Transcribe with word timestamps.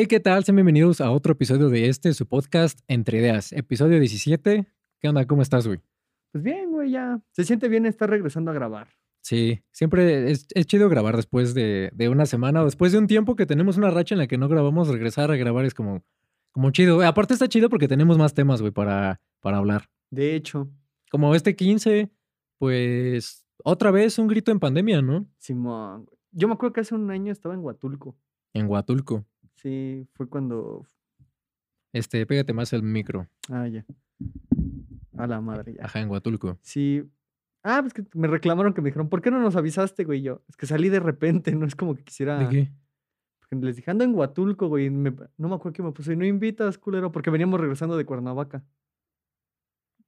Hey, 0.00 0.06
¿qué 0.06 0.20
tal? 0.20 0.44
Sean 0.44 0.54
bienvenidos 0.54 1.00
a 1.00 1.10
otro 1.10 1.32
episodio 1.32 1.70
de 1.70 1.88
este, 1.88 2.14
su 2.14 2.24
podcast 2.28 2.78
Entre 2.86 3.18
Ideas, 3.18 3.52
episodio 3.52 3.98
17. 3.98 4.64
¿Qué 5.00 5.08
onda? 5.08 5.26
¿Cómo 5.26 5.42
estás, 5.42 5.66
güey? 5.66 5.80
Pues 6.30 6.44
bien, 6.44 6.70
güey, 6.70 6.92
ya. 6.92 7.20
Se 7.32 7.42
siente 7.42 7.68
bien 7.68 7.84
estar 7.84 8.08
regresando 8.08 8.52
a 8.52 8.54
grabar. 8.54 8.90
Sí, 9.22 9.60
siempre 9.72 10.30
es, 10.30 10.46
es 10.54 10.66
chido 10.66 10.88
grabar 10.88 11.16
después 11.16 11.52
de, 11.52 11.90
de 11.92 12.08
una 12.08 12.26
semana 12.26 12.62
o 12.62 12.66
después 12.66 12.92
de 12.92 12.98
un 12.98 13.08
tiempo 13.08 13.34
que 13.34 13.44
tenemos 13.44 13.76
una 13.76 13.90
racha 13.90 14.14
en 14.14 14.20
la 14.20 14.28
que 14.28 14.38
no 14.38 14.48
grabamos, 14.48 14.86
regresar 14.86 15.32
a 15.32 15.36
grabar 15.36 15.64
es 15.64 15.74
como, 15.74 16.04
como 16.52 16.70
chido. 16.70 17.02
Aparte 17.02 17.34
está 17.34 17.48
chido 17.48 17.68
porque 17.68 17.88
tenemos 17.88 18.18
más 18.18 18.34
temas, 18.34 18.60
güey, 18.60 18.70
para, 18.70 19.20
para 19.40 19.56
hablar. 19.56 19.90
De 20.12 20.36
hecho, 20.36 20.70
Como 21.10 21.34
este 21.34 21.56
15, 21.56 22.08
pues 22.58 23.48
otra 23.64 23.90
vez 23.90 24.16
un 24.20 24.28
grito 24.28 24.52
en 24.52 24.60
pandemia, 24.60 25.02
¿no? 25.02 25.26
Simón. 25.38 26.06
Yo 26.30 26.46
me 26.46 26.54
acuerdo 26.54 26.74
que 26.74 26.82
hace 26.82 26.94
un 26.94 27.10
año 27.10 27.32
estaba 27.32 27.56
en 27.56 27.64
Huatulco. 27.64 28.16
En 28.54 28.68
Huatulco. 28.68 29.26
Sí, 29.62 30.06
fue 30.14 30.28
cuando. 30.28 30.86
Este, 31.92 32.24
pégate 32.26 32.52
más 32.52 32.72
el 32.72 32.82
micro. 32.82 33.28
Ah, 33.50 33.66
ya. 33.68 33.84
A 35.16 35.26
la 35.26 35.40
madre, 35.40 35.74
ya. 35.74 35.84
Ajá, 35.84 36.00
en 36.00 36.08
Huatulco. 36.10 36.58
Sí. 36.62 37.02
Ah, 37.64 37.78
pues 37.82 37.92
que 37.92 38.04
me 38.14 38.28
reclamaron 38.28 38.72
que 38.72 38.80
me 38.80 38.88
dijeron, 38.90 39.08
¿por 39.08 39.20
qué 39.20 39.30
no 39.30 39.40
nos 39.40 39.56
avisaste, 39.56 40.04
güey? 40.04 40.22
Yo, 40.22 40.42
es 40.48 40.56
que 40.56 40.66
salí 40.66 40.88
de 40.88 41.00
repente, 41.00 41.52
no 41.56 41.66
es 41.66 41.74
como 41.74 41.94
que 41.94 42.04
quisiera. 42.04 42.38
¿De 42.38 42.48
qué? 42.48 42.72
Porque 43.40 43.56
les 43.66 43.76
dije, 43.76 43.90
ando 43.90 44.04
en 44.04 44.14
Huatulco, 44.14 44.68
güey. 44.68 44.90
me- 44.90 45.10
No 45.38 45.48
me 45.48 45.54
acuerdo 45.56 45.72
qué 45.72 45.82
me 45.82 45.92
puso. 45.92 46.12
Y 46.12 46.16
no 46.16 46.24
invitas, 46.24 46.78
culero, 46.78 47.10
porque 47.10 47.30
veníamos 47.30 47.58
regresando 47.60 47.96
de 47.96 48.04
Cuernavaca. 48.04 48.62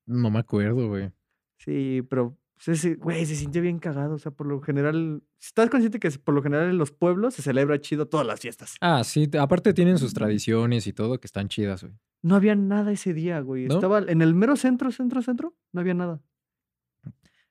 No 0.07 0.31
me 0.31 0.39
acuerdo, 0.39 0.89
güey. 0.89 1.11
Sí, 1.59 2.03
pero, 2.09 2.37
pues, 2.65 2.79
ese- 2.85 2.95
güey, 2.97 3.25
se 3.27 3.37
sintió 3.37 3.63
bien 3.63 3.79
cagado. 3.79 4.15
O 4.15 4.19
sea, 4.19 4.33
por 4.33 4.47
lo 4.47 4.61
general. 4.61 5.23
¿Estás 5.41 5.71
consciente 5.71 5.99
que 5.99 6.11
por 6.11 6.35
lo 6.35 6.43
general 6.43 6.69
en 6.71 6.79
los 6.79 6.91
pueblos 6.93 7.35
se 7.35 7.43
celebra 7.43 7.81
chido 7.81 8.07
todas 8.07 8.27
las 8.27 8.41
fiestas? 8.41 8.75
Ah, 8.81 9.03
sí, 9.05 9.27
te- 9.29 9.39
aparte 9.39 9.73
tienen 9.73 9.99
sus 9.99 10.13
tradiciones 10.15 10.87
y 10.87 10.93
todo 10.93 11.19
que 11.19 11.27
están 11.27 11.49
chidas, 11.49 11.83
güey. 11.83 11.95
No 12.23 12.35
había 12.37 12.55
nada 12.55 12.93
ese 12.93 13.15
día, 13.15 13.41
güey. 13.41 13.67
¿No? 13.67 13.75
Estaba 13.77 13.99
en 14.01 14.21
el 14.21 14.35
mero 14.35 14.57
centro, 14.57 14.91
centro, 14.91 15.23
centro. 15.23 15.57
No 15.73 15.81
había 15.81 15.95
nada. 15.95 16.21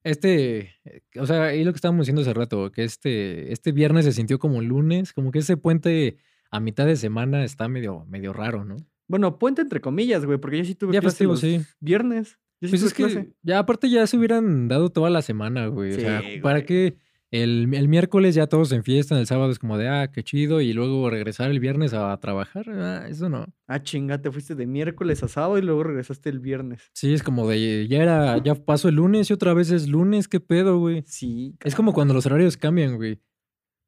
Este, 0.04 0.76
o 1.20 1.26
sea, 1.26 1.46
ahí 1.46 1.64
lo 1.64 1.72
que 1.73 1.78
estábamos 1.78 2.06
diciendo 2.06 2.22
hace 2.22 2.34
rato, 2.34 2.72
que 2.72 2.84
este, 2.86 3.52
este 3.52 3.72
viernes 3.73 4.06
se 4.06 4.14
sintió 4.14 4.40
como 4.40 4.62
lunes, 4.62 5.12
como 5.12 5.32
que 5.32 5.40
ese 5.40 5.58
puente 5.58 6.18
a 6.52 6.60
mitad 6.60 6.86
de 6.86 6.96
semana 6.96 7.44
está 7.44 7.68
medio, 7.68 8.06
medio 8.06 8.32
raro, 8.32 8.64
¿no? 8.64 8.78
Bueno, 9.08 9.38
puente 9.40 9.62
entre 9.62 9.82
comillas, 9.82 10.23
güey, 10.26 10.38
porque 10.40 10.60
yo 10.60 10.66
sí 10.66 10.76
tuve 10.76 10.94
Ya 10.94 11.02
clase 11.02 11.16
festivo, 11.16 11.32
los 11.34 11.42
sí. 11.42 11.62
viernes. 11.80 12.40
Yo 12.62 12.70
Pues 12.70 12.84
es 12.84 12.94
que 12.94 13.04
clase. 13.04 13.34
ya 13.42 13.60
aparte 13.60 13.90
ya 13.90 14.06
se 14.08 14.18
hubieran 14.18 14.68
dado 14.68 14.90
toda 14.90 15.10
la 15.10 15.22
semana, 15.22 15.68
güey. 15.68 15.92
o 15.94 16.00
sea, 16.00 16.22
¿para 16.42 16.64
qué 16.66 16.98
el, 17.32 17.74
el 17.76 17.88
miércoles 17.88 18.34
ya 18.36 18.48
todos 18.48 18.72
en 18.72 18.84
fiesta, 18.84 19.18
el 19.20 19.28
sábado 19.28 19.52
es 19.52 19.60
como 19.60 19.78
de, 19.78 19.88
ah, 19.88 20.12
qué 20.12 20.24
chido, 20.24 20.62
y 20.62 20.74
luego 20.74 21.10
regresar 21.10 21.52
el 21.52 21.60
viernes 21.60 21.94
a 21.94 22.18
trabajar? 22.20 22.66
Ah, 22.70 23.06
eso 23.08 23.30
no. 23.30 23.46
Ah, 23.68 23.82
chinga, 23.84 24.20
te 24.22 24.32
fuiste 24.32 24.56
de 24.56 24.66
miércoles 24.66 25.22
a 25.24 25.28
sábado 25.28 25.58
y 25.58 25.62
luego 25.62 25.84
regresaste 25.84 26.30
el 26.30 26.40
viernes. 26.40 26.90
Sí, 26.94 27.14
es 27.14 27.22
como 27.24 27.48
de, 27.48 27.88
ya 27.88 28.02
era, 28.02 28.38
ya 28.44 28.56
pasó 28.56 28.90
el 28.90 28.96
lunes 28.96 29.30
y 29.30 29.34
otra 29.34 29.54
vez 29.54 29.70
es 29.72 29.88
lunes, 29.88 30.28
qué 30.28 30.40
pedo, 30.40 30.80
güey. 30.80 31.04
Sí. 31.06 31.56
Es 31.64 31.76
como 31.76 31.94
cuando 31.94 32.14
los 32.14 32.26
horarios 32.26 32.58
cambian, 32.58 32.96
güey. 32.98 33.20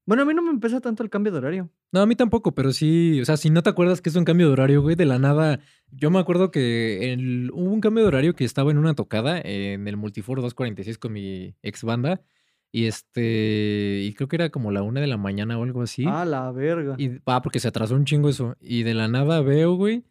Bueno, 0.05 0.23
a 0.23 0.25
mí 0.25 0.33
no 0.33 0.41
me 0.41 0.49
empieza 0.49 0.81
tanto 0.81 1.03
el 1.03 1.09
cambio 1.09 1.31
de 1.31 1.37
horario. 1.37 1.69
No, 1.91 2.01
a 2.01 2.05
mí 2.05 2.15
tampoco, 2.15 2.53
pero 2.55 2.71
sí, 2.73 3.19
o 3.21 3.25
sea, 3.25 3.37
si 3.37 3.49
no 3.49 3.61
te 3.63 3.69
acuerdas 3.69 4.01
que 4.01 4.09
es 4.09 4.15
un 4.15 4.25
cambio 4.25 4.47
de 4.47 4.53
horario, 4.53 4.81
güey, 4.81 4.95
de 4.95 5.05
la 5.05 5.19
nada, 5.19 5.59
yo 5.91 6.09
me 6.09 6.19
acuerdo 6.19 6.49
que 6.51 7.13
el- 7.13 7.51
hubo 7.53 7.69
un 7.71 7.81
cambio 7.81 8.03
de 8.03 8.07
horario 8.07 8.33
que 8.33 8.43
estaba 8.45 8.71
en 8.71 8.77
una 8.77 8.93
tocada 8.95 9.39
en 9.39 9.87
el 9.87 9.97
Multiforo 9.97 10.41
246 10.41 10.97
con 10.97 11.13
mi 11.13 11.55
ex 11.61 11.83
banda, 11.83 12.21
y 12.71 12.85
este, 12.85 14.01
y 14.03 14.13
creo 14.13 14.27
que 14.27 14.37
era 14.37 14.49
como 14.49 14.71
la 14.71 14.81
una 14.83 15.01
de 15.01 15.07
la 15.07 15.17
mañana 15.17 15.57
o 15.59 15.63
algo 15.63 15.81
así, 15.81 16.05
Ah, 16.07 16.25
la 16.25 16.51
verga. 16.51 16.95
y, 16.97 17.11
ah, 17.25 17.41
porque 17.41 17.59
se 17.59 17.67
atrasó 17.67 17.95
un 17.95 18.05
chingo 18.05 18.29
eso, 18.29 18.55
y 18.59 18.83
de 18.83 18.93
la 18.93 19.07
nada 19.07 19.41
veo, 19.41 19.73
güey, 19.75 20.03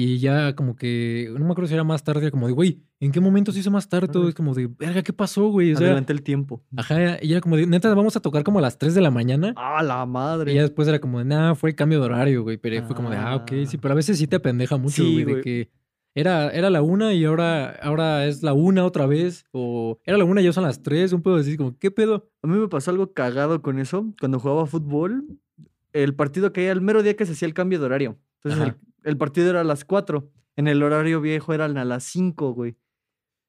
y 0.00 0.18
ya 0.18 0.54
como 0.54 0.76
que, 0.76 1.28
no 1.32 1.44
me 1.44 1.50
acuerdo 1.50 1.66
si 1.66 1.74
era 1.74 1.82
más 1.82 2.04
tarde, 2.04 2.30
como 2.30 2.46
de, 2.46 2.52
güey, 2.52 2.82
¿en 3.00 3.10
qué 3.10 3.20
momento 3.20 3.50
se 3.50 3.58
hizo 3.58 3.70
más 3.72 3.88
tarde? 3.88 4.06
Todo 4.06 4.28
es 4.28 4.34
como 4.36 4.54
de, 4.54 4.68
verga, 4.68 5.02
¿qué 5.02 5.12
pasó, 5.12 5.48
güey? 5.48 5.72
O 5.72 5.76
sea, 5.76 5.88
Adelanté 5.88 6.12
el 6.12 6.22
tiempo. 6.22 6.62
ajá, 6.76 7.18
y 7.20 7.32
era 7.32 7.40
como 7.40 7.56
de, 7.56 7.66
neta, 7.66 7.92
vamos 7.94 8.14
a 8.16 8.20
tocar 8.20 8.44
como 8.44 8.60
a 8.60 8.62
las 8.62 8.78
3 8.78 8.94
de 8.94 9.00
la 9.00 9.10
mañana. 9.10 9.54
Ah, 9.56 9.82
la 9.82 10.06
madre. 10.06 10.52
Y 10.52 10.54
ya 10.54 10.62
después 10.62 10.86
era 10.86 11.00
como 11.00 11.18
de, 11.18 11.24
nada, 11.24 11.56
fue 11.56 11.74
cambio 11.74 11.98
de 11.98 12.06
horario, 12.06 12.44
güey. 12.44 12.58
Pero 12.58 12.84
fue 12.86 12.94
como 12.94 13.10
de, 13.10 13.16
ah, 13.16 13.34
ok, 13.34 13.50
sí, 13.66 13.76
Ah. 13.76 13.78
pero 13.82 13.92
a 13.92 13.96
veces 13.96 14.18
sí 14.18 14.28
te 14.28 14.36
apendeja 14.36 14.76
mucho, 14.76 15.02
Sí, 15.02 15.22
güey, 15.24 15.36
de 15.36 15.40
que 15.40 15.70
era, 16.14 16.50
era 16.50 16.70
la 16.70 16.80
una 16.82 17.12
y 17.14 17.24
ahora, 17.24 17.70
ahora 17.82 18.26
es 18.26 18.42
la 18.44 18.52
una 18.52 18.84
otra 18.84 19.06
vez. 19.06 19.46
O 19.50 19.98
era 20.04 20.16
la 20.16 20.24
una 20.24 20.40
y 20.40 20.44
ya 20.44 20.52
son 20.52 20.62
las 20.62 20.80
tres, 20.82 21.12
un 21.12 21.22
pedo 21.22 21.36
así, 21.36 21.56
como, 21.56 21.76
¿qué 21.76 21.90
pedo? 21.90 22.30
A 22.42 22.46
mí 22.46 22.56
me 22.56 22.68
pasó 22.68 22.92
algo 22.92 23.12
cagado 23.12 23.62
con 23.62 23.78
eso. 23.80 24.14
Cuando 24.20 24.38
jugaba 24.38 24.66
fútbol, 24.66 25.26
el 25.92 26.14
partido 26.14 26.52
caía 26.52 26.70
el 26.72 26.80
mero 26.82 27.02
día 27.02 27.16
que 27.16 27.26
se 27.26 27.32
hacía 27.32 27.46
el 27.48 27.54
cambio 27.54 27.80
de 27.80 27.86
horario. 27.86 28.18
Entonces, 28.44 28.68
el. 28.68 28.74
El 29.08 29.16
partido 29.16 29.50
era 29.50 29.62
a 29.62 29.64
las 29.64 29.84
4. 29.84 30.30
En 30.56 30.68
el 30.68 30.82
horario 30.82 31.20
viejo 31.20 31.54
eran 31.54 31.78
a 31.78 31.84
las 31.84 32.04
5, 32.04 32.52
güey. 32.52 32.76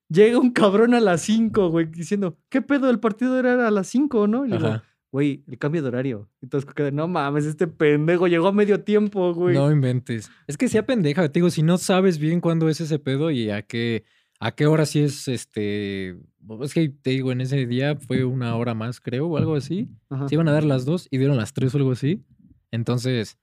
Llega 0.08 0.40
un 0.40 0.52
cabrón 0.52 0.94
a 0.94 1.00
las 1.00 1.22
5, 1.22 1.70
güey, 1.70 1.86
diciendo, 1.86 2.40
¿qué 2.50 2.62
pedo? 2.62 2.90
El 2.90 3.00
partido 3.00 3.38
era 3.38 3.68
a 3.68 3.72
las 3.72 3.88
5, 3.88 4.28
¿no? 4.28 4.46
Y 4.46 4.50
le 4.50 4.58
digo, 4.58 4.82
güey, 5.12 5.44
el 5.48 5.58
cambio 5.58 5.82
de 5.82 5.90
horario. 5.90 6.30
Entonces, 6.42 6.72
no 6.94 7.08
mames, 7.08 7.46
este 7.46 7.68
pendejo 7.68 8.28
llegó 8.28 8.48
a 8.48 8.52
medio 8.54 8.84
tiempo, 8.84 9.34
güey. 9.34 9.56
No 9.56 9.70
inventes. 9.70 10.32
Es 10.48 10.58
que 10.58 10.70
sea 10.70 10.86
pendeja, 10.86 11.28
te 11.28 11.40
digo, 11.40 11.50
si 11.50 11.62
no 11.62 11.78
sabes 11.78 12.18
bien 12.20 12.40
cuándo 12.42 12.70
es 12.70 12.80
ese 12.80 13.00
pedo 13.00 13.32
y 13.32 13.50
a 13.50 13.62
qué, 13.64 14.06
a 14.40 14.52
qué 14.52 14.66
hora 14.66 14.86
sí 14.86 15.02
es 15.02 15.28
este. 15.28 16.18
Es 16.62 16.74
que 16.74 16.90
te 16.90 17.10
digo, 17.10 17.32
en 17.32 17.42
ese 17.42 17.66
día 17.66 17.98
fue 17.98 18.24
una 18.24 18.56
hora 18.56 18.74
más, 18.74 19.02
creo, 19.02 19.28
o 19.28 19.38
algo 19.38 19.56
así. 19.56 19.90
Ajá. 20.10 20.30
Se 20.30 20.36
iban 20.36 20.48
a 20.48 20.54
dar 20.54 20.64
las 20.64 20.86
dos 20.86 21.08
y 21.12 21.18
dieron 21.18 21.38
las 21.38 21.54
tres 21.54 21.76
o 21.76 21.78
algo 21.78 21.92
así. 21.92 22.24
Entonces, 22.72 23.38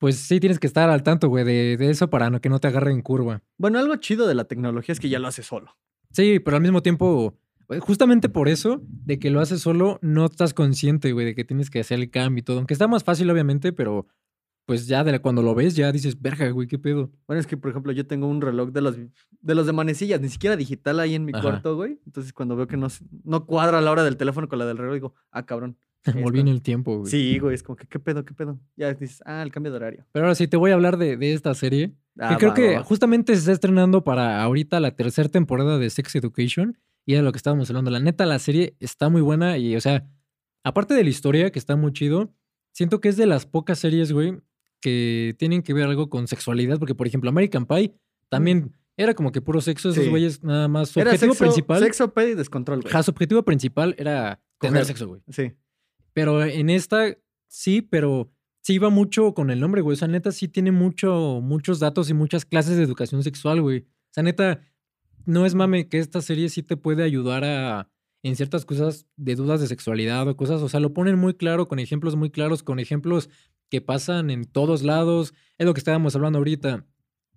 pues 0.00 0.16
sí 0.16 0.40
tienes 0.40 0.58
que 0.58 0.66
estar 0.66 0.88
al 0.88 1.02
tanto, 1.02 1.28
güey, 1.28 1.44
de, 1.44 1.76
de 1.76 1.90
eso 1.90 2.08
para 2.08 2.30
no, 2.30 2.40
que 2.40 2.48
no 2.48 2.58
te 2.58 2.68
agarre 2.68 2.90
en 2.90 3.02
curva. 3.02 3.42
Bueno, 3.58 3.78
algo 3.78 3.94
chido 3.96 4.26
de 4.26 4.34
la 4.34 4.44
tecnología 4.44 4.94
es 4.94 4.98
que 4.98 5.10
ya 5.10 5.18
lo 5.18 5.28
hace 5.28 5.42
solo. 5.42 5.76
Sí, 6.10 6.40
pero 6.40 6.56
al 6.56 6.62
mismo 6.62 6.82
tiempo, 6.82 7.38
eh, 7.68 7.78
justamente 7.80 8.30
por 8.30 8.48
eso, 8.48 8.80
de 8.82 9.18
que 9.18 9.28
lo 9.28 9.40
haces 9.40 9.60
solo, 9.60 9.98
no 10.00 10.24
estás 10.24 10.54
consciente, 10.54 11.12
güey, 11.12 11.26
de 11.26 11.34
que 11.34 11.44
tienes 11.44 11.68
que 11.68 11.80
hacer 11.80 12.00
el 12.00 12.10
cambio 12.10 12.40
y 12.40 12.42
todo. 12.42 12.56
Aunque 12.56 12.72
está 12.72 12.88
más 12.88 13.04
fácil, 13.04 13.30
obviamente, 13.30 13.74
pero 13.74 14.06
pues 14.64 14.86
ya 14.86 15.04
de 15.04 15.18
cuando 15.18 15.42
lo 15.42 15.54
ves, 15.54 15.76
ya 15.76 15.92
dices, 15.92 16.18
verga, 16.22 16.48
güey, 16.48 16.66
qué 16.66 16.78
pedo. 16.78 17.10
Bueno, 17.26 17.38
es 17.38 17.46
que, 17.46 17.58
por 17.58 17.70
ejemplo, 17.70 17.92
yo 17.92 18.06
tengo 18.06 18.26
un 18.26 18.40
reloj 18.40 18.70
de 18.70 18.80
los 18.80 18.96
de, 18.96 19.54
los 19.54 19.66
de 19.66 19.72
manecillas, 19.74 20.20
ni 20.22 20.30
siquiera 20.30 20.56
digital 20.56 20.98
ahí 20.98 21.14
en 21.14 21.26
mi 21.26 21.32
Ajá. 21.34 21.42
cuarto, 21.42 21.76
güey. 21.76 22.00
Entonces, 22.06 22.32
cuando 22.32 22.56
veo 22.56 22.66
que 22.66 22.78
no, 22.78 22.88
no 23.24 23.44
cuadra 23.44 23.82
la 23.82 23.90
hora 23.90 24.02
del 24.02 24.16
teléfono 24.16 24.48
con 24.48 24.58
la 24.58 24.64
del 24.64 24.78
reloj, 24.78 24.94
digo, 24.94 25.14
ah, 25.30 25.44
cabrón. 25.44 25.76
Volví 26.22 26.40
en 26.40 26.48
el 26.48 26.62
tiempo, 26.62 26.98
güey. 26.98 27.10
Sí, 27.10 27.38
güey, 27.38 27.54
es 27.54 27.62
como 27.62 27.76
que, 27.76 27.86
¿qué 27.86 27.98
pedo, 27.98 28.24
qué 28.24 28.32
pedo? 28.34 28.58
Ya 28.76 28.92
dices, 28.94 29.22
ah, 29.26 29.42
el 29.42 29.50
cambio 29.52 29.70
de 29.72 29.76
horario. 29.76 30.06
Pero 30.12 30.24
ahora 30.26 30.34
sí, 30.34 30.48
te 30.48 30.56
voy 30.56 30.70
a 30.70 30.74
hablar 30.74 30.96
de, 30.96 31.16
de 31.16 31.34
esta 31.34 31.52
serie. 31.54 31.92
Ah, 32.18 32.30
que 32.30 32.36
creo 32.36 32.48
va, 32.50 32.54
que 32.54 32.74
va, 32.76 32.82
justamente 32.84 33.34
se 33.34 33.40
está 33.40 33.52
estrenando 33.52 34.02
para 34.02 34.42
ahorita 34.42 34.80
la 34.80 34.96
tercera 34.96 35.28
temporada 35.28 35.78
de 35.78 35.90
Sex 35.90 36.14
Education. 36.16 36.78
Y 37.06 37.14
era 37.14 37.22
lo 37.22 37.32
que 37.32 37.36
estábamos 37.38 37.68
hablando. 37.70 37.90
La 37.90 38.00
neta, 38.00 38.24
la 38.26 38.38
serie 38.38 38.76
está 38.80 39.08
muy 39.08 39.20
buena. 39.20 39.58
Y, 39.58 39.76
o 39.76 39.80
sea, 39.80 40.06
aparte 40.64 40.94
de 40.94 41.02
la 41.04 41.10
historia, 41.10 41.50
que 41.50 41.58
está 41.58 41.76
muy 41.76 41.92
chido, 41.92 42.32
siento 42.72 43.00
que 43.00 43.08
es 43.08 43.16
de 43.16 43.26
las 43.26 43.46
pocas 43.46 43.78
series, 43.78 44.12
güey, 44.12 44.38
que 44.80 45.34
tienen 45.38 45.62
que 45.62 45.74
ver 45.74 45.84
algo 45.86 46.08
con 46.08 46.28
sexualidad. 46.28 46.78
Porque, 46.78 46.94
por 46.94 47.06
ejemplo, 47.06 47.28
American 47.30 47.66
Pie 47.66 47.94
también 48.28 48.72
era 48.96 49.14
como 49.14 49.32
que 49.32 49.40
puro 49.42 49.60
sexo. 49.60 49.90
Esos 49.90 50.04
Sí. 50.04 50.10
güeyes 50.10 50.42
nada 50.42 50.68
más. 50.68 50.90
Su 50.90 51.00
Era 51.00 51.10
objetivo 51.10 51.32
sexo, 51.34 51.44
principal. 51.44 51.82
Sexo, 51.82 52.12
pedo 52.14 52.28
y 52.28 52.34
descontrol, 52.34 52.80
güey. 52.82 53.02
su 53.02 53.10
objetivo 53.10 53.42
principal 53.44 53.94
era 53.98 54.40
tener 54.58 54.80
Coger. 54.82 54.84
sexo, 54.86 55.08
güey. 55.08 55.22
Sí. 55.30 55.52
Pero 56.12 56.44
en 56.44 56.70
esta 56.70 57.16
sí, 57.48 57.82
pero 57.82 58.30
sí 58.62 58.74
iba 58.74 58.90
mucho 58.90 59.34
con 59.34 59.50
el 59.50 59.60
nombre, 59.60 59.82
güey. 59.82 59.94
O 59.94 59.96
sea, 59.96 60.08
neta 60.08 60.32
sí 60.32 60.48
tiene 60.48 60.72
mucho, 60.72 61.40
muchos 61.42 61.80
datos 61.80 62.10
y 62.10 62.14
muchas 62.14 62.44
clases 62.44 62.76
de 62.76 62.82
educación 62.82 63.22
sexual, 63.22 63.60
güey. 63.60 63.80
O 63.80 64.12
sea, 64.12 64.22
neta, 64.22 64.60
no 65.26 65.46
es 65.46 65.54
mame 65.54 65.88
que 65.88 65.98
esta 65.98 66.20
serie 66.22 66.48
sí 66.48 66.62
te 66.62 66.76
puede 66.76 67.02
ayudar 67.02 67.44
a 67.44 67.90
en 68.22 68.36
ciertas 68.36 68.66
cosas 68.66 69.06
de 69.16 69.34
dudas 69.34 69.60
de 69.60 69.66
sexualidad 69.66 70.28
o 70.28 70.36
cosas. 70.36 70.62
O 70.62 70.68
sea, 70.68 70.80
lo 70.80 70.92
ponen 70.92 71.18
muy 71.18 71.34
claro, 71.34 71.68
con 71.68 71.78
ejemplos 71.78 72.16
muy 72.16 72.30
claros, 72.30 72.62
con 72.62 72.78
ejemplos 72.78 73.30
que 73.70 73.80
pasan 73.80 74.30
en 74.30 74.44
todos 74.44 74.82
lados. 74.82 75.34
Es 75.58 75.66
lo 75.66 75.74
que 75.74 75.80
estábamos 75.80 76.14
hablando 76.16 76.38
ahorita. 76.38 76.86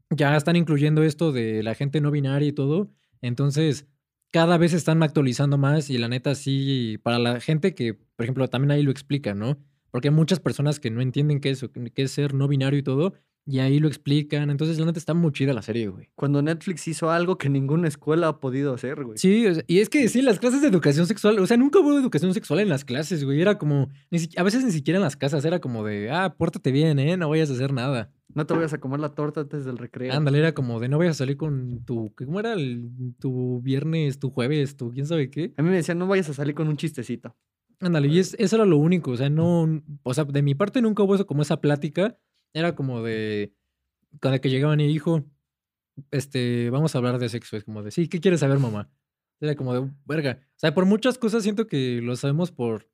Ya 0.10 0.36
están 0.36 0.56
incluyendo 0.56 1.04
esto 1.04 1.32
de 1.32 1.64
la 1.64 1.76
gente 1.76 2.02
no 2.02 2.12
binaria 2.12 2.50
y 2.50 2.54
todo. 2.54 2.92
Entonces, 3.22 3.88
cada 4.34 4.58
vez 4.58 4.74
están 4.74 5.04
actualizando 5.04 5.60
más 5.60 5.92
y 5.92 6.00
la 6.00 6.08
neta 6.08 6.34
sí, 6.34 6.98
para 7.04 7.20
la 7.20 7.40
gente 7.40 7.76
que, 7.76 7.94
por 7.94 8.24
ejemplo, 8.24 8.48
también 8.48 8.72
ahí 8.72 8.82
lo 8.82 8.90
explica, 8.90 9.36
¿no? 9.36 9.60
Porque 9.92 10.08
hay 10.08 10.14
muchas 10.14 10.40
personas 10.40 10.80
que 10.80 10.90
no 10.90 11.02
entienden 11.02 11.40
qué 11.40 11.52
es, 11.52 11.64
qué 11.94 12.02
es 12.02 12.12
ser 12.12 12.34
no 12.34 12.48
binario 12.48 12.80
y 12.80 12.82
todo, 12.84 13.14
y 13.46 13.60
ahí 13.60 13.80
lo 13.80 13.88
explican. 13.88 14.50
Entonces, 14.50 14.80
la 14.80 14.88
neta 14.88 14.98
está 14.98 15.14
muy 15.14 15.32
chida 15.34 15.54
la 15.54 15.62
serie, 15.62 15.88
güey. 15.88 16.10
Cuando 16.16 16.42
Netflix 16.42 16.88
hizo 16.88 17.12
algo 17.12 17.38
que 17.38 17.48
ninguna 17.48 17.88
escuela 17.88 18.28
ha 18.28 18.40
podido 18.40 18.74
hacer, 18.74 19.04
güey. 19.04 19.20
Sí, 19.20 19.46
y 19.68 19.80
es 19.80 19.90
que 19.90 20.10
sí, 20.10 20.24
las 20.24 20.40
clases 20.40 20.62
de 20.62 20.68
educación 20.68 21.06
sexual, 21.06 21.38
o 21.38 21.46
sea, 21.46 21.58
nunca 21.58 21.78
hubo 21.80 21.96
educación 21.96 22.34
sexual 22.34 22.62
en 22.62 22.70
las 22.70 22.86
clases, 22.86 23.24
güey. 23.24 23.40
Era 23.40 23.60
como, 23.60 23.90
a 24.36 24.44
veces 24.44 24.64
ni 24.64 24.72
siquiera 24.72 24.98
en 24.98 25.04
las 25.04 25.16
casas, 25.16 25.46
era 25.46 25.60
como 25.60 25.84
de, 25.84 26.10
ah, 26.10 26.34
pórtate 26.36 26.72
bien, 26.72 26.98
¿eh? 26.98 27.18
No 27.18 27.30
vayas 27.30 27.52
a 27.52 27.54
hacer 27.54 27.72
nada. 27.72 28.12
No 28.36 28.46
te 28.46 28.54
vayas 28.54 28.74
a 28.74 28.80
comer 28.80 29.00
la 29.00 29.10
torta 29.14 29.42
antes 29.42 29.66
del 29.66 29.78
recreo. 29.78 30.14
Ándale, 30.14 30.40
era 30.40 30.54
como 30.54 30.80
de, 30.80 30.90
no 30.90 30.98
vayas 30.98 31.18
a 31.18 31.20
salir 31.20 31.38
con 31.38 31.84
tu, 31.86 32.14
¿cómo 32.16 32.40
era? 32.40 32.54
El- 32.54 32.90
tu 33.20 33.62
viernes, 33.62 34.20
tu 34.20 34.30
jueves, 34.32 34.76
tu 34.76 34.92
quién 34.92 35.06
sabe 35.06 35.30
qué. 35.30 35.54
A 35.58 35.62
mí 35.62 35.70
me 35.70 35.76
decían, 35.76 36.00
no 36.00 36.08
vayas 36.08 36.30
a 36.30 36.34
salir 36.34 36.56
con 36.56 36.68
un 36.68 36.78
chistecito. 36.78 37.36
Ándale, 37.80 38.08
y 38.08 38.20
es, 38.20 38.36
eso 38.40 38.56
era 38.56 38.66
lo 38.66 38.78
único, 38.78 39.12
o 39.12 39.18
sea, 39.18 39.30
no, 39.30 39.82
o 40.04 40.14
sea, 40.14 40.24
de 40.24 40.42
mi 40.42 40.56
parte 40.56 40.82
nunca 40.82 41.04
hubo 41.04 41.16
eso 41.16 41.28
como 41.28 41.42
esa 41.42 41.60
plática 41.60 42.18
era 42.54 42.76
como 42.76 43.02
de. 43.02 43.54
Cada 44.20 44.40
que 44.40 44.50
llegaban 44.50 44.80
y 44.80 44.86
hijo, 44.86 45.24
este, 46.12 46.70
vamos 46.70 46.94
a 46.96 46.98
hablar 47.00 47.20
de 47.20 47.30
sexo. 47.30 47.58
Es 47.58 47.64
como 47.64 47.84
de, 47.84 47.92
sí, 47.92 48.08
¿qué 48.08 48.20
quieres 48.20 48.40
saber, 48.42 48.60
mamá? 48.60 48.90
Era 49.42 49.56
como 49.56 49.74
de, 49.74 49.92
verga. 50.06 50.40
O 50.52 50.60
sea, 50.60 50.74
por 50.74 50.86
muchas 50.86 51.18
cosas 51.18 51.44
siento 51.44 51.68
que 51.68 52.00
lo 52.02 52.16
sabemos 52.16 52.52
por, 52.52 52.88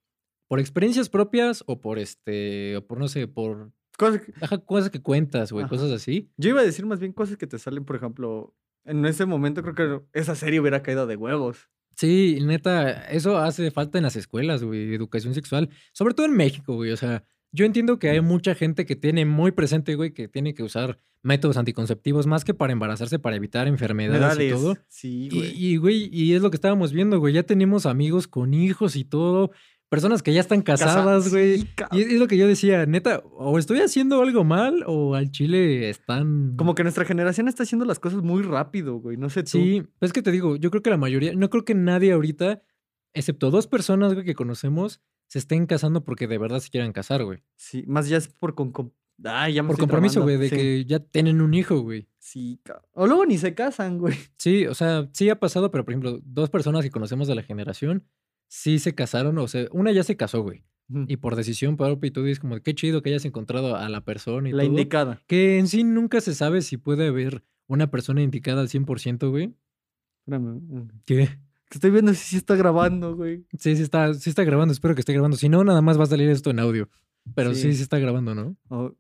por 0.47 0.59
experiencias 0.59 1.09
propias 1.09 1.63
o 1.67 1.81
por 1.81 1.99
este, 1.99 2.77
o 2.77 2.87
por 2.87 2.97
no 2.99 3.07
sé, 3.07 3.27
por 3.27 3.71
Cosas 3.99 4.21
que- 4.21 4.33
ajá, 4.41 4.57
cosas 4.59 4.89
que 4.89 5.01
cuentas, 5.01 5.51
güey, 5.51 5.67
cosas 5.67 5.91
así. 5.91 6.29
Yo 6.37 6.49
iba 6.49 6.61
a 6.61 6.65
decir 6.65 6.85
más 6.85 6.99
bien 6.99 7.11
cosas 7.11 7.35
que 7.37 7.45
te 7.47 7.59
salen, 7.59 7.83
por 7.83 7.97
ejemplo, 7.97 8.55
en 8.85 9.05
ese 9.05 9.25
momento 9.25 9.61
creo 9.61 9.75
que 9.75 10.19
esa 10.19 10.35
serie 10.35 10.59
hubiera 10.61 10.81
caído 10.81 11.05
de 11.05 11.17
huevos. 11.17 11.69
Sí, 11.97 12.39
neta, 12.41 12.91
eso 13.09 13.37
hace 13.37 13.71
falta 13.71 13.97
en 13.97 14.05
las 14.05 14.15
escuelas, 14.15 14.63
güey, 14.63 14.93
educación 14.93 15.33
sexual, 15.33 15.69
sobre 15.91 16.13
todo 16.13 16.25
en 16.27 16.33
México, 16.37 16.75
güey. 16.75 16.91
O 16.91 16.97
sea, 16.97 17.25
yo 17.51 17.65
entiendo 17.65 17.99
que 17.99 18.09
hay 18.09 18.21
mucha 18.21 18.55
gente 18.55 18.85
que 18.85 18.95
tiene 18.95 19.25
muy 19.25 19.51
presente, 19.51 19.95
güey, 19.95 20.13
que 20.13 20.29
tiene 20.29 20.53
que 20.53 20.63
usar 20.63 20.97
métodos 21.21 21.57
anticonceptivos 21.57 22.25
más 22.25 22.45
que 22.45 22.53
para 22.53 22.71
embarazarse, 22.71 23.19
para 23.19 23.35
evitar 23.35 23.67
enfermedades 23.67 24.39
y 24.39 24.51
todo. 24.51 24.77
Sí, 24.87 25.27
Y, 25.29 25.35
güey. 25.35 25.51
y, 25.65 25.75
güey, 25.77 26.09
y 26.13 26.33
es 26.35 26.41
lo 26.41 26.49
que 26.51 26.55
estábamos 26.55 26.93
viendo, 26.93 27.19
güey. 27.19 27.33
Ya 27.33 27.43
tenemos 27.43 27.85
amigos 27.85 28.29
con 28.29 28.53
hijos 28.53 28.95
y 28.95 29.03
todo. 29.03 29.51
Personas 29.89 30.21
que 30.21 30.33
ya 30.33 30.41
están 30.41 30.61
Casa- 30.61 30.85
casadas, 30.85 31.29
güey. 31.31 31.67
Y 31.91 32.01
es 32.01 32.19
lo 32.19 32.27
que 32.27 32.37
yo 32.37 32.47
decía, 32.47 32.85
neta, 32.85 33.23
o 33.33 33.57
estoy 33.57 33.79
haciendo 33.79 34.21
algo 34.21 34.43
mal 34.43 34.83
o 34.85 35.15
al 35.15 35.31
chile 35.31 35.89
están... 35.89 36.55
Como 36.57 36.75
que 36.75 36.83
nuestra 36.83 37.05
generación 37.05 37.47
está 37.47 37.63
haciendo 37.63 37.85
las 37.85 37.99
cosas 37.99 38.21
muy 38.21 38.43
rápido, 38.43 38.99
güey. 38.99 39.17
No 39.17 39.29
sé 39.31 39.41
tú. 39.41 39.49
Sí, 39.49 39.81
es 40.01 40.13
que 40.13 40.21
te 40.21 40.31
digo, 40.31 40.55
yo 40.57 40.69
creo 40.69 40.83
que 40.83 40.91
la 40.91 40.97
mayoría, 40.97 41.33
no 41.33 41.49
creo 41.49 41.65
que 41.65 41.73
nadie 41.73 42.11
ahorita, 42.11 42.61
excepto 43.13 43.49
dos 43.49 43.65
personas, 43.65 44.13
güey, 44.13 44.25
que 44.25 44.35
conocemos, 44.35 45.01
se 45.27 45.39
estén 45.39 45.65
casando 45.65 46.03
porque 46.05 46.27
de 46.27 46.37
verdad 46.37 46.59
se 46.59 46.69
quieran 46.69 46.93
casar, 46.93 47.23
güey. 47.23 47.39
Sí, 47.55 47.83
más 47.87 48.07
ya 48.07 48.17
es 48.17 48.27
por 48.27 48.53
con, 48.53 48.71
con- 48.71 48.93
Ay, 49.23 49.55
ya 49.55 49.63
me 49.63 49.67
Por 49.69 49.79
compromiso, 49.79 50.21
güey, 50.21 50.37
de 50.37 50.49
Sí, 50.49 50.55
que 50.55 50.85
ya 50.85 50.99
tienen 50.99 51.41
un 51.41 51.53
hijo, 51.53 51.79
güey. 51.81 52.07
Sí, 52.19 52.61
O 52.93 53.05
luego 53.07 53.25
ni 53.25 53.37
se 53.37 53.53
casan, 53.53 53.97
güey. 53.97 54.15
Sí, 54.37 54.65
o 54.67 54.73
sea, 54.75 55.09
sí 55.13 55.29
ha 55.29 55.39
pasado, 55.39 55.71
pero 55.71 55.83
por 55.83 55.93
ejemplo, 55.93 56.19
dos 56.23 56.49
personas 56.49 56.83
que 56.85 56.91
conocemos 56.91 57.27
de 57.27 57.35
la 57.35 57.43
generación, 57.43 58.05
sí 58.49 58.79
se 58.79 58.93
casaron, 58.93 59.37
o 59.37 59.47
sea, 59.47 59.67
una 59.71 59.93
ya 59.93 60.03
se 60.03 60.17
casó, 60.17 60.41
güey. 60.41 60.65
Y 61.07 61.17
por 61.17 61.35
decisión 61.35 61.77
propia 61.77 62.07
y 62.07 62.11
todo, 62.11 62.27
y 62.27 62.31
es 62.31 62.39
como, 62.39 62.59
qué 62.61 62.73
chido 62.73 63.03
que 63.03 63.09
hayas 63.09 63.23
encontrado 63.23 63.75
a 63.75 63.87
la 63.89 64.03
persona 64.03 64.49
y 64.49 64.51
La 64.51 64.63
todo. 64.63 64.71
indicada. 64.71 65.21
Que 65.27 65.59
en 65.59 65.67
sí 65.67 65.83
nunca 65.83 66.19
se 66.19 66.33
sabe 66.33 66.63
si 66.63 66.77
puede 66.77 67.07
haber 67.07 67.43
una 67.67 67.91
persona 67.91 68.23
indicada 68.23 68.61
al 68.61 68.69
100%, 68.69 69.29
güey. 69.29 69.53
Espérame. 70.25 70.59
mm. 70.67 70.87
¿Qué? 71.05 71.29
Estoy 71.71 71.91
viendo 71.91 72.11
si 72.15 72.37
está 72.37 72.55
grabando, 72.55 73.15
güey. 73.15 73.45
Sí, 73.59 73.75
sí 73.75 73.83
está, 73.83 74.15
sí 74.15 74.31
está 74.31 74.43
grabando, 74.43 74.71
espero 74.71 74.95
que 74.95 75.01
esté 75.01 75.13
grabando. 75.13 75.37
Si 75.37 75.47
no, 75.47 75.63
nada 75.63 75.83
más 75.83 75.99
va 75.99 76.03
a 76.05 76.07
salir 76.07 76.27
esto 76.29 76.49
en 76.49 76.59
audio. 76.59 76.89
Pero 77.35 77.53
sí, 77.53 77.61
Sí. 77.61 77.73
sí, 77.75 77.83
está 77.83 77.99
grabando, 77.99 78.33
¿no? 78.33 78.57
Oh, 78.69 78.95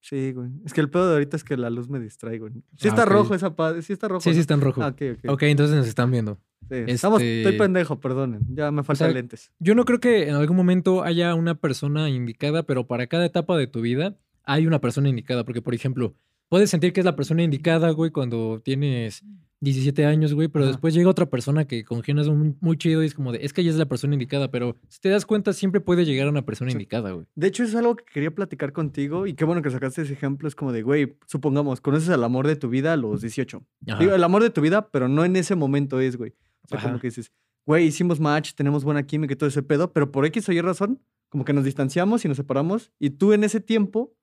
sí, 0.00 0.32
güey. 0.32 0.50
Es 0.64 0.72
que 0.72 0.80
el 0.80 0.90
pedo 0.90 1.06
de 1.08 1.12
ahorita 1.14 1.36
es 1.36 1.44
que 1.44 1.56
la 1.56 1.70
luz 1.70 1.88
me 1.88 2.00
distrae, 2.00 2.38
güey. 2.38 2.52
Sí 2.76 2.86
Ah, 2.86 2.88
está 2.88 3.04
rojo 3.04 3.34
esa 3.34 3.54
padre. 3.54 3.82
Sí 3.82 3.92
está 3.92 4.08
rojo. 4.08 4.20
Sí, 4.20 4.34
sí 4.34 4.40
está 4.40 4.54
en 4.54 4.60
rojo. 4.60 4.82
Ah, 4.82 4.88
ok, 4.88 5.02
ok. 5.24 5.30
Ok, 5.32 5.42
entonces 5.44 5.76
nos 5.76 5.86
están 5.86 6.10
viendo. 6.10 6.38
Sí, 6.68 6.76
Estamos, 6.86 7.20
estoy 7.20 7.52
Este- 7.52 7.58
pendejo, 7.58 8.00
perdonen. 8.00 8.40
Ya 8.54 8.70
me 8.70 8.82
faltan 8.84 9.08
sea, 9.08 9.14
lentes. 9.14 9.50
Yo 9.58 9.74
no 9.74 9.84
creo 9.84 9.98
que 10.00 10.28
en 10.28 10.34
algún 10.34 10.56
momento 10.56 11.02
haya 11.02 11.34
una 11.34 11.54
persona 11.56 12.08
indicada, 12.10 12.62
pero 12.64 12.86
para 12.86 13.06
cada 13.08 13.24
etapa 13.26 13.56
de 13.56 13.66
tu 13.66 13.80
vida 13.80 14.16
hay 14.44 14.66
una 14.66 14.80
persona 14.80 15.08
indicada. 15.08 15.44
Porque, 15.44 15.62
por 15.62 15.74
ejemplo, 15.74 16.14
puedes 16.48 16.70
sentir 16.70 16.92
que 16.92 17.00
es 17.00 17.06
la 17.06 17.16
persona 17.16 17.42
indicada, 17.42 17.90
güey, 17.90 18.10
cuando 18.10 18.60
tienes 18.64 19.24
17 19.60 20.06
años, 20.06 20.32
güey, 20.34 20.48
pero 20.48 20.64
Ajá. 20.64 20.72
después 20.72 20.94
llega 20.94 21.10
otra 21.10 21.26
persona 21.26 21.66
que 21.66 21.84
congenias 21.84 22.28
muy, 22.28 22.54
muy 22.60 22.76
chido 22.78 23.02
y 23.02 23.06
es 23.06 23.14
como 23.14 23.30
de, 23.32 23.40
es 23.44 23.52
que 23.52 23.60
ella 23.60 23.70
es 23.70 23.76
la 23.76 23.84
persona 23.86 24.14
indicada, 24.14 24.50
pero 24.50 24.76
si 24.88 25.00
te 25.00 25.10
das 25.10 25.26
cuenta, 25.26 25.52
siempre 25.52 25.80
puede 25.82 26.04
llegar 26.06 26.26
a 26.26 26.30
una 26.30 26.46
persona 26.46 26.70
Sí. 26.70 26.76
indicada, 26.76 27.10
güey. 27.12 27.26
De 27.34 27.46
hecho, 27.46 27.62
es 27.64 27.74
algo 27.74 27.94
que 27.96 28.04
quería 28.10 28.30
platicar 28.34 28.72
contigo 28.72 29.26
y 29.26 29.34
qué 29.34 29.44
bueno 29.44 29.60
que 29.60 29.70
sacaste 29.70 30.02
ese 30.02 30.14
ejemplo. 30.14 30.48
Es 30.48 30.54
como 30.54 30.72
de, 30.72 30.82
güey, 30.82 31.16
supongamos, 31.26 31.80
conoces 31.82 32.08
al 32.08 32.24
amor 32.24 32.46
de 32.46 32.56
tu 32.56 32.68
vida 32.70 32.94
a 32.94 32.96
los 32.96 33.20
18. 33.20 33.62
Ajá. 33.86 33.98
Digo, 33.98 34.14
el 34.14 34.24
amor 34.24 34.42
de 34.42 34.50
tu 34.50 34.62
vida, 34.62 34.88
pero 34.90 35.08
no 35.08 35.24
en 35.26 35.36
ese 35.36 35.54
momento 35.56 36.00
es, 36.00 36.16
güey. 36.16 36.32
O 36.64 36.68
sea, 36.68 36.80
como 36.80 36.98
que 36.98 37.08
dices, 37.08 37.30
güey, 37.66 37.86
hicimos 37.86 38.18
match, 38.18 38.52
tenemos 38.54 38.82
buena 38.84 39.02
química 39.06 39.34
y 39.34 39.36
todo 39.36 39.48
ese 39.48 39.62
pedo, 39.62 39.92
pero 39.92 40.10
por 40.10 40.24
X 40.24 40.48
o 40.48 40.52
Y 40.52 40.60
razón, 40.62 41.02
como 41.28 41.44
que 41.44 41.52
nos 41.52 41.64
distanciamos 41.64 42.24
y 42.24 42.28
nos 42.28 42.36
separamos 42.38 42.92
y 42.98 43.10
tú 43.10 43.32
en 43.34 43.44
ese 43.44 43.60
tiempo 43.60 44.14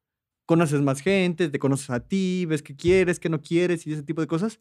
conoces 0.45 0.81
más 0.81 1.01
gente, 1.01 1.49
te 1.49 1.59
conoces 1.59 1.89
a 1.89 1.99
ti, 1.99 2.45
ves 2.47 2.63
qué 2.63 2.75
quieres, 2.75 3.19
qué 3.19 3.29
no 3.29 3.41
quieres 3.41 3.85
y 3.85 3.93
ese 3.93 4.01
tipo 4.03 4.21
de 4.21 4.27
cosas. 4.27 4.59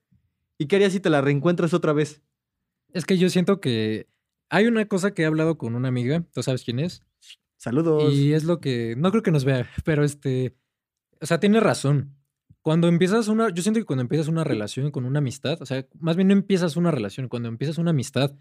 ¿Y 0.58 0.66
qué 0.66 0.76
harías 0.76 0.92
si 0.92 1.00
te 1.00 1.10
la 1.10 1.20
reencuentras 1.20 1.74
otra 1.74 1.92
vez? 1.92 2.22
Es 2.92 3.04
que 3.04 3.18
yo 3.18 3.28
siento 3.28 3.60
que 3.60 4.08
hay 4.48 4.66
una 4.66 4.86
cosa 4.86 5.12
que 5.12 5.22
he 5.22 5.26
hablado 5.26 5.58
con 5.58 5.74
una 5.74 5.88
amiga, 5.88 6.24
tú 6.32 6.42
sabes 6.42 6.64
quién 6.64 6.78
es, 6.78 7.02
Saludos. 7.56 8.12
y 8.14 8.32
es 8.32 8.44
lo 8.44 8.60
que, 8.60 8.94
no 8.96 9.10
creo 9.10 9.22
que 9.22 9.30
nos 9.32 9.44
vea, 9.44 9.68
pero 9.84 10.04
este, 10.04 10.56
o 11.20 11.26
sea, 11.26 11.40
tiene 11.40 11.60
razón. 11.60 12.14
Cuando 12.62 12.88
empiezas 12.88 13.28
una, 13.28 13.50
yo 13.52 13.62
siento 13.62 13.80
que 13.80 13.86
cuando 13.86 14.02
empiezas 14.02 14.28
una 14.28 14.44
relación 14.44 14.90
con 14.90 15.04
una 15.04 15.18
amistad, 15.18 15.60
o 15.62 15.66
sea, 15.66 15.86
más 15.98 16.16
bien 16.16 16.28
no 16.28 16.32
empiezas 16.34 16.76
una 16.76 16.90
relación, 16.90 17.28
cuando 17.28 17.48
empiezas 17.48 17.78
una 17.78 17.90
amistad, 17.90 18.34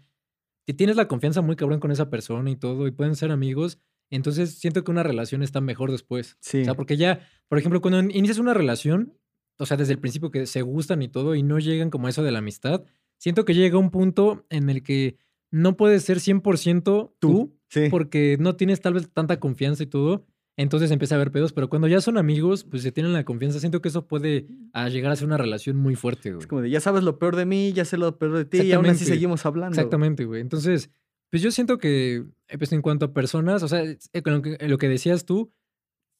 que 0.66 0.74
tienes 0.74 0.96
la 0.96 1.06
confianza 1.06 1.42
muy 1.42 1.54
cabrón 1.54 1.78
con 1.80 1.90
esa 1.92 2.10
persona 2.10 2.50
y 2.50 2.56
todo, 2.56 2.86
y 2.88 2.90
pueden 2.90 3.14
ser 3.14 3.30
amigos, 3.30 3.78
entonces 4.10 4.58
siento 4.58 4.82
que 4.84 4.90
una 4.90 5.02
relación 5.02 5.42
está 5.42 5.60
mejor 5.60 5.90
después. 5.92 6.36
Sí. 6.40 6.62
O 6.62 6.64
sea, 6.64 6.74
porque 6.74 6.96
ya, 6.96 7.28
por 7.48 7.58
ejemplo, 7.58 7.80
cuando 7.80 8.00
in- 8.00 8.10
inicias 8.10 8.38
una 8.38 8.54
relación, 8.54 9.16
o 9.58 9.66
sea, 9.66 9.76
desde 9.76 9.92
el 9.94 9.98
principio 9.98 10.30
que 10.30 10.46
se 10.46 10.62
gustan 10.62 11.02
y 11.02 11.08
todo, 11.08 11.34
y 11.34 11.42
no 11.42 11.58
llegan 11.58 11.90
como 11.90 12.06
a 12.06 12.10
eso 12.10 12.22
de 12.22 12.30
la 12.32 12.38
amistad, 12.38 12.84
siento 13.18 13.44
que 13.44 13.54
llega 13.54 13.78
un 13.78 13.90
punto 13.90 14.44
en 14.50 14.68
el 14.70 14.82
que 14.82 15.16
no 15.50 15.76
puedes 15.76 16.02
ser 16.04 16.18
100% 16.20 17.14
tú, 17.18 17.52
Sí. 17.68 17.88
porque 17.90 18.36
no 18.38 18.54
tienes 18.56 18.80
tal 18.80 18.94
vez 18.94 19.10
tanta 19.12 19.40
confianza 19.40 19.82
y 19.82 19.86
todo. 19.86 20.24
Entonces 20.58 20.90
empieza 20.90 21.14
a 21.14 21.16
haber 21.16 21.32
pedos, 21.32 21.52
pero 21.52 21.68
cuando 21.68 21.86
ya 21.88 22.00
son 22.00 22.16
amigos, 22.16 22.64
pues 22.64 22.82
se 22.82 22.90
tienen 22.92 23.12
la 23.12 23.24
confianza. 23.24 23.60
Siento 23.60 23.82
que 23.82 23.88
eso 23.88 24.06
puede 24.06 24.46
llegar 24.90 25.12
a 25.12 25.16
ser 25.16 25.26
una 25.26 25.36
relación 25.36 25.76
muy 25.76 25.96
fuerte, 25.96 26.30
güey. 26.30 26.40
Es 26.40 26.46
como 26.46 26.62
de, 26.62 26.70
ya 26.70 26.80
sabes 26.80 27.02
lo 27.02 27.18
peor 27.18 27.36
de 27.36 27.44
mí, 27.44 27.72
ya 27.74 27.84
sé 27.84 27.98
lo 27.98 28.16
peor 28.18 28.36
de 28.38 28.44
ti 28.46 28.60
y 28.62 28.72
aún 28.72 28.86
así 28.86 29.04
seguimos 29.04 29.44
hablando. 29.44 29.74
Exactamente, 29.74 30.24
güey. 30.24 30.40
Entonces, 30.40 30.88
pues 31.30 31.42
yo 31.42 31.50
siento 31.50 31.76
que, 31.78 32.24
eh, 32.48 32.58
pues 32.58 32.72
en 32.72 32.80
cuanto 32.82 33.04
a 33.06 33.12
personas, 33.12 33.62
o 33.64 33.68
sea, 33.68 33.82
eh, 33.82 34.22
con 34.22 34.32
lo 34.34 34.42
que, 34.42 34.56
lo 34.68 34.78
que 34.78 34.88
decías 34.88 35.26
tú, 35.26 35.50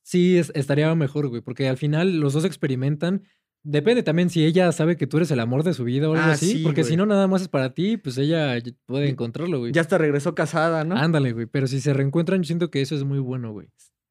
sí 0.06 0.38
es- 0.38 0.53
estaría 0.55 0.94
mejor, 0.94 1.26
güey, 1.29 1.43
porque 1.43 1.69
al 1.69 1.76
final 1.76 2.20
los 2.20 2.32
dos 2.32 2.44
experimentan. 2.44 3.25
Depende 3.64 4.05
también 4.05 4.31
si 4.31 4.44
ella 4.44 4.70
sabe 4.70 4.97
que 4.97 5.08
tú 5.08 5.17
eres 5.17 5.32
el 5.32 5.41
amor 5.41 5.64
de 5.64 5.75
su 5.75 5.82
vida 5.82 6.08
o 6.08 6.12
algo 6.12 6.25
Ah, 6.25 6.32
así, 6.32 6.53
sí, 6.53 6.62
porque 6.62 6.85
si 6.85 6.97
no 6.97 7.05
nada 7.06 7.26
más 7.26 7.43
es 7.43 7.49
para 7.49 7.75
ti, 7.75 7.97
pues 7.97 8.17
ella 8.17 8.56
puede 8.87 9.08
encontrarlo, 9.08 9.58
güey. 9.58 9.73
Ya 9.73 9.81
hasta 9.81 9.99
regresó 9.99 10.37
casada, 10.37 10.85
¿no? 10.85 10.97
Ándale, 10.97 11.32
güey, 11.32 11.47
pero 11.47 11.67
si 11.67 11.81
se 11.81 11.93
reencuentran, 11.93 12.43
yo 12.43 12.47
siento 12.47 12.70
que 12.70 12.81
eso 12.81 12.94
es 12.94 13.03
muy 13.03 13.19
bueno, 13.19 13.50
güey. 13.50 13.67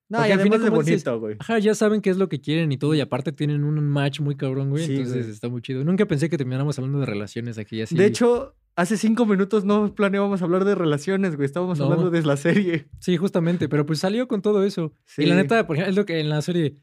No, 0.10 0.18
porque 0.19 0.30
y 0.30 0.31
al 0.34 0.42
final, 0.42 0.62
de 0.63 0.69
bonito, 0.69 1.19
güey. 1.19 1.36
Ajá, 1.40 1.60
ya 1.60 1.74
saben 1.75 2.02
qué 2.02 2.10
es 2.10 2.18
lo 2.18 2.30
que 2.30 2.40
quieren 2.42 2.72
y 2.72 2.78
todo, 2.78 2.94
y 2.96 3.02
aparte 3.02 3.31
tienen 3.31 3.63
un 3.63 3.84
match 3.90 4.19
muy 4.19 4.36
cabrón, 4.36 4.70
güey, 4.70 4.86
Sí, 4.86 4.94
entonces 4.96 5.22
güey. 5.24 5.32
está 5.34 5.50
muy 5.50 5.62
chido. 5.62 5.84
Nunca 5.84 6.06
pensé 6.06 6.30
que 6.30 6.38
termináramos 6.38 6.77
hablando 6.77 7.00
de 7.00 7.06
relaciones 7.08 7.58
aquí 7.58 7.82
así. 7.82 7.96
De 7.96 8.06
hecho, 8.06 8.56
hace 8.75 8.98
cinco 8.98 9.25
minutos 9.25 9.65
no 9.65 9.96
planeábamos 9.96 10.41
hablar 10.41 10.63
de 10.65 10.75
relaciones, 10.75 11.36
güey. 11.36 11.46
Estábamos 11.46 11.80
No. 11.80 11.86
hablando 11.86 12.10
de 12.12 12.22
la 12.24 12.38
serie. 12.38 12.88
Sí, 13.00 13.18
justamente, 13.18 13.68
pero 13.70 13.86
pues 13.86 14.00
salió 14.00 14.27
con 14.27 14.41
todo 14.41 14.63
eso. 14.63 14.94
Y 15.18 15.25
la 15.25 15.36
Sí. 15.36 15.41
neta, 15.41 15.65
por 15.65 15.75
ejemplo, 15.75 15.89
es 15.91 15.96
lo 15.96 16.06
que 16.06 16.20
en 16.20 16.30
la 16.30 16.41
serie, 16.41 16.77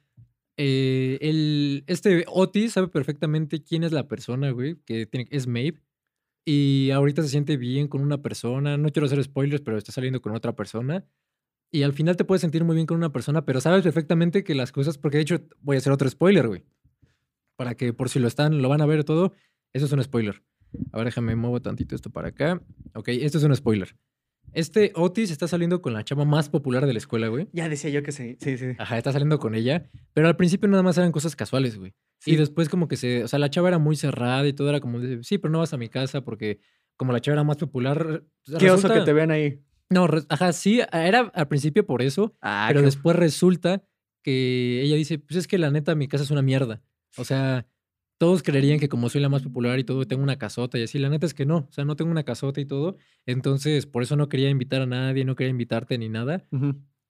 eh, 0.56 1.18
el, 1.20 1.84
este 1.86 2.24
Otis 2.28 2.72
sabe 2.72 2.88
perfectamente 2.88 3.62
quién 3.62 3.84
es 3.84 3.92
la 3.92 4.08
persona, 4.08 4.50
güey, 4.50 4.76
que 4.84 5.06
tiene, 5.06 5.26
es 5.30 5.46
Maeve. 5.46 5.80
Y 6.44 6.90
ahorita 6.90 7.22
se 7.22 7.28
siente 7.28 7.56
bien 7.56 7.86
con 7.86 8.00
una 8.02 8.20
persona. 8.20 8.76
No 8.76 8.88
quiero 8.90 9.06
hacer 9.06 9.22
spoilers, 9.22 9.62
pero 9.62 9.78
está 9.78 9.92
saliendo 9.92 10.20
con 10.20 10.34
otra 10.34 10.56
persona. 10.56 11.04
Y 11.74 11.82
al 11.84 11.94
final 11.94 12.16
te 12.16 12.24
puedes 12.24 12.42
sentir 12.42 12.64
muy 12.64 12.74
bien 12.76 12.86
con 12.86 12.98
una 12.98 13.12
persona, 13.12 13.44
pero 13.46 13.60
sabes 13.60 13.82
perfectamente 13.82 14.44
que 14.44 14.54
las 14.54 14.72
cosas, 14.72 14.98
porque 14.98 15.16
de 15.16 15.22
hecho 15.22 15.40
voy 15.60 15.76
a 15.76 15.78
hacer 15.78 15.92
otro 15.92 16.08
spoiler, 16.08 16.46
güey. 16.46 16.64
Para 17.56 17.74
que 17.74 17.92
por 17.94 18.10
si 18.10 18.18
lo 18.18 18.28
están, 18.28 18.60
lo 18.60 18.68
van 18.68 18.82
a 18.82 18.86
ver 18.86 19.04
todo. 19.04 19.32
Eso 19.72 19.86
es 19.86 19.92
un 19.92 20.02
spoiler. 20.02 20.42
A 20.92 20.98
ver, 20.98 21.06
déjame 21.06 21.34
muevo 21.34 21.60
tantito 21.62 21.94
esto 21.94 22.10
para 22.10 22.28
acá. 22.28 22.62
Ok, 22.94 23.08
esto 23.08 23.38
es 23.38 23.44
un 23.44 23.56
spoiler. 23.56 23.96
Este 24.52 24.92
Otis 24.94 25.30
está 25.30 25.48
saliendo 25.48 25.80
con 25.80 25.94
la 25.94 26.04
chava 26.04 26.26
más 26.26 26.50
popular 26.50 26.84
de 26.86 26.92
la 26.92 26.98
escuela, 26.98 27.28
güey. 27.28 27.48
Ya 27.52 27.70
decía 27.70 27.88
yo 27.88 28.02
que 28.02 28.12
sí. 28.12 28.36
Sí, 28.38 28.58
sí. 28.58 28.72
Ajá, 28.78 28.98
está 28.98 29.12
saliendo 29.12 29.38
con 29.38 29.54
ella. 29.54 29.88
Pero 30.12 30.28
al 30.28 30.36
principio 30.36 30.68
nada 30.68 30.82
más 30.82 30.98
eran 30.98 31.10
cosas 31.10 31.34
casuales, 31.36 31.78
güey. 31.78 31.94
Sí. 32.18 32.32
Y 32.32 32.36
después 32.36 32.68
como 32.68 32.86
que 32.86 32.96
se... 32.96 33.24
O 33.24 33.28
sea, 33.28 33.38
la 33.38 33.48
chava 33.48 33.68
era 33.68 33.78
muy 33.78 33.96
cerrada 33.96 34.46
y 34.46 34.52
todo 34.52 34.68
era 34.68 34.80
como... 34.80 35.00
de, 35.00 35.24
sí, 35.24 35.38
pero 35.38 35.52
no 35.52 35.60
vas 35.60 35.72
a 35.72 35.78
mi 35.78 35.88
casa 35.88 36.22
porque 36.22 36.60
como 36.96 37.12
la 37.12 37.20
chava 37.20 37.36
era 37.36 37.44
más 37.44 37.56
popular... 37.56 38.24
Qué 38.58 38.70
oso 38.70 38.88
que 38.88 38.94
resulta- 38.94 39.04
te 39.06 39.12
vean 39.14 39.30
ahí. 39.30 39.60
No, 39.92 40.08
ajá, 40.28 40.52
sí, 40.52 40.80
era 40.92 41.30
al 41.34 41.48
principio 41.48 41.86
por 41.86 42.02
eso, 42.02 42.34
Ah, 42.40 42.66
pero 42.68 42.80
qué- 42.80 42.86
después 42.86 43.16
resulta 43.16 43.82
que 44.22 44.82
ella 44.82 44.96
dice, 44.96 45.18
pues 45.18 45.36
es 45.36 45.46
que 45.46 45.58
la 45.58 45.70
neta 45.70 45.94
mi 45.94 46.08
casa 46.08 46.24
es 46.24 46.30
una 46.30 46.42
mierda. 46.42 46.82
O 47.16 47.24
sea, 47.24 47.66
todos 48.18 48.42
creerían 48.42 48.78
que 48.78 48.88
como 48.88 49.08
soy 49.08 49.20
la 49.20 49.28
más 49.28 49.42
popular 49.42 49.78
y 49.78 49.84
todo, 49.84 50.06
tengo 50.06 50.22
una 50.22 50.38
casota 50.38 50.78
y 50.78 50.82
así. 50.84 50.98
La 50.98 51.08
neta 51.08 51.26
es 51.26 51.34
que 51.34 51.44
no, 51.44 51.66
o 51.68 51.72
sea, 51.72 51.84
no 51.84 51.96
tengo 51.96 52.10
una 52.10 52.22
casota 52.22 52.60
y 52.60 52.64
todo. 52.66 52.96
Entonces, 53.26 53.86
por 53.86 54.02
eso 54.04 54.14
no 54.16 54.28
quería 54.28 54.48
invitar 54.48 54.80
a 54.82 54.86
nadie, 54.86 55.24
no 55.24 55.34
quería 55.34 55.50
invitarte 55.50 55.98
ni 55.98 56.08
nada. 56.08 56.46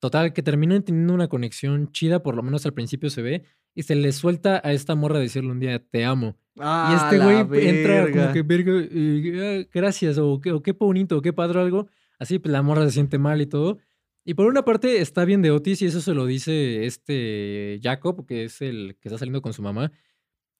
Total, 0.00 0.32
que 0.32 0.42
terminan 0.42 0.82
teniendo 0.82 1.14
una 1.14 1.28
conexión 1.28 1.92
chida, 1.92 2.22
por 2.22 2.34
lo 2.34 2.42
menos 2.42 2.66
al 2.66 2.72
principio 2.72 3.08
se 3.10 3.22
ve, 3.22 3.44
y 3.74 3.84
se 3.84 3.94
le 3.94 4.10
suelta 4.12 4.60
a 4.64 4.72
esta 4.72 4.94
morra 4.96 5.18
decirle 5.20 5.50
un 5.52 5.60
día, 5.60 5.78
te 5.78 6.04
amo. 6.04 6.36
y 6.54 6.60
Ah, 6.60 6.98
este 7.06 7.16
la 7.18 7.24
güey 7.24 7.68
entra 7.68 8.10
como 8.10 8.32
que, 8.32 8.42
verga, 8.42 8.72
eh, 8.76 9.64
ah, 9.64 9.68
gracias, 9.72 10.18
o, 10.18 10.38
qué- 10.40 10.52
o 10.52 10.62
qué 10.62 10.72
bonito, 10.72 11.16
o 11.18 11.22
qué 11.22 11.32
padre 11.32 11.60
algo. 11.60 11.88
Así, 12.22 12.38
pues 12.38 12.52
la 12.52 12.62
morra 12.62 12.84
se 12.84 12.92
siente 12.92 13.18
mal 13.18 13.40
y 13.40 13.46
todo. 13.46 13.78
Y 14.24 14.34
por 14.34 14.46
una 14.46 14.64
parte 14.64 15.00
está 15.00 15.24
bien 15.24 15.42
de 15.42 15.50
Otis 15.50 15.82
y 15.82 15.86
eso 15.86 16.00
se 16.00 16.14
lo 16.14 16.24
dice 16.24 16.86
este 16.86 17.80
Jacob, 17.82 18.26
que 18.26 18.44
es 18.44 18.62
el 18.62 18.96
que 19.00 19.08
está 19.08 19.18
saliendo 19.18 19.42
con 19.42 19.52
su 19.52 19.60
mamá. 19.60 19.90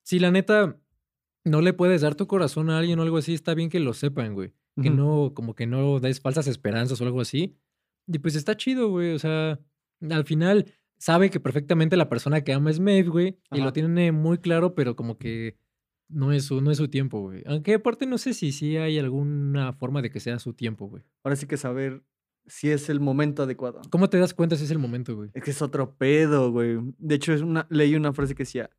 Si 0.03 0.19
la 0.19 0.33
neta 0.33 0.77
no 1.45 1.61
le 1.61 1.73
puedes 1.73 2.01
dar 2.01 2.17
tu 2.17 2.27
corazón 2.27 2.69
a 2.69 2.79
alguien 2.79 2.99
o 2.99 3.03
algo 3.03 3.17
así, 3.17 3.33
está 3.33 3.55
bien 3.55 3.71
que 3.71 3.79
lo 3.79 3.95
sepan, 3.95 4.35
güey. 4.35 4.53
Que 4.83 4.91
no, 4.91 5.35
como 5.35 5.55
que 5.55 5.69
no 5.69 6.01
des 6.01 6.19
falsas 6.21 6.49
esperanzas 6.49 7.01
o 7.01 7.05
algo 7.05 7.21
así. 7.21 7.55
Y 8.09 8.19
pues 8.19 8.35
está 8.35 8.57
chido, 8.57 8.89
güey. 8.89 9.13
O 9.13 9.21
sea, 9.21 9.61
al 10.11 10.25
final 10.25 10.67
sabe 10.99 11.31
que 11.31 11.39
perfectamente 11.39 11.97
la 11.97 12.09
persona 12.09 12.41
que 12.41 12.55
ama 12.55 12.73
es 12.73 12.81
Maeve, 12.81 13.09
güey. 13.09 13.39
Y 13.53 13.61
lo 13.61 13.73
tiene 13.73 14.11
muy 14.11 14.39
claro, 14.39 14.75
pero 14.75 14.97
como 14.97 15.17
que 15.17 15.57
no 16.13 16.33
es 16.33 16.45
su, 16.45 16.61
no 16.61 16.71
es 16.71 16.79
su 16.79 16.89
tiempo, 16.89 17.21
güey. 17.21 17.43
Aunque 17.47 17.75
aparte 17.75 18.07
no 18.07 18.19
sé 18.19 18.35
si 18.35 18.53
sí 18.53 18.77
hay 18.77 18.99
alguna 18.99 19.73
forma 19.73 20.03
de 20.03 20.11
que 20.11 20.21
sea 20.21 20.39
su 20.39 20.53
tiempo, 20.55 20.87
güey. 20.89 21.03
Ahora 21.25 21.37
sí 21.37 21.47
que 21.47 21.57
saber 21.57 22.03
si 22.47 22.71
es 22.71 22.89
el 22.89 23.01
momento 23.01 23.43
adecuado. 23.45 23.81
¿Cómo 23.91 24.09
te 24.11 24.19
das 24.19 24.35
cuenta 24.35 24.57
si 24.57 24.65
es 24.65 24.71
el 24.71 24.79
momento, 24.79 25.15
güey? 25.17 25.31
Es 25.35 25.43
que 25.43 25.51
es 25.53 25.63
otro 25.63 25.97
pedo, 25.97 26.51
güey. 26.51 26.79
De 26.99 27.15
hecho, 27.15 27.33
es 27.33 27.41
una, 27.43 27.67
leí 27.71 27.95
una 27.95 28.13
frase 28.13 28.35
que 28.35 28.43
decía, 28.43 28.71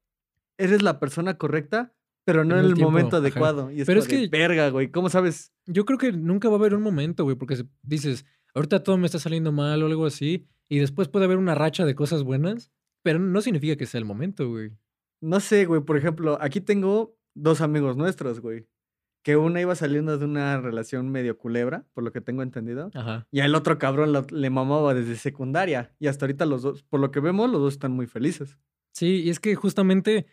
eres 0.58 0.82
la 0.82 1.00
persona 1.00 1.38
correcta, 1.38 1.94
pero 2.26 2.44
no 2.46 2.56
En 2.56 2.62
en 2.62 2.66
el 2.68 2.74
tiempo, 2.74 2.92
momento 2.92 3.18
ajá. 3.18 3.26
adecuado. 3.26 3.72
Y 3.72 3.82
es 3.82 3.88
Pero 3.88 4.00
es 4.00 4.08
que- 4.08 4.28
verga, 4.28 4.70
güey. 4.70 4.92
¿Cómo 4.92 5.10
sabes? 5.10 5.54
Yo 5.66 5.86
creo 5.86 5.98
que 5.98 6.12
nunca 6.12 6.50
va 6.50 6.56
a 6.56 6.60
haber 6.60 6.74
un 6.76 6.82
momento, 6.84 7.24
güey, 7.24 7.36
porque 7.38 7.66
dices, 7.82 8.26
ahorita 8.54 8.84
todo 8.84 8.98
me 8.98 9.06
está 9.06 9.20
saliendo 9.20 9.52
mal 9.52 9.82
o 9.82 9.86
algo 9.88 10.06
así, 10.06 10.48
y 10.70 10.80
después 10.80 11.08
puede 11.08 11.26
haber 11.26 11.38
una 11.38 11.56
racha 11.56 11.86
de 11.86 11.96
cosas 11.96 12.24
buenas, 12.24 12.72
pero 13.02 13.20
no 13.20 13.42
significa 13.42 13.76
que 13.76 13.86
sea 13.86 14.00
el 14.00 14.06
momento, 14.06 14.50
güey. 14.50 14.72
No 15.22 15.40
sé, 15.40 15.66
güey. 15.66 15.82
Por 15.82 15.96
ejemplo, 15.98 16.38
aquí 16.42 16.60
tengo 16.62 17.18
dos 17.34 17.62
amigos 17.62 17.98
nuestros, 17.98 18.40
güey. 18.40 18.68
Que 19.24 19.38
una 19.38 19.62
iba 19.62 19.74
saliendo 19.76 20.18
de 20.18 20.26
una 20.26 20.60
relación 20.60 21.10
medio 21.10 21.38
culebra, 21.38 21.86
por 21.94 22.04
lo 22.04 22.12
que 22.12 22.20
tengo 22.20 22.44
entendido. 22.44 22.92
Ajá. 22.94 23.26
Y 23.32 23.40
al 23.40 23.56
otro 23.56 23.78
cabrón 23.78 24.12
lo- 24.12 24.26
le 24.30 24.50
mamaba 24.50 24.94
desde 24.94 25.16
secundaria. 25.16 25.94
Y 26.00 26.08
hasta 26.08 26.26
ahorita 26.26 26.46
los 26.46 26.62
dos, 26.62 26.84
por 26.84 27.00
lo 27.00 27.10
que 27.12 27.22
vemos, 27.22 27.50
los 27.50 27.62
dos 27.62 27.74
están 27.74 27.94
muy 27.94 28.06
felices. 28.08 28.60
Sí, 28.92 29.22
y 29.24 29.30
es 29.30 29.40
que 29.40 29.56
justamente, 29.56 30.26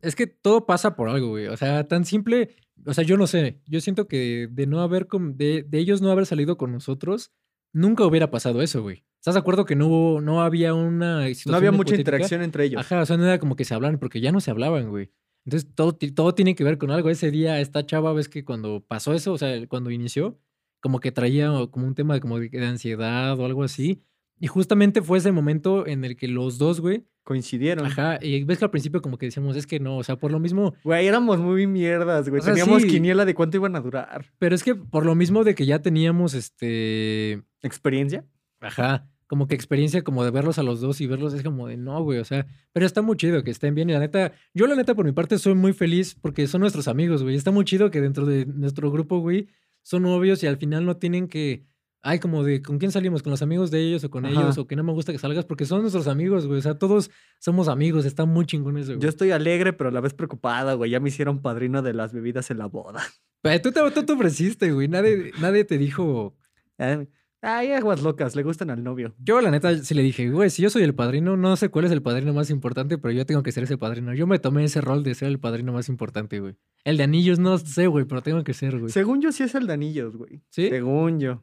es 0.00 0.16
que 0.16 0.26
todo 0.26 0.64
pasa 0.66 0.96
por 0.96 1.08
algo, 1.10 1.28
güey. 1.28 1.48
O 1.48 1.56
sea, 1.58 1.86
tan 1.86 2.04
simple, 2.06 2.56
o 2.86 2.94
sea, 2.94 3.04
yo 3.04 3.18
no 3.18 3.26
sé, 3.26 3.60
yo 3.66 3.80
siento 3.82 4.08
que 4.08 4.48
de 4.50 4.66
no 4.66 4.80
haber, 4.80 5.06
com- 5.06 5.36
de, 5.36 5.62
de 5.68 5.78
ellos 5.78 6.00
no 6.00 6.10
haber 6.10 6.24
salido 6.24 6.56
con 6.56 6.72
nosotros, 6.72 7.30
nunca 7.74 8.06
hubiera 8.06 8.30
pasado 8.30 8.62
eso, 8.62 8.80
güey. 8.82 9.04
¿Estás 9.20 9.34
de 9.34 9.40
acuerdo 9.40 9.66
que 9.66 9.76
no 9.76 9.86
hubo, 9.88 10.20
no 10.22 10.40
había 10.42 10.72
una 10.72 11.24
situación 11.28 11.52
No 11.52 11.56
había 11.58 11.72
mucha 11.72 11.94
interacción 11.94 12.40
entre 12.40 12.64
ellos. 12.64 12.80
Ajá, 12.80 13.02
o 13.02 13.06
sea, 13.06 13.18
no 13.18 13.26
era 13.26 13.38
como 13.38 13.54
que 13.54 13.66
se 13.66 13.74
hablaban, 13.74 13.98
porque 13.98 14.22
ya 14.22 14.32
no 14.32 14.40
se 14.40 14.50
hablaban, 14.50 14.88
güey. 14.88 15.12
Entonces 15.44 15.68
todo, 15.74 15.92
todo 15.94 16.34
tiene 16.34 16.54
que 16.54 16.64
ver 16.64 16.78
con 16.78 16.90
algo. 16.90 17.10
Ese 17.10 17.30
día, 17.30 17.60
esta 17.60 17.84
chava, 17.86 18.12
ves 18.12 18.28
que 18.28 18.44
cuando 18.44 18.84
pasó 18.86 19.14
eso, 19.14 19.32
o 19.32 19.38
sea, 19.38 19.66
cuando 19.68 19.90
inició, 19.90 20.38
como 20.80 21.00
que 21.00 21.12
traía 21.12 21.50
como 21.70 21.86
un 21.86 21.94
tema 21.94 22.14
de, 22.14 22.20
como 22.20 22.38
de, 22.38 22.48
de 22.48 22.66
ansiedad 22.66 23.38
o 23.38 23.44
algo 23.46 23.62
así. 23.64 24.02
Y 24.38 24.46
justamente 24.46 25.02
fue 25.02 25.18
ese 25.18 25.32
momento 25.32 25.86
en 25.86 26.04
el 26.04 26.16
que 26.16 26.26
los 26.28 26.56
dos, 26.56 26.80
güey, 26.80 27.04
Coincidieron. 27.24 27.84
ajá, 27.84 28.18
y 28.22 28.42
ves 28.44 28.58
que 28.58 28.64
al 28.64 28.70
principio 28.70 29.02
como 29.02 29.18
que 29.18 29.26
decíamos, 29.26 29.54
es 29.54 29.66
que 29.66 29.78
no, 29.78 29.98
o 29.98 30.02
sea, 30.02 30.16
por 30.16 30.32
lo 30.32 30.40
mismo, 30.40 30.74
Güey, 30.82 31.06
éramos 31.06 31.38
muy 31.38 31.66
mierdas, 31.66 32.28
güey. 32.30 32.40
O 32.40 32.42
sea, 32.42 32.54
Teníamos 32.54 32.82
sí. 32.82 32.88
quiniela 32.88 33.26
de 33.26 33.34
cuánto 33.34 33.58
iban 33.58 33.76
a 33.76 33.80
durar. 33.80 34.26
pero 34.38 34.54
es 34.54 34.64
que 34.64 34.74
por 34.74 35.04
lo 35.04 35.14
mismo 35.14 35.44
de 35.44 35.54
que 35.54 35.66
ya 35.66 35.80
teníamos, 35.82 36.32
este, 36.32 37.42
¿Experiencia? 37.62 38.24
Ajá, 38.60 39.06
como 39.30 39.46
que 39.46 39.54
experiencia 39.54 40.02
como 40.02 40.24
de 40.24 40.32
verlos 40.32 40.58
a 40.58 40.64
los 40.64 40.80
dos 40.80 41.00
y 41.00 41.06
verlos 41.06 41.34
es 41.34 41.44
como 41.44 41.68
de 41.68 41.76
no, 41.76 42.02
güey, 42.02 42.18
o 42.18 42.24
sea, 42.24 42.48
pero 42.72 42.84
está 42.84 43.00
muy 43.00 43.16
chido 43.16 43.44
que 43.44 43.52
estén 43.52 43.76
bien 43.76 43.88
y 43.88 43.92
la 43.92 44.00
neta, 44.00 44.32
yo 44.54 44.66
la 44.66 44.74
neta 44.74 44.96
por 44.96 45.04
mi 45.04 45.12
parte 45.12 45.38
soy 45.38 45.54
muy 45.54 45.72
feliz 45.72 46.16
porque 46.20 46.48
son 46.48 46.62
nuestros 46.62 46.88
amigos, 46.88 47.22
güey, 47.22 47.36
está 47.36 47.52
muy 47.52 47.64
chido 47.64 47.92
que 47.92 48.00
dentro 48.00 48.26
de 48.26 48.44
nuestro 48.44 48.90
grupo, 48.90 49.20
güey, 49.20 49.46
son 49.82 50.02
novios 50.02 50.42
y 50.42 50.48
al 50.48 50.56
final 50.56 50.84
no 50.84 50.96
tienen 50.96 51.28
que, 51.28 51.64
ay, 52.02 52.18
como 52.18 52.42
de 52.42 52.60
con 52.60 52.80
quién 52.80 52.90
salimos, 52.90 53.22
con 53.22 53.30
los 53.30 53.40
amigos 53.40 53.70
de 53.70 53.80
ellos 53.80 54.02
o 54.02 54.10
con 54.10 54.26
Ajá. 54.26 54.34
ellos 54.34 54.58
o 54.58 54.66
que 54.66 54.74
no 54.74 54.82
me 54.82 54.92
gusta 54.92 55.12
que 55.12 55.18
salgas 55.20 55.44
porque 55.44 55.64
son 55.64 55.82
nuestros 55.82 56.08
amigos, 56.08 56.48
güey, 56.48 56.58
o 56.58 56.62
sea, 56.62 56.74
todos 56.76 57.12
somos 57.38 57.68
amigos, 57.68 58.06
está 58.06 58.24
muy 58.24 58.46
chingón 58.46 58.78
eso, 58.78 58.94
Yo 58.94 58.98
güey. 58.98 59.08
estoy 59.10 59.30
alegre, 59.30 59.72
pero 59.72 59.90
a 59.90 59.92
la 59.92 60.00
vez 60.00 60.12
preocupada, 60.12 60.74
güey. 60.74 60.90
Ya 60.90 60.98
me 60.98 61.08
hicieron 61.08 61.40
padrino 61.40 61.82
de 61.82 61.94
las 61.94 62.12
bebidas 62.12 62.50
en 62.50 62.58
la 62.58 62.66
boda. 62.66 63.00
Pero 63.42 63.62
tú 63.62 63.70
te, 63.70 63.90
tú 63.92 64.02
te 64.02 64.12
ofreciste, 64.12 64.72
güey, 64.72 64.88
nadie, 64.88 65.30
nadie 65.40 65.64
te 65.64 65.78
dijo... 65.78 66.34
Ay, 67.42 67.72
aguas 67.72 68.02
locas, 68.02 68.36
le 68.36 68.42
gustan 68.42 68.68
al 68.68 68.84
novio. 68.84 69.14
Yo, 69.18 69.40
la 69.40 69.50
neta, 69.50 69.74
sí 69.78 69.94
le 69.94 70.02
dije, 70.02 70.28
güey, 70.28 70.50
si 70.50 70.60
yo 70.60 70.68
soy 70.68 70.82
el 70.82 70.94
padrino, 70.94 71.38
no 71.38 71.56
sé 71.56 71.70
cuál 71.70 71.86
es 71.86 71.90
el 71.90 72.02
padrino 72.02 72.34
más 72.34 72.50
importante, 72.50 72.98
pero 72.98 73.12
yo 73.12 73.24
tengo 73.24 73.42
que 73.42 73.50
ser 73.50 73.64
ese 73.64 73.78
padrino. 73.78 74.12
Yo 74.12 74.26
me 74.26 74.38
tomé 74.38 74.64
ese 74.64 74.82
rol 74.82 75.02
de 75.02 75.14
ser 75.14 75.28
el 75.28 75.38
padrino 75.40 75.72
más 75.72 75.88
importante, 75.88 76.38
güey. 76.40 76.56
El 76.84 76.98
de 76.98 77.04
anillos 77.04 77.38
no 77.38 77.56
sé, 77.56 77.86
güey, 77.86 78.04
pero 78.04 78.20
tengo 78.22 78.44
que 78.44 78.52
ser, 78.52 78.78
güey. 78.78 78.92
Según 78.92 79.22
yo, 79.22 79.32
sí 79.32 79.42
es 79.42 79.54
el 79.54 79.66
de 79.66 79.72
anillos, 79.72 80.16
güey. 80.16 80.42
¿Sí? 80.50 80.68
Según 80.68 81.18
yo. 81.18 81.42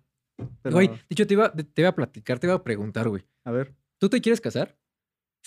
Pero, 0.62 0.75
Güey, 0.75 0.92
dicho, 1.10 1.25
te 1.25 1.34
iba, 1.34 1.51
te 1.51 1.82
iba 1.82 1.89
a 1.89 1.96
platicar, 1.96 2.38
te 2.38 2.46
iba 2.46 2.54
a 2.54 2.63
preguntar, 2.63 3.10
güey. 3.10 3.24
a 3.44 3.51
ver. 3.51 3.74
¿Tú 3.98 4.08
te 4.08 4.22
quieres 4.22 4.39
casar? 4.39 4.77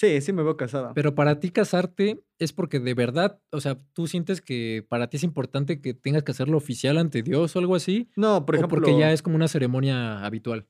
Sí, 0.00 0.18
sí 0.22 0.32
me 0.32 0.42
veo 0.42 0.56
casada. 0.56 0.94
Pero 0.94 1.14
para 1.14 1.40
ti 1.40 1.50
casarte 1.50 2.24
es 2.38 2.54
porque 2.54 2.80
de 2.80 2.94
verdad, 2.94 3.38
o 3.50 3.60
sea, 3.60 3.76
tú 3.92 4.06
sientes 4.06 4.40
que 4.40 4.82
para 4.88 5.10
ti 5.10 5.18
es 5.18 5.24
importante 5.24 5.82
que 5.82 5.92
tengas 5.92 6.22
que 6.22 6.30
hacerlo 6.30 6.56
oficial 6.56 6.96
ante 6.96 7.22
Dios 7.22 7.54
o 7.54 7.58
algo 7.58 7.74
así. 7.74 8.08
no, 8.16 8.46
por 8.46 8.54
o 8.54 8.58
ejemplo, 8.58 8.78
porque 8.78 8.98
ya 8.98 9.12
es 9.12 9.20
como 9.20 9.36
una 9.36 9.46
ceremonia 9.46 10.24
habitual. 10.24 10.66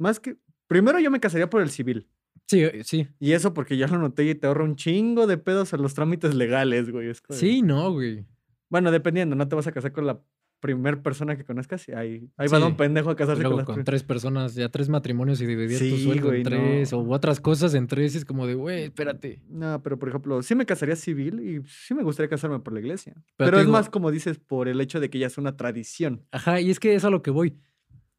más 0.00 0.18
que... 0.18 0.38
Primero 0.66 0.98
yo 0.98 1.12
me 1.12 1.20
casaría 1.20 1.48
por 1.48 1.62
el 1.62 1.70
civil. 1.70 2.08
Sí, 2.48 2.64
eh, 2.64 2.82
sí. 2.82 3.06
Y 3.20 3.30
eso 3.30 3.54
porque 3.54 3.76
ya 3.76 3.86
lo 3.86 3.98
noté 3.98 4.24
y 4.24 4.34
te 4.34 4.48
ahorra 4.48 4.64
un 4.64 4.74
chingo 4.74 5.28
de 5.28 5.38
pedos 5.38 5.72
en 5.72 5.80
los 5.80 5.94
trámites 5.94 6.34
legales, 6.34 6.90
güey. 6.90 7.10
Es 7.10 7.22
Sí, 7.30 7.62
no, 7.62 7.92
güey. 7.92 8.26
Bueno, 8.70 8.90
dependiendo, 8.90 9.36
no 9.36 9.46
te 9.46 9.54
vas 9.54 9.68
a 9.68 9.72
casar 9.72 9.92
con 9.92 10.04
la 10.04 10.20
primer 10.64 11.02
persona 11.02 11.36
que 11.36 11.44
conozcas 11.44 11.86
y 11.88 11.92
ahí, 11.92 12.30
ahí 12.38 12.48
va 12.48 12.56
Sí. 12.56 12.62
don 12.62 12.74
pendejo 12.78 13.10
a 13.10 13.16
casarse 13.16 13.42
con 13.42 13.50
luego 13.52 13.58
las 13.58 13.66
con 13.76 13.84
tres 13.84 14.02
personas, 14.02 14.54
ya 14.54 14.70
tres 14.70 14.88
matrimonios 14.88 15.38
y 15.42 15.46
dividir 15.46 15.78
tu 15.78 15.98
sueldo 15.98 16.28
güey, 16.28 16.38
en 16.38 16.44
tres 16.44 16.92
no. 16.92 17.00
o 17.00 17.12
otras 17.12 17.38
cosas 17.38 17.74
en 17.74 17.86
tres. 17.86 18.14
y 18.14 18.18
Es 18.18 18.24
como 18.24 18.46
de, 18.46 18.54
güey, 18.54 18.84
espérate. 18.84 19.42
No, 19.46 19.82
pero 19.82 19.98
por 19.98 20.08
ejemplo, 20.08 20.42
sí 20.42 20.54
me 20.54 20.64
casaría 20.64 20.96
civil 20.96 21.40
y 21.40 21.68
sí 21.68 21.92
me 21.92 22.02
gustaría 22.02 22.30
casarme 22.30 22.60
por 22.60 22.72
la 22.72 22.80
iglesia. 22.80 23.14
Pero 23.36 23.58
es 23.58 23.64
digo- 23.64 23.72
más, 23.72 23.90
como 23.90 24.10
dices, 24.10 24.38
por 24.38 24.68
el 24.68 24.80
hecho 24.80 25.00
de 25.00 25.10
que 25.10 25.18
ya 25.18 25.26
es 25.26 25.36
una 25.36 25.54
tradición. 25.58 26.24
Ajá, 26.32 26.60
y 26.62 26.70
es 26.70 26.80
que 26.80 26.94
es 26.94 27.04
a 27.04 27.10
lo 27.10 27.20
que 27.22 27.30
voy. 27.30 27.58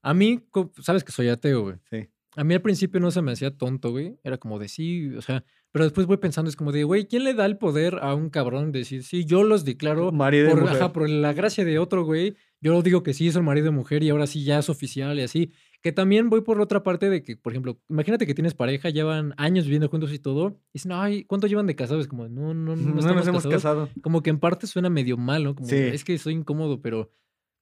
A 0.03 0.13
mí, 0.13 0.45
sabes 0.81 1.03
que 1.03 1.11
soy 1.11 1.29
ateo, 1.29 1.63
güey. 1.63 1.75
Sí. 1.89 2.07
A 2.35 2.43
mí 2.43 2.53
al 2.53 2.61
principio 2.61 2.99
no 2.99 3.09
se 3.09 3.21
me 3.23 3.31
hacía 3.31 3.49
tonto, 3.57 3.89
güey. 3.89 4.19
Era 4.23 4.37
como 4.37 4.59
de 4.59 4.67
sí, 4.67 5.09
o 5.15 5.21
sea, 5.23 5.43
pero 5.75 5.83
después 5.83 6.07
voy 6.07 6.15
pensando, 6.15 6.47
es 6.47 6.55
como 6.55 6.71
de, 6.71 6.85
güey, 6.85 7.05
¿quién 7.05 7.25
le 7.25 7.33
da 7.33 7.45
el 7.45 7.57
poder 7.57 7.99
a 8.01 8.15
un 8.15 8.29
cabrón 8.29 8.71
de 8.71 8.79
decir, 8.79 9.03
sí, 9.03 9.25
yo 9.25 9.43
los 9.43 9.65
declaro 9.65 10.13
Marido 10.13 10.49
por, 10.51 10.61
mujer. 10.61 10.77
ajá, 10.77 10.93
por 10.93 11.09
la 11.09 11.33
gracia 11.33 11.65
de 11.65 11.79
otro, 11.79 12.05
güey? 12.05 12.37
Yo 12.61 12.81
digo 12.81 13.03
que 13.03 13.13
sí, 13.13 13.29
son 13.29 13.43
marido 13.43 13.67
y 13.67 13.71
mujer 13.71 14.01
y 14.01 14.09
ahora 14.09 14.25
sí 14.25 14.45
ya 14.45 14.59
es 14.59 14.69
oficial 14.69 15.19
y 15.19 15.23
así. 15.23 15.51
Que 15.81 15.91
también 15.91 16.29
voy 16.29 16.39
por 16.39 16.61
otra 16.61 16.81
parte 16.81 17.09
de 17.09 17.23
que, 17.23 17.35
por 17.35 17.51
ejemplo, 17.51 17.77
imagínate 17.89 18.25
que 18.25 18.33
tienes 18.33 18.53
pareja, 18.53 18.89
llevan 18.89 19.33
años 19.35 19.65
viviendo 19.65 19.89
juntos 19.89 20.13
y 20.13 20.17
todo. 20.19 20.61
Y 20.69 20.75
dicen, 20.75 20.93
ay, 20.93 21.25
¿cuánto 21.25 21.45
llevan 21.45 21.67
de 21.67 21.75
casados? 21.75 22.07
Como, 22.07 22.29
no, 22.29 22.53
no, 22.53 22.77
no, 22.77 22.93
No, 22.93 22.99
estamos 23.01 23.15
nos 23.17 23.27
hemos 23.27 23.43
casados. 23.43 23.89
casado. 23.89 23.89
Como 24.01 24.23
que 24.23 24.29
en 24.29 24.39
parte 24.39 24.67
suena 24.67 24.89
medio 24.89 25.17
mal, 25.17 25.43
¿no? 25.43 25.55
Como, 25.55 25.67
Sí. 25.67 25.75
es 25.75 26.05
que 26.05 26.17
soy 26.17 26.35
incómodo, 26.35 26.81
pero 26.81 27.11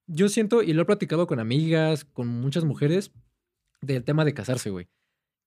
yo 0.05 0.29
siento, 0.29 0.61
y 0.61 0.73
lo 0.73 0.83
he 0.83 0.85
platicado 0.85 1.25
con 1.25 1.39
amigas, 1.39 2.05
con 2.05 2.27
muchas 2.27 2.63
mujeres, 2.63 3.11
del 3.81 4.03
tema 4.03 4.23
de 4.23 4.35
casarse, 4.35 4.69
güey. 4.69 4.87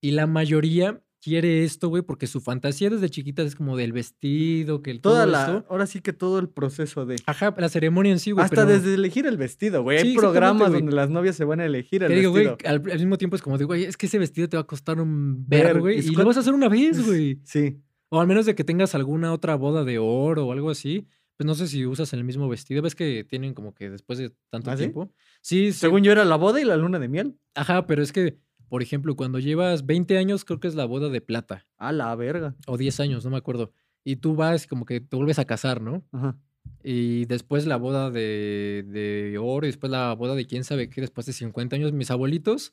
Y 0.00 0.10
la 0.10 0.26
mayoría 0.26 1.00
quiere 1.26 1.64
esto, 1.64 1.88
güey, 1.88 2.04
porque 2.04 2.28
su 2.28 2.40
fantasía 2.40 2.88
desde 2.88 3.10
chiquitas 3.10 3.46
es 3.46 3.56
como 3.56 3.76
del 3.76 3.92
vestido, 3.92 4.80
que 4.80 4.92
el 4.92 5.00
Toda 5.00 5.24
todo 5.24 5.32
la, 5.32 5.40
esto. 5.42 5.66
ahora 5.68 5.86
sí 5.86 6.00
que 6.00 6.12
todo 6.12 6.38
el 6.38 6.48
proceso 6.48 7.04
de... 7.04 7.16
Ajá, 7.26 7.52
la 7.58 7.68
ceremonia 7.68 8.12
en 8.12 8.20
sí, 8.20 8.30
güey. 8.30 8.44
Hasta 8.44 8.64
pero 8.64 8.68
desde 8.78 8.94
elegir 8.94 9.26
el 9.26 9.36
vestido, 9.36 9.82
güey. 9.82 9.98
Sí, 9.98 10.08
Hay 10.10 10.14
programas 10.16 10.70
donde 10.72 10.92
las 10.92 11.10
novias 11.10 11.34
se 11.34 11.44
van 11.44 11.58
a 11.58 11.64
elegir 11.64 12.04
el 12.04 12.10
Te 12.10 12.14
digo, 12.14 12.30
güey, 12.30 12.46
vestido. 12.46 12.70
al, 12.70 12.76
al 12.92 12.98
mismo 13.00 13.18
tiempo 13.18 13.34
es 13.34 13.42
como 13.42 13.58
de, 13.58 13.64
güey, 13.64 13.82
es 13.82 13.96
que 13.96 14.06
ese 14.06 14.20
vestido 14.20 14.48
te 14.48 14.56
va 14.56 14.60
a 14.60 14.66
costar 14.66 15.00
un 15.00 15.44
Ver, 15.48 15.80
güey. 15.80 15.96
¿y 15.98 16.08
Y 16.10 16.14
lo 16.14 16.24
vas 16.24 16.36
a 16.36 16.40
hacer 16.40 16.54
una 16.54 16.68
vez, 16.68 17.04
güey. 17.04 17.40
Sí. 17.42 17.76
O 18.08 18.20
al 18.20 18.28
menos 18.28 18.46
de 18.46 18.54
que 18.54 18.62
tengas 18.62 18.94
alguna 18.94 19.32
otra 19.32 19.56
boda 19.56 19.82
de 19.84 19.98
oro 19.98 20.46
o 20.46 20.52
algo 20.52 20.70
así. 20.70 21.08
Pues 21.36 21.46
no 21.46 21.54
sé 21.54 21.66
si 21.66 21.84
usas 21.84 22.12
el 22.14 22.24
mismo 22.24 22.48
vestido. 22.48 22.80
¿Ves 22.82 22.94
que 22.94 23.24
tienen 23.24 23.52
como 23.52 23.74
que 23.74 23.90
después 23.90 24.18
de 24.18 24.32
tanto 24.48 24.70
¿Ah, 24.70 24.76
tiempo? 24.76 25.12
Sí, 25.42 25.72
sí. 25.72 25.80
Según 25.80 26.02
yo 26.02 26.12
era 26.12 26.24
la 26.24 26.36
boda 26.36 26.60
y 26.62 26.64
la 26.64 26.76
luna 26.78 26.98
de 26.98 27.08
miel. 27.08 27.36
Ajá, 27.54 27.86
pero 27.86 28.02
es 28.02 28.10
que, 28.12 28.38
por 28.68 28.82
ejemplo, 28.82 29.16
cuando 29.16 29.38
llevas 29.38 29.86
20 29.86 30.18
años, 30.18 30.44
creo 30.44 30.60
que 30.60 30.68
es 30.68 30.74
la 30.74 30.84
boda 30.84 31.08
de 31.08 31.20
plata. 31.20 31.66
A 31.78 31.92
la 31.92 32.14
verga. 32.16 32.54
O 32.66 32.76
10 32.76 33.00
años, 33.00 33.24
no 33.24 33.30
me 33.30 33.36
acuerdo. 33.36 33.72
Y 34.04 34.16
tú 34.16 34.34
vas 34.36 34.66
como 34.66 34.84
que 34.84 35.00
te 35.00 35.16
vuelves 35.16 35.38
a 35.38 35.44
casar, 35.44 35.80
¿no? 35.80 36.04
Ajá. 36.12 36.36
Y 36.82 37.26
después 37.26 37.66
la 37.66 37.76
boda 37.76 38.10
de, 38.10 38.84
de 38.88 39.38
oro 39.38 39.66
y 39.66 39.70
después 39.70 39.90
la 39.90 40.12
boda 40.14 40.34
de 40.34 40.46
quién 40.46 40.64
sabe 40.64 40.88
qué, 40.90 41.00
después 41.00 41.26
de 41.26 41.32
50 41.32 41.76
años. 41.76 41.92
Mis 41.92 42.10
abuelitos 42.10 42.72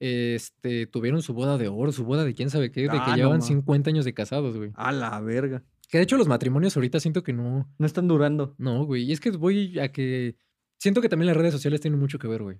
este, 0.00 0.86
tuvieron 0.86 1.22
su 1.22 1.34
boda 1.34 1.56
de 1.58 1.68
oro, 1.68 1.92
su 1.92 2.04
boda 2.04 2.24
de 2.24 2.34
quién 2.34 2.50
sabe 2.50 2.70
qué, 2.70 2.82
de 2.82 2.88
Ah, 2.90 3.04
que 3.04 3.10
no 3.10 3.16
llevaban 3.16 3.38
ma. 3.38 3.44
50 3.44 3.90
años 3.90 4.04
de 4.04 4.14
casados, 4.14 4.56
güey. 4.56 4.70
A 4.74 4.92
la 4.92 5.20
verga. 5.20 5.62
Que 5.88 5.98
de 5.98 6.04
hecho 6.04 6.16
los 6.16 6.28
matrimonios 6.28 6.76
ahorita 6.76 6.98
siento 7.00 7.22
que 7.22 7.32
no, 7.32 7.68
No 7.78 7.86
están 7.86 8.08
durando. 8.08 8.54
no, 8.58 8.84
güey. 8.84 9.04
Y 9.04 9.12
es 9.12 9.20
que 9.20 9.30
voy 9.30 9.78
a 9.78 9.92
que... 9.92 10.36
Siento 10.78 11.00
que 11.00 11.08
también 11.08 11.28
las 11.28 11.36
redes 11.36 11.52
sociales 11.52 11.80
tienen 11.80 12.00
mucho 12.00 12.18
que 12.18 12.28
ver, 12.28 12.42
güey. 12.42 12.58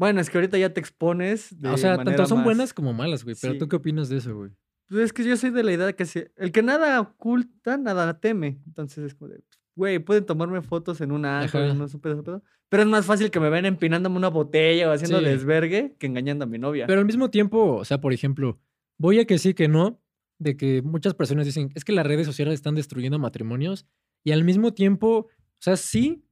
Bueno, 0.00 0.20
es 0.22 0.30
que 0.30 0.38
ahorita 0.38 0.56
ya 0.56 0.72
te 0.72 0.80
expones 0.80 1.60
de 1.60 1.68
o 1.68 1.76
sea, 1.76 2.02
tanto 2.02 2.24
son 2.24 2.38
más- 2.38 2.44
buenas 2.46 2.72
como 2.72 2.94
malas, 2.94 3.22
güey. 3.22 3.36
Pero 3.38 3.52
Sí. 3.52 3.58
¿tú 3.58 3.68
qué 3.68 3.76
opinas 3.76 4.08
de 4.08 4.16
eso, 4.16 4.34
güey? 4.34 4.50
Pues 4.88 5.02
es 5.04 5.12
que 5.12 5.22
yo 5.24 5.36
soy 5.36 5.50
de 5.50 5.62
la 5.62 5.72
idea 5.72 5.84
de 5.84 5.94
que 5.94 6.06
si- 6.06 6.24
el 6.36 6.52
que 6.52 6.62
nada 6.62 6.98
oculta, 7.00 7.76
nada 7.76 8.18
teme. 8.18 8.62
Entonces 8.66 9.04
es 9.04 9.14
como 9.14 9.30
de, 9.30 9.42
güey, 9.76 9.98
pueden 9.98 10.24
tomarme 10.24 10.62
fotos 10.62 11.02
en 11.02 11.12
un 11.12 11.26
antro, 11.26 11.60
Ajá. 11.62 11.74
no 11.74 11.86
supe 11.86 12.10
ese 12.12 12.22
pedo. 12.22 12.42
Pero 12.70 12.82
es 12.84 12.88
más 12.88 13.04
fácil 13.04 13.30
que 13.30 13.40
me 13.40 13.50
vean 13.50 13.66
empinándome 13.66 14.16
una 14.16 14.28
botella 14.28 14.88
o 14.88 14.92
haciendo 14.92 15.18
Sí. 15.18 15.24
desvergue 15.26 15.96
que 15.98 16.06
engañando 16.06 16.44
a 16.44 16.48
mi 16.48 16.56
novia. 16.58 16.86
Pero 16.86 17.00
al 17.00 17.06
mismo 17.06 17.28
tiempo, 17.28 17.76
o 17.76 17.84
sea, 17.84 18.00
por 18.00 18.14
ejemplo, 18.14 18.58
voy 18.96 19.18
a 19.20 19.26
que 19.26 19.36
sí, 19.36 19.52
que 19.52 19.68
no, 19.68 20.00
de 20.38 20.56
que 20.56 20.80
muchas 20.80 21.12
personas 21.12 21.44
dicen, 21.44 21.70
es 21.74 21.84
que 21.84 21.92
las 21.92 22.06
redes 22.06 22.26
sociales 22.26 22.54
están 22.54 22.74
destruyendo 22.74 23.18
matrimonios 23.18 23.86
y 24.24 24.32
al 24.32 24.44
mismo 24.44 24.72
tiempo, 24.72 25.26
o 25.26 25.28
sea, 25.58 25.76
sí, 25.76 26.24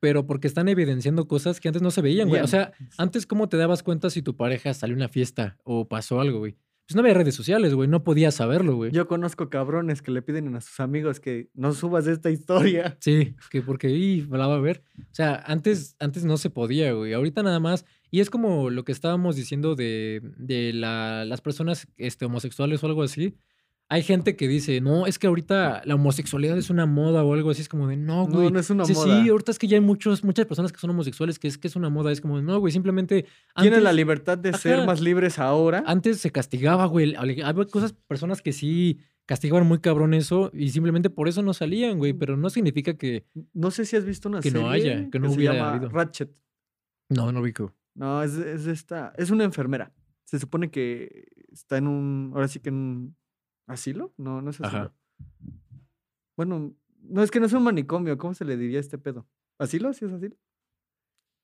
pero 0.00 0.26
porque 0.26 0.46
están 0.46 0.68
evidenciando 0.68 1.26
cosas 1.26 1.60
que 1.60 1.68
antes 1.68 1.82
no 1.82 1.90
se 1.90 2.02
veían, 2.02 2.28
güey. 2.28 2.42
O 2.42 2.46
sea, 2.46 2.72
antes, 2.98 3.26
¿cómo 3.26 3.48
te 3.48 3.56
dabas 3.56 3.82
cuenta 3.82 4.10
si 4.10 4.22
tu 4.22 4.36
pareja 4.36 4.74
salió 4.74 4.94
a 4.94 4.98
una 4.98 5.08
fiesta 5.08 5.58
o 5.64 5.88
pasó 5.88 6.20
algo, 6.20 6.38
güey? 6.40 6.56
Pues 6.88 6.94
no 6.94 7.00
había 7.00 7.14
redes 7.14 7.34
sociales, 7.34 7.74
güey, 7.74 7.88
no 7.88 8.04
podías 8.04 8.36
saberlo, 8.36 8.76
güey. 8.76 8.92
Yo 8.92 9.08
conozco 9.08 9.50
cabrones 9.50 10.02
que 10.02 10.12
le 10.12 10.22
piden 10.22 10.54
a 10.54 10.60
sus 10.60 10.78
amigos 10.78 11.18
que 11.18 11.48
no 11.52 11.72
subas 11.72 12.06
esta 12.06 12.30
historia. 12.30 12.96
Sí, 13.00 13.34
que 13.50 13.60
porque 13.60 13.90
y 13.90 14.24
me 14.30 14.38
la 14.38 14.46
va 14.46 14.54
a 14.54 14.60
ver. 14.60 14.84
O 15.00 15.02
sea, 15.14 15.42
antes, 15.46 15.96
antes 15.98 16.24
no 16.24 16.36
se 16.36 16.48
podía, 16.48 16.92
güey. 16.92 17.12
Ahorita 17.12 17.42
nada 17.42 17.58
más. 17.58 17.84
Y 18.12 18.20
es 18.20 18.30
como 18.30 18.70
lo 18.70 18.84
que 18.84 18.92
estábamos 18.92 19.34
diciendo 19.34 19.74
de, 19.74 20.20
de 20.36 20.72
la- 20.72 21.24
las 21.24 21.40
personas 21.40 21.88
este, 21.96 22.24
homosexuales 22.24 22.84
o 22.84 22.86
algo 22.86 23.02
así. 23.02 23.34
Hay 23.88 24.02
gente 24.02 24.34
que 24.34 24.48
dice, 24.48 24.80
no, 24.80 25.06
es 25.06 25.16
que 25.18 25.28
ahorita 25.28 25.82
la 25.84 25.94
homosexualidad 25.94 26.58
es 26.58 26.70
una 26.70 26.86
moda 26.86 27.22
o 27.22 27.32
algo 27.34 27.50
así. 27.50 27.62
Es 27.62 27.68
como 27.68 27.86
de, 27.86 27.96
no, 27.96 28.26
güey. 28.26 28.46
No, 28.46 28.50
no 28.50 28.58
es 28.58 28.68
una 28.70 28.84
Sí, 28.84 28.94
moda. 28.94 29.22
sí, 29.22 29.28
ahorita 29.28 29.52
es 29.52 29.58
que 29.60 29.68
ya 29.68 29.76
hay 29.76 29.80
muchos, 29.80 30.24
muchas 30.24 30.44
personas 30.46 30.72
que 30.72 30.78
son 30.80 30.90
homosexuales 30.90 31.38
que 31.38 31.46
es 31.46 31.56
que 31.56 31.68
es 31.68 31.76
una 31.76 31.88
moda. 31.88 32.10
Es 32.10 32.20
como, 32.20 32.36
de, 32.36 32.42
no, 32.42 32.58
güey, 32.58 32.72
simplemente. 32.72 33.26
Tienen 33.54 33.84
la 33.84 33.90
antes- 33.90 33.96
libertad 33.96 34.38
de 34.38 34.52
ser 34.54 34.84
más 34.86 35.00
libres 35.00 35.38
ahora. 35.38 35.84
Antes 35.86 36.18
se 36.18 36.32
castigaba, 36.32 36.86
güey. 36.86 37.14
Había 37.14 37.52
cosas, 37.66 37.92
personas 37.92 38.42
que 38.42 38.52
sí 38.52 38.98
castigaban 39.24 39.66
muy 39.66 39.78
cabrón 39.80 40.14
eso 40.14 40.50
y 40.52 40.70
simplemente 40.70 41.08
por 41.10 41.28
eso 41.28 41.42
no 41.42 41.54
salían, 41.54 41.98
güey. 41.98 42.12
Pero 42.12 42.36
no 42.36 42.50
significa 42.50 42.94
que. 42.94 43.24
No 43.54 43.70
sé 43.70 43.84
si 43.84 43.94
has 43.94 44.04
visto 44.04 44.28
una 44.28 44.40
Que 44.40 44.50
no 44.50 44.70
serie 44.72 44.94
haya, 44.94 45.10
que 45.10 45.20
no 45.20 45.28
se 45.30 45.36
hubiera 45.36 45.54
llama 45.54 45.70
habido. 45.70 45.88
Ratchet. 45.90 46.30
No, 47.08 47.30
no 47.30 47.40
ubico. 47.40 47.72
No, 47.94 48.20
es, 48.24 48.34
es 48.34 48.66
esta. 48.66 49.12
Es 49.16 49.30
una 49.30 49.44
enfermera. 49.44 49.92
Se 50.24 50.40
supone 50.40 50.72
que 50.72 51.28
está 51.52 51.76
en 51.78 51.86
un. 51.86 52.32
Ahora 52.34 52.48
sí 52.48 52.58
que 52.58 52.70
en 52.70 52.74
un 52.74 53.15
asilo. 53.66 54.12
No, 54.16 54.40
no 54.42 54.50
es 54.50 54.60
asilo. 54.60 54.78
Ajá. 54.82 54.94
Bueno, 56.36 56.74
no 57.02 57.22
es 57.22 57.30
que 57.30 57.40
no 57.40 57.46
es 57.46 57.52
un 57.52 57.62
manicomio. 57.62 58.18
¿Cómo 58.18 58.34
se 58.34 58.44
le 58.44 58.56
diría 58.56 58.78
a 58.78 58.80
este 58.80 58.98
pedo? 58.98 59.26
¿Asilo? 59.58 59.92
¿Sí 59.92 60.04
es 60.04 60.12
asilo? 60.12 60.36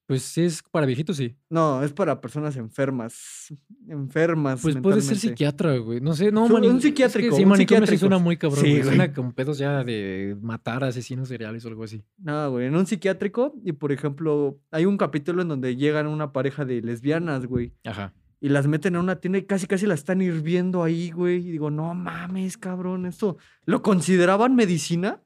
Pues 0.07 0.23
sí, 0.23 0.43
es 0.43 0.63
para 0.65 0.85
viejitos, 0.85 1.17
sí. 1.17 1.37
No, 1.49 1.83
es 1.83 1.93
para 1.93 2.21
personas 2.21 2.57
enfermas. 2.57 3.55
Enfermas. 3.89 4.61
Pues 4.61 4.77
puede 4.77 5.01
ser 5.01 5.17
psiquiatra, 5.17 5.77
güey. 5.79 6.01
No 6.01 6.13
sé, 6.13 6.31
no, 6.33 6.49
mani- 6.49 6.67
un 6.69 6.77
es 6.77 6.83
que 6.83 6.89
psiquiátrico, 6.89 7.37
sí, 7.37 7.45
un 7.45 7.57
psiquiátrico. 7.57 8.01
suena 8.01 8.19
muy 8.19 8.37
cabrón, 8.37 8.63
Sí, 8.63 8.73
güey. 8.73 8.83
Suena 8.83 9.13
con 9.15 9.33
pedos 9.33 9.59
ya 9.59 9.85
de 9.85 10.37
matar 10.43 10.83
asesinos 10.85 11.29
seriales 11.29 11.65
o 11.65 11.69
algo 11.69 11.85
así. 11.85 12.05
No, 12.19 12.51
güey, 12.51 12.67
en 12.67 12.77
un 12.77 12.85
psiquiátrico. 12.87 13.55
Y 13.65 13.73
por 13.73 13.93
ejemplo, 13.93 14.61
hay 14.73 14.85
un 14.87 14.99
capítulo 14.99 15.41
en 15.41 15.49
donde 15.49 15.77
llegan 15.77 16.09
una 16.09 16.33
pareja 16.33 16.65
de 16.67 16.83
lesbianas, 16.83 17.47
güey. 17.47 17.73
Ajá. 17.85 18.13
Y 18.43 18.49
las 18.49 18.67
meten 18.67 18.97
en 18.97 19.03
una 19.03 19.21
tienda 19.21 19.39
y 19.39 19.45
casi 19.45 19.69
casi 19.69 19.87
las 19.87 20.01
están 20.01 20.21
hirviendo 20.21 20.83
ahí, 20.83 21.13
güey. 21.13 21.37
Y 21.37 21.53
digo, 21.53 21.71
no 21.71 21.95
mames, 21.95 22.59
cabrón, 22.59 23.07
esto. 23.07 23.37
¿Lo 23.67 23.83
consideraban 23.83 24.57
medicina? 24.57 25.23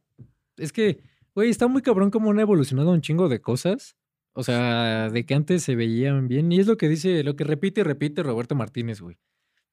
Es 0.59 0.71
que, 0.71 1.01
güey, 1.35 1.49
está 1.49 1.67
muy 1.67 1.81
cabrón 1.81 2.11
como 2.11 2.31
han 2.31 2.41
evolucionado 2.41 2.91
un 2.91 3.01
chingo 3.01 3.31
de 3.31 3.41
cosas. 3.41 3.97
O 4.35 4.43
sea, 4.43 5.09
de 5.09 5.25
que 5.25 5.33
antes 5.33 5.63
se 5.63 5.77
veían 5.77 6.29
bien. 6.29 6.53
Y 6.53 6.61
es 6.61 6.67
lo 6.67 6.77
que 6.77 6.91
dice, 6.91 7.25
lo 7.25 7.37
que 7.37 7.45
repite 7.45 7.81
y 7.81 7.85
repite 7.85 8.23
Roberto 8.23 8.55
Martínez, 8.55 9.01
güey. 9.01 9.17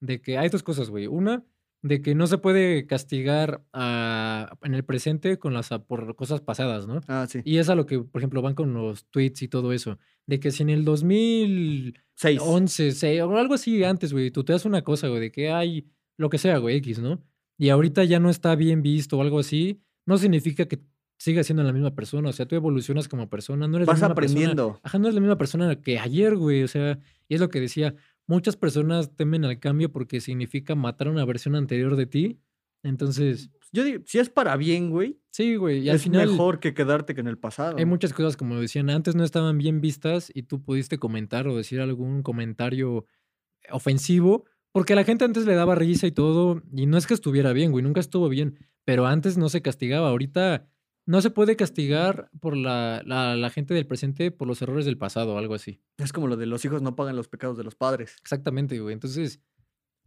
De 0.00 0.22
que 0.22 0.38
hay 0.38 0.48
dos 0.48 0.62
cosas, 0.62 0.88
güey. 0.88 1.06
Una, 1.06 1.44
de 1.86 2.00
que 2.00 2.14
no 2.14 2.26
se 2.26 2.38
puede 2.38 2.86
castigar 2.86 3.62
a- 3.74 4.56
en 4.62 4.72
el 4.74 4.84
presente 4.84 5.38
con 5.38 5.52
las, 5.52 5.68
por 5.86 6.16
cosas 6.16 6.40
pasadas, 6.40 6.86
¿no? 6.86 7.00
Ah, 7.08 7.26
sí. 7.28 7.40
Y 7.44 7.58
es 7.58 7.68
a 7.68 7.74
lo 7.74 7.84
que, 7.84 7.98
por 8.00 8.20
ejemplo, 8.22 8.40
van 8.40 8.54
con 8.54 8.72
los 8.72 9.04
tweets 9.10 9.42
y 9.42 9.48
todo 9.48 9.72
eso. 9.74 9.98
De 10.26 10.40
que 10.40 10.50
si 10.50 10.62
en 10.62 10.70
el 10.70 10.84
2011, 10.86 11.92
Seis. 12.14 12.98
se- 12.98 13.22
o 13.22 13.36
algo 13.36 13.54
así 13.54 13.84
antes, 13.84 14.12
güey, 14.12 14.30
tú 14.30 14.44
te 14.44 14.52
das 14.54 14.64
una 14.64 14.82
cosa, 14.82 15.08
güey, 15.08 15.20
de 15.20 15.30
que 15.32 15.50
hay 15.50 15.86
lo 16.16 16.30
que 16.30 16.38
sea, 16.38 16.58
güey, 16.58 16.76
X, 16.76 17.00
¿no? 17.00 17.22
Y 17.58 17.68
ahorita 17.68 18.02
ya 18.04 18.18
no 18.18 18.30
está 18.30 18.54
bien 18.56 18.82
visto 18.82 19.18
o 19.18 19.22
algo 19.22 19.38
así, 19.40 19.80
no 20.06 20.16
significa 20.18 20.66
que 20.66 20.80
sigas 21.18 21.46
siendo 21.46 21.62
la 21.62 21.72
misma 21.72 21.94
persona. 21.94 22.30
O 22.30 22.32
sea, 22.32 22.46
tú 22.46 22.54
evolucionas 22.56 23.08
como 23.08 23.28
persona, 23.28 23.68
no 23.68 23.76
eres 23.76 23.86
la 23.86 23.92
Vas 23.92 24.00
misma 24.00 24.14
persona- 24.14 24.38
aprendiendo. 24.40 24.80
Ajá, 24.82 24.98
no 24.98 25.08
es 25.08 25.14
la 25.14 25.20
misma 25.20 25.38
persona 25.38 25.80
que 25.80 25.98
ayer, 25.98 26.34
güey. 26.36 26.62
O 26.62 26.68
sea, 26.68 26.98
y 27.28 27.34
es 27.34 27.40
lo 27.40 27.48
que 27.48 27.60
decía. 27.60 27.94
Muchas 28.26 28.56
personas 28.56 29.14
temen 29.16 29.44
al 29.44 29.60
cambio 29.60 29.92
porque 29.92 30.20
significa 30.20 30.74
matar 30.74 31.08
una 31.08 31.24
versión 31.24 31.56
anterior 31.56 31.96
de 31.96 32.06
ti. 32.06 32.40
Entonces, 32.82 33.50
Yo 33.72 33.84
digo, 33.84 34.02
si 34.06 34.18
es 34.18 34.28
para 34.28 34.56
bien, 34.56 34.90
güey, 34.90 35.18
sí, 35.30 35.56
güey. 35.56 35.80
Y 35.80 35.88
al 35.88 35.96
es 35.96 36.02
final 36.02 36.30
mejor 36.30 36.60
que 36.60 36.74
quedarte 36.74 37.14
que 37.14 37.20
en 37.20 37.28
el 37.28 37.38
pasado. 37.38 37.76
hay 37.78 37.84
muchas 37.86 38.12
cosas, 38.12 38.36
como 38.36 38.60
decían, 38.60 38.90
antes 38.90 39.14
no 39.14 39.24
estaban 39.24 39.58
bien 39.58 39.80
vistas 39.80 40.30
y 40.34 40.44
tú 40.44 40.62
pudiste 40.62 40.98
comentar 40.98 41.48
o 41.48 41.56
decir 41.56 41.80
algún 41.80 42.22
comentario 42.22 43.06
ofensivo 43.70 44.44
porque 44.74 44.96
la 44.96 45.04
gente 45.04 45.24
antes 45.24 45.46
le 45.46 45.54
daba 45.54 45.76
risa 45.76 46.06
y 46.08 46.10
todo. 46.10 46.60
Y 46.74 46.86
no 46.86 46.98
es 46.98 47.06
que 47.06 47.14
estuviera 47.14 47.52
bien, 47.52 47.70
güey. 47.70 47.84
Nunca 47.84 48.00
estuvo 48.00 48.28
bien. 48.28 48.58
Pero 48.84 49.06
antes 49.06 49.38
no 49.38 49.48
se 49.48 49.62
castigaba. 49.62 50.08
Ahorita 50.08 50.68
no 51.06 51.20
se 51.20 51.30
puede 51.30 51.56
castigar 51.56 52.30
por 52.40 52.56
la, 52.56 53.02
la, 53.04 53.36
la 53.36 53.50
gente 53.50 53.74
del 53.74 53.86
presente 53.86 54.30
por 54.30 54.48
los 54.48 54.62
errores 54.62 54.86
del 54.86 54.98
pasado 54.98 55.34
o 55.34 55.38
algo 55.38 55.54
así. 55.54 55.80
Es 55.98 56.12
como 56.12 56.28
lo 56.28 56.36
de 56.36 56.46
los 56.46 56.64
hijos 56.64 56.82
no 56.82 56.96
pagan 56.96 57.16
los 57.16 57.28
pecados 57.28 57.58
de 57.58 57.64
los 57.64 57.74
padres. 57.74 58.16
Exactamente, 58.20 58.78
güey. 58.80 58.94
Entonces, 58.94 59.40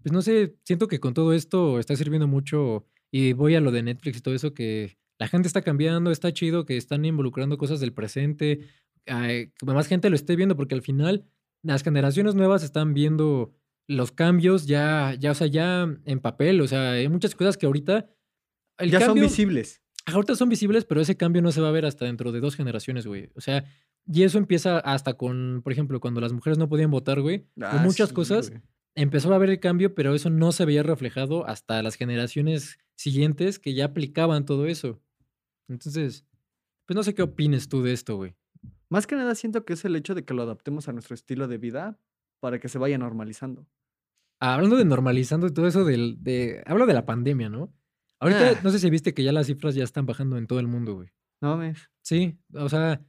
pues 0.01 0.11
no 0.11 0.21
sé, 0.21 0.55
siento 0.63 0.87
que 0.87 0.99
con 0.99 1.13
todo 1.13 1.33
esto 1.33 1.79
está 1.79 1.95
sirviendo 1.95 2.27
mucho 2.27 2.85
y 3.11 3.33
voy 3.33 3.55
a 3.55 3.61
lo 3.61 3.71
de 3.71 3.83
Netflix 3.83 4.17
y 4.17 4.21
todo 4.21 4.35
eso, 4.35 4.53
que 4.53 4.97
la 5.19 5.27
gente 5.27 5.47
está 5.47 5.61
cambiando, 5.61 6.11
está 6.11 6.31
chido, 6.33 6.65
que 6.65 6.77
están 6.77 7.05
involucrando 7.05 7.57
cosas 7.57 7.79
del 7.79 7.93
presente, 7.93 8.61
que 9.05 9.51
más 9.65 9.87
gente 9.87 10.09
lo 10.09 10.15
esté 10.15 10.35
viendo, 10.35 10.55
porque 10.55 10.75
al 10.75 10.81
final 10.81 11.25
las 11.63 11.83
generaciones 11.83 12.35
nuevas 12.35 12.63
están 12.63 12.93
viendo 12.93 13.53
los 13.87 14.11
cambios 14.11 14.67
ya, 14.67 15.15
ya, 15.17 15.31
o 15.31 15.33
sea, 15.35 15.47
ya 15.47 15.87
en 16.05 16.19
papel, 16.19 16.61
o 16.61 16.67
sea, 16.67 16.91
hay 16.91 17.07
muchas 17.07 17.35
cosas 17.35 17.57
que 17.57 17.65
ahorita... 17.65 18.09
El 18.77 18.91
ya 18.91 19.01
son 19.01 19.19
visibles. 19.19 19.81
Ahorita 20.13 20.35
son 20.35 20.47
visibles, 20.47 20.85
pero 20.85 21.01
ese 21.01 21.17
cambio 21.17 21.41
no 21.41 21.51
se 21.51 21.59
va 21.59 21.67
a 21.67 21.73
ver 21.73 21.85
hasta 21.85 22.05
dentro 22.05 22.31
de 22.31 22.39
dos 22.39 22.55
generaciones, 22.55 23.05
güey. 23.05 23.29
O 23.35 23.41
sea, 23.41 23.65
y 24.05 24.23
eso 24.23 24.37
empieza 24.37 24.79
hasta 24.79 25.15
con, 25.15 25.61
por 25.63 25.73
ejemplo, 25.73 25.99
cuando 25.99 26.21
las 26.21 26.31
mujeres 26.31 26.57
no 26.57 26.69
podían 26.69 26.91
votar, 26.91 27.19
güey. 27.21 27.45
Ah, 27.61 27.81
muchas 27.83 28.09
sí, 28.09 28.15
cosas 28.15 28.49
güey. 28.49 28.61
empezó 28.95 29.33
a 29.33 29.35
haber 29.35 29.49
el 29.49 29.59
cambio, 29.59 29.93
pero 29.95 30.15
eso 30.15 30.29
no 30.29 30.53
se 30.53 30.63
veía 30.63 30.81
reflejado 30.81 31.45
hasta 31.45 31.83
las 31.83 31.95
generaciones 31.95 32.79
siguientes 32.95 33.59
que 33.59 33.73
ya 33.73 33.85
aplicaban 33.85 34.45
todo 34.45 34.65
eso. 34.65 35.01
Entonces, 35.67 36.25
pues 36.85 36.95
no 36.95 37.03
sé 37.03 37.13
qué 37.13 37.23
opines 37.23 37.67
tú 37.67 37.83
de 37.83 37.91
esto, 37.91 38.15
güey. 38.15 38.33
Más 38.89 39.07
que 39.07 39.17
nada 39.17 39.35
siento 39.35 39.65
que 39.65 39.73
es 39.73 39.83
el 39.83 39.97
hecho 39.97 40.15
de 40.15 40.23
que 40.23 40.33
lo 40.33 40.43
adaptemos 40.43 40.87
a 40.87 40.93
nuestro 40.93 41.15
estilo 41.15 41.49
de 41.49 41.57
vida 41.57 41.99
para 42.39 42.59
que 42.59 42.69
se 42.69 42.77
vaya 42.77 42.97
normalizando. 42.97 43.67
Ah, 44.39 44.53
Hablando 44.53 44.77
de 44.77 44.85
normalizando 44.85 45.47
y 45.47 45.53
todo 45.53 45.67
eso 45.67 45.83
del, 45.83 46.23
de... 46.23 46.63
Hablo 46.65 46.85
de 46.85 46.93
la 46.93 47.05
pandemia, 47.05 47.49
¿no? 47.49 47.73
Ahorita, 48.19 48.51
Ah. 48.51 48.59
no 48.63 48.69
sé 48.71 48.79
si 48.79 48.89
viste 48.89 49.13
que 49.13 49.23
ya 49.23 49.31
las 49.31 49.47
cifras 49.47 49.75
ya 49.75 49.83
están 49.83 50.05
bajando 50.05 50.37
en 50.37 50.47
todo 50.47 50.59
el 50.59 50.67
mundo, 50.67 50.95
güey. 50.95 51.09
No 51.41 51.49
mames. 51.57 51.89
Sí, 52.01 52.37
o 52.53 52.67
sea, 52.69 53.01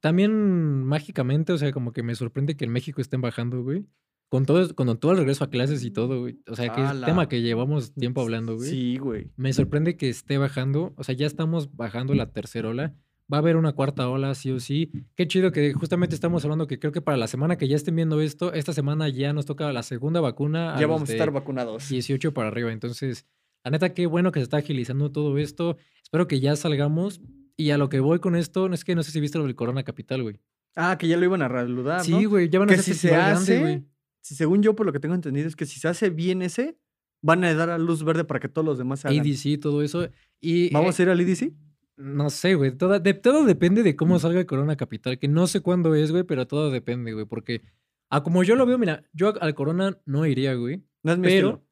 también 0.00 0.84
mágicamente, 0.84 1.52
o 1.52 1.58
sea, 1.58 1.72
como 1.72 1.92
que 1.92 2.02
me 2.02 2.14
sorprende 2.14 2.56
que 2.56 2.64
en 2.64 2.72
México 2.72 3.00
estén 3.00 3.20
bajando, 3.20 3.62
güey. 3.62 3.86
Con 4.28 4.46
todo, 4.46 4.74
con 4.74 4.98
todo 4.98 5.12
el 5.12 5.18
regreso 5.18 5.44
a 5.44 5.50
clases 5.50 5.84
y 5.84 5.90
todo, 5.90 6.20
güey. 6.20 6.38
O 6.48 6.56
sea, 6.56 6.70
que 6.72 6.82
es 6.82 6.88
Ala. 6.88 7.06
tema 7.06 7.28
que 7.28 7.42
llevamos 7.42 7.92
tiempo 7.94 8.22
hablando, 8.22 8.56
güey. 8.56 8.68
Sí, 8.70 8.96
güey. 8.96 9.30
Me 9.36 9.52
sorprende 9.52 9.96
que 9.98 10.08
esté 10.08 10.38
bajando. 10.38 10.94
O 10.96 11.04
sea, 11.04 11.14
ya 11.14 11.26
estamos 11.26 11.76
bajando 11.76 12.14
la 12.14 12.30
tercera 12.32 12.70
ola. 12.70 12.94
Va 13.32 13.36
a 13.36 13.40
haber 13.40 13.56
una 13.56 13.72
cuarta 13.72 14.08
ola, 14.08 14.34
sí 14.34 14.50
o 14.50 14.58
sí. 14.58 14.90
Qué 15.16 15.26
chido 15.28 15.52
que 15.52 15.74
justamente 15.74 16.14
estamos 16.14 16.44
hablando 16.44 16.66
que 16.66 16.78
creo 16.78 16.92
que 16.92 17.02
para 17.02 17.18
la 17.18 17.26
semana 17.26 17.56
que 17.58 17.68
ya 17.68 17.76
estén 17.76 17.94
viendo 17.94 18.20
esto, 18.22 18.52
esta 18.54 18.72
semana 18.72 19.08
ya 19.10 19.32
nos 19.34 19.44
toca 19.46 19.70
la 19.72 19.82
segunda 19.82 20.20
vacuna. 20.22 20.76
Ya 20.80 20.86
vamos 20.86 21.08
a 21.08 21.12
estar 21.12 21.30
vacunados. 21.30 21.88
18 21.90 22.32
para 22.32 22.48
arriba. 22.48 22.72
Entonces, 22.72 23.26
la 23.64 23.70
neta, 23.70 23.94
qué 23.94 24.06
bueno 24.06 24.32
que 24.32 24.40
se 24.40 24.44
está 24.44 24.58
agilizando 24.58 25.12
todo 25.12 25.38
esto. 25.38 25.76
Espero 26.02 26.26
que 26.26 26.40
ya 26.40 26.56
salgamos. 26.56 27.20
Y 27.56 27.70
a 27.70 27.78
lo 27.78 27.88
que 27.88 28.00
voy 28.00 28.18
con 28.18 28.34
esto, 28.34 28.68
no 28.68 28.74
es 28.74 28.84
que 28.84 28.94
no 28.94 29.02
sé 29.02 29.12
si 29.12 29.20
viste 29.20 29.38
lo 29.38 29.44
del 29.44 29.54
Corona 29.54 29.82
Capital, 29.84 30.22
güey. 30.22 30.40
Ah, 30.74 30.96
que 30.98 31.06
ya 31.06 31.16
lo 31.16 31.24
iban 31.24 31.42
a 31.42 31.48
reanudar. 31.48 32.02
Sí, 32.02 32.24
güey, 32.24 32.48
ya 32.48 32.58
van 32.58 32.70
a 32.70 32.74
Que 32.74 32.80
hacer 32.80 32.94
si 32.94 33.00
se 33.00 33.08
grande, 33.08 33.32
hace, 33.34 33.60
güey. 33.60 33.84
si 34.20 34.34
según 34.34 34.62
yo 34.62 34.74
por 34.74 34.86
lo 34.86 34.92
que 34.92 35.00
tengo 35.00 35.14
entendido 35.14 35.46
es 35.46 35.54
que 35.54 35.66
si 35.66 35.78
se 35.78 35.86
hace 35.86 36.10
bien 36.10 36.42
ese, 36.42 36.78
van 37.20 37.44
a 37.44 37.54
dar 37.54 37.70
a 37.70 37.78
luz 37.78 38.04
verde 38.04 38.24
para 38.24 38.40
que 38.40 38.48
todos 38.48 38.64
los 38.64 38.78
demás 38.78 39.00
se 39.00 39.08
hagan. 39.08 39.20
ADC, 39.20 39.60
todo 39.60 39.82
eso. 39.82 40.08
Y 40.40 40.72
¿Vamos 40.72 40.98
eh, 40.98 41.02
a 41.02 41.04
ir 41.04 41.10
al 41.10 41.20
EDC? 41.20 41.52
No 41.96 42.30
sé, 42.30 42.54
güey. 42.54 42.76
Todo, 42.76 42.98
de, 42.98 43.14
todo 43.14 43.44
depende 43.44 43.82
de 43.82 43.96
cómo 43.96 44.18
salga 44.18 44.40
el 44.40 44.46
Corona 44.46 44.76
Capital, 44.76 45.18
que 45.18 45.28
no 45.28 45.46
sé 45.46 45.60
cuándo 45.60 45.94
es, 45.94 46.10
güey, 46.10 46.24
pero 46.24 46.46
todo 46.46 46.70
depende, 46.70 47.12
güey. 47.12 47.26
Porque, 47.26 47.62
a 48.10 48.22
como 48.22 48.42
yo 48.42 48.56
lo 48.56 48.66
veo, 48.66 48.78
mira, 48.78 49.04
yo 49.12 49.34
al 49.40 49.54
Corona 49.54 49.98
no 50.04 50.26
iría, 50.26 50.54
güey. 50.54 50.82
No 51.02 51.12
es 51.12 51.18
mi 51.18 51.28
Pero 51.28 51.48
estilo. 51.48 51.66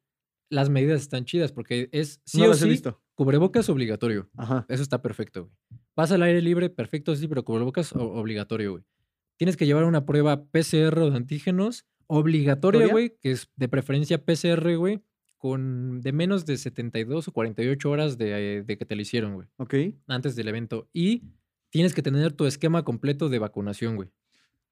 Las 0.51 0.69
medidas 0.69 1.01
están 1.01 1.25
chidas, 1.25 1.53
porque 1.53 1.89
es 1.93 2.21
sí 2.27 2.39
no 2.39 2.45
o 2.45 2.49
las 2.49 2.61
he 2.61 2.65
sí, 2.65 2.71
visto. 2.71 3.01
cubrebocas 3.15 3.69
obligatorio. 3.69 4.29
Ajá. 4.37 4.67
Eso 4.69 4.83
está 4.83 5.01
perfecto, 5.01 5.45
güey. 5.45 5.55
Vas 5.97 6.13
al 6.13 6.23
aire 6.23 6.43
libre, 6.43 6.69
perfecto, 6.71 7.15
sí, 7.17 7.27
pero 7.29 7.45
cubrebocas 7.45 7.95
o- 7.95 8.13
obligatorio, 8.15 8.73
güey. 8.73 8.85
Tienes 9.39 9.57
que 9.57 9.65
llevar 9.67 9.85
una 9.85 10.05
prueba 10.05 10.45
PCR 10.45 10.99
o 11.01 11.11
de 11.11 11.17
antígenos 11.17 11.87
obligatoria, 12.07 12.79
¿Obligatoria? 12.81 12.93
güey, 12.93 13.17
que 13.21 13.31
es 13.31 13.49
de 13.57 13.69
preferencia 13.69 14.25
PCR, 14.25 14.77
güey, 14.77 15.01
con 15.39 16.01
de 16.01 16.13
menos 16.13 16.45
de 16.45 16.57
72 16.59 17.29
o 17.29 17.33
48 17.33 17.91
horas 17.91 18.19
de, 18.19 18.63
de 18.63 18.77
que 18.79 18.85
te 18.85 18.95
lo 18.97 19.03
hicieron, 19.03 19.35
güey, 19.35 19.49
Ok. 19.57 19.75
antes 20.09 20.37
del 20.37 20.49
evento. 20.49 20.89
Y 20.93 21.23
tienes 21.71 21.95
que 21.95 22.03
tener 22.03 22.33
tu 22.33 22.47
esquema 22.47 22.85
completo 22.85 23.29
de 23.29 23.39
vacunación, 23.39 23.97
güey. 23.97 24.11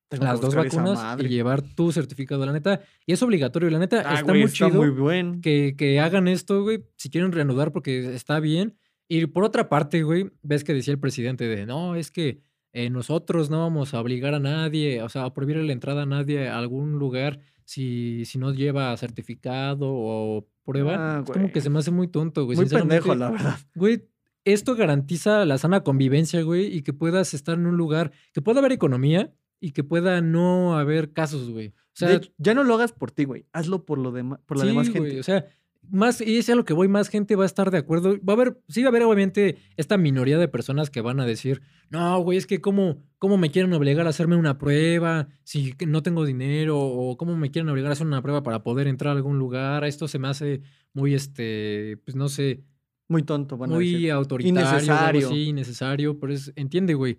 Tengo 0.09 0.25
Las 0.25 0.41
dos 0.41 0.55
vacunas 0.55 1.21
y 1.21 1.29
llevar 1.29 1.61
tu 1.61 1.93
certificado, 1.93 2.45
la 2.47 2.53
neta. 2.53 2.81
Y 3.05 3.13
es 3.13 3.23
obligatorio, 3.23 3.69
la 3.69 3.79
neta. 3.79 4.03
Ah, 4.07 4.15
está 4.15 4.23
güey, 4.23 4.41
muy 4.41 4.51
está 4.51 4.67
chido 4.67 4.79
muy 4.79 4.89
buen. 4.89 5.41
que, 5.43 5.75
que 5.77 6.01
hagan 6.01 6.29
esto, 6.29 6.63
güey, 6.63 6.85
si 6.97 7.11
quieren 7.11 7.31
reanudar 7.31 7.73
porque 7.73 8.15
está 8.15 8.41
bien. 8.41 8.79
Y 9.07 9.27
por 9.27 9.45
otra 9.45 9.69
parte, 9.69 10.03
güey, 10.03 10.31
ves 10.43 10.65
que 10.65 10.73
decía 10.73 10.93
el 10.93 11.01
presidente 11.01 11.47
de, 11.47 11.67
no, 11.67 11.95
es 11.95 12.11
que 12.11 12.43
eh, 12.73 12.91
nosotros 12.91 13.51
no 13.51 13.61
vamos 13.61 13.95
a 13.95 14.01
obligar 14.01 14.35
a 14.35 14.41
nadie, 14.41 15.03
o 15.03 15.09
sea, 15.09 15.25
a 15.25 15.35
prohibir 15.35 15.57
la 15.57 15.73
entrada 15.73 16.03
a 16.03 16.07
nadie 16.07 16.49
a 16.49 16.59
algún 16.59 16.99
lugar 16.99 17.41
si, 17.65 18.25
si 18.25 18.39
no 18.39 18.53
lleva 18.53 18.97
certificado 18.97 19.89
o 19.91 20.47
prueba. 20.65 21.19
Ah, 21.19 21.23
es 21.25 21.31
como 21.31 21.53
que 21.53 21.61
se 21.61 21.71
me 21.71 21.79
hace 21.79 21.91
muy 21.91 22.09
tonto, 22.09 22.45
güey. 22.45 22.57
Muy 22.57 22.67
pendejo, 22.67 23.15
la 23.15 23.31
verdad. 23.31 23.59
Güey, 23.75 24.09
esto 24.45 24.75
garantiza 24.75 25.45
la 25.45 25.59
sana 25.59 25.83
convivencia, 25.83 26.41
güey, 26.43 26.75
y 26.75 26.83
que 26.83 26.93
puedas 26.93 27.35
estar 27.35 27.59
en 27.59 27.67
un 27.67 27.77
lugar, 27.77 28.13
que 28.33 28.41
pueda 28.41 28.61
haber 28.61 28.73
economía 28.73 29.35
y 29.61 29.73
que 29.73 29.85
pueda 29.85 30.21
no 30.21 30.79
haber 30.79 31.13
casos, 31.13 31.51
güey. 31.51 31.69
O 31.69 31.73
sea, 31.95 32.13
hecho, 32.15 32.31
ya 32.39 32.55
no 32.55 32.63
lo 32.65 32.75
hagas 32.75 32.93
por 32.93 33.11
ti, 33.11 33.25
güey. 33.25 33.47
Hazlo 33.53 33.85
por, 33.85 33.99
lo 33.99 34.13
dema- 34.13 34.41
por 34.47 34.57
la 34.57 34.63
sí, 34.65 34.69
demás 34.69 34.91
güey, 34.91 35.03
gente. 35.03 35.21
o 35.21 35.23
sea, 35.23 35.47
más, 35.91 36.21
y 36.21 36.37
es 36.39 36.49
a 36.51 36.55
lo 36.55 36.65
que 36.65 36.75
voy, 36.75 36.87
más 36.87 37.09
gente 37.09 37.35
va 37.35 37.45
a 37.45 37.47
estar 37.47 37.71
de 37.71 37.79
acuerdo. 37.79 38.17
Va 38.23 38.35
a 38.35 38.37
haber, 38.37 38.61
sí 38.69 38.83
va 38.83 38.89
a 38.89 38.91
haber 38.91 39.03
obviamente 39.05 39.57
esta 39.77 39.97
minoría 39.97 40.39
de 40.39 40.47
personas 40.49 40.91
que 40.91 41.01
van 41.01 41.19
a 41.19 41.25
decir, 41.27 41.63
no, 41.91 42.19
güey, 42.21 42.37
es 42.39 42.47
que 42.47 42.61
cómo, 42.61 43.03
cómo 43.19 43.39
me 43.39 43.51
quieren 43.51 43.73
obligar 43.73 44.07
a 44.07 44.11
hacerme 44.11 44.37
una 44.37 44.59
prueba 44.59 45.29
si 45.45 45.75
no 45.87 46.03
tengo 46.03 46.25
dinero, 46.27 46.79
o 46.79 47.17
cómo 47.17 47.37
me 47.37 47.51
quieren 47.51 47.69
obligar 47.71 47.91
a 47.91 47.93
hacer 47.95 48.07
una 48.07 48.21
prueba 48.23 48.43
para 48.43 48.63
poder 48.63 48.87
entrar 48.87 49.15
a 49.15 49.17
algún 49.17 49.39
lugar. 49.39 49.83
Esto 49.85 50.07
se 50.09 50.19
me 50.19 50.29
hace 50.29 50.61
muy, 50.93 51.15
este, 51.15 51.97
pues 52.05 52.15
no 52.17 52.29
sé, 52.29 52.63
Muy 53.09 53.23
tonto, 53.23 53.57
van 53.57 53.73
a 53.73 53.75
muy 53.75 53.91
decir. 53.93 54.13
autoritario, 54.13 54.61
algo 54.61 54.71
Innecesario. 54.77 55.27
así, 55.29 55.43
innecesario, 55.49 56.21
pero 56.21 56.33
es, 56.35 56.53
entiende, 56.55 56.93
güey. 56.95 57.19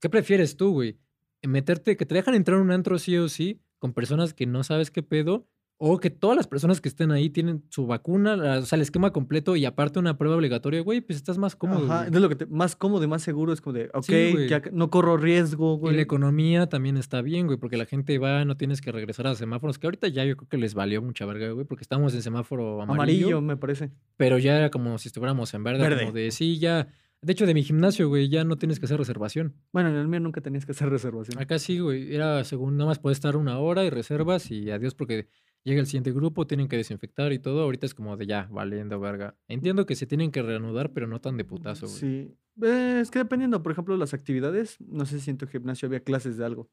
¿Qué 0.00 0.08
prefieres 0.10 0.56
tú, 0.56 0.72
güey? 0.72 0.98
Meterte, 1.46 1.96
que 1.96 2.06
te 2.06 2.14
dejan 2.14 2.34
entrar 2.34 2.58
a 2.58 2.62
un 2.62 2.70
antro 2.70 2.98
sí 2.98 3.16
o 3.16 3.28
sí, 3.28 3.60
con 3.78 3.92
personas 3.92 4.34
que 4.34 4.46
no 4.46 4.64
sabes 4.64 4.90
qué 4.90 5.02
pedo, 5.02 5.46
o 5.78 5.98
que 6.00 6.08
todas 6.08 6.34
las 6.38 6.46
personas 6.46 6.80
que 6.80 6.88
estén 6.88 7.10
ahí 7.10 7.28
tienen 7.28 7.62
su 7.68 7.86
vacuna, 7.86 8.34
la- 8.34 8.58
o 8.60 8.62
sea, 8.62 8.76
el 8.76 8.80
esquema 8.82 9.12
completo 9.12 9.56
y 9.56 9.66
aparte 9.66 9.98
una 9.98 10.16
prueba 10.16 10.34
obligatoria, 10.36 10.80
güey, 10.80 11.02
pues 11.02 11.18
estás 11.18 11.36
más 11.36 11.54
cómodo. 11.54 11.84
Ajá, 11.84 12.06
es 12.06 12.12
lo 12.18 12.30
que 12.30 12.34
te- 12.36 12.46
más 12.46 12.74
cómodo 12.76 13.04
y 13.04 13.06
más 13.08 13.20
seguro 13.22 13.52
es 13.52 13.60
como 13.60 13.74
de, 13.74 13.90
ok, 13.92 14.06
güey. 14.08 14.48
ya 14.48 14.62
no 14.72 14.88
corro 14.88 15.18
riesgo, 15.18 15.74
Y 15.74 15.78
güey. 15.78 15.96
la 15.96 16.00
economía 16.00 16.66
también 16.70 16.96
está 16.96 17.20
bien, 17.20 17.44
güey, 17.46 17.58
porque 17.58 17.76
la 17.76 17.84
gente 17.84 18.16
va, 18.18 18.46
no 18.46 18.56
tienes 18.56 18.80
que 18.80 18.90
regresar 18.90 19.26
a 19.26 19.34
semáforos, 19.34 19.78
que 19.78 19.86
ahorita 19.86 20.08
ya 20.08 20.24
yo 20.24 20.38
creo 20.38 20.48
que 20.48 20.56
les 20.56 20.72
valió 20.72 21.02
mucha 21.02 21.26
verga, 21.26 21.50
güey, 21.50 21.66
porque 21.66 21.82
estamos 21.82 22.14
en 22.14 22.22
semáforo 22.22 22.80
amarillo, 22.80 23.26
Amarillo, 23.26 23.40
me 23.42 23.58
parece. 23.58 23.90
pero 24.16 24.38
ya 24.38 24.56
era 24.56 24.70
como 24.70 24.96
si 24.96 25.08
estuviéramos 25.08 25.52
en 25.52 25.62
verde, 25.62 25.82
Verde. 25.82 26.00
como 26.04 26.12
de 26.12 26.30
sí, 26.30 26.58
ya. 26.58 26.88
De 27.26 27.32
hecho, 27.32 27.44
de 27.44 27.54
mi 27.54 27.64
gimnasio, 27.64 28.08
güey, 28.08 28.28
ya 28.28 28.44
no 28.44 28.56
tienes 28.56 28.78
que 28.78 28.86
hacer 28.86 28.98
reservación. 28.98 29.56
Bueno, 29.72 29.88
en 29.88 29.96
el 29.96 30.06
mío 30.06 30.20
nunca 30.20 30.40
tenías 30.40 30.64
que 30.64 30.72
hacer 30.72 30.88
reservación. 30.90 31.40
Acá 31.42 31.58
sí, 31.58 31.80
güey, 31.80 32.14
era 32.14 32.44
según 32.44 32.76
nada 32.76 32.88
más 32.90 32.98
puedes 33.00 33.16
estar 33.16 33.36
una 33.36 33.58
hora 33.58 33.84
y 33.84 33.90
reservas 33.90 34.50
y 34.50 34.70
adiós 34.70 34.94
porque 34.94 35.28
llega 35.64 35.80
el 35.80 35.86
siguiente 35.86 36.12
grupo, 36.12 36.46
tienen 36.46 36.68
que 36.68 36.76
desinfectar 36.76 37.32
y 37.32 37.38
todo. 37.40 37.62
Ahorita 37.62 37.84
es 37.86 37.94
como 37.94 38.16
de 38.16 38.26
ya, 38.26 38.48
valiendo 38.52 39.00
verga. 39.00 39.36
Entiendo 39.48 39.86
que 39.86 39.96
se 39.96 40.06
tienen 40.06 40.30
que 40.30 40.40
reanudar, 40.42 40.92
pero 40.92 41.08
no 41.08 41.20
tan 41.20 41.36
de 41.36 41.44
putazo, 41.44 41.86
güey. 41.88 41.98
Sí. 41.98 42.34
Eh, 42.62 43.00
es 43.02 43.10
que 43.10 43.18
dependiendo, 43.18 43.62
por 43.62 43.72
ejemplo, 43.72 43.96
las 43.96 44.14
actividades, 44.14 44.76
no 44.80 45.04
sé 45.04 45.18
si 45.18 45.30
en 45.30 45.38
tu 45.38 45.46
gimnasio 45.48 45.86
había 45.88 46.00
clases 46.00 46.36
de 46.38 46.44
algo. 46.46 46.70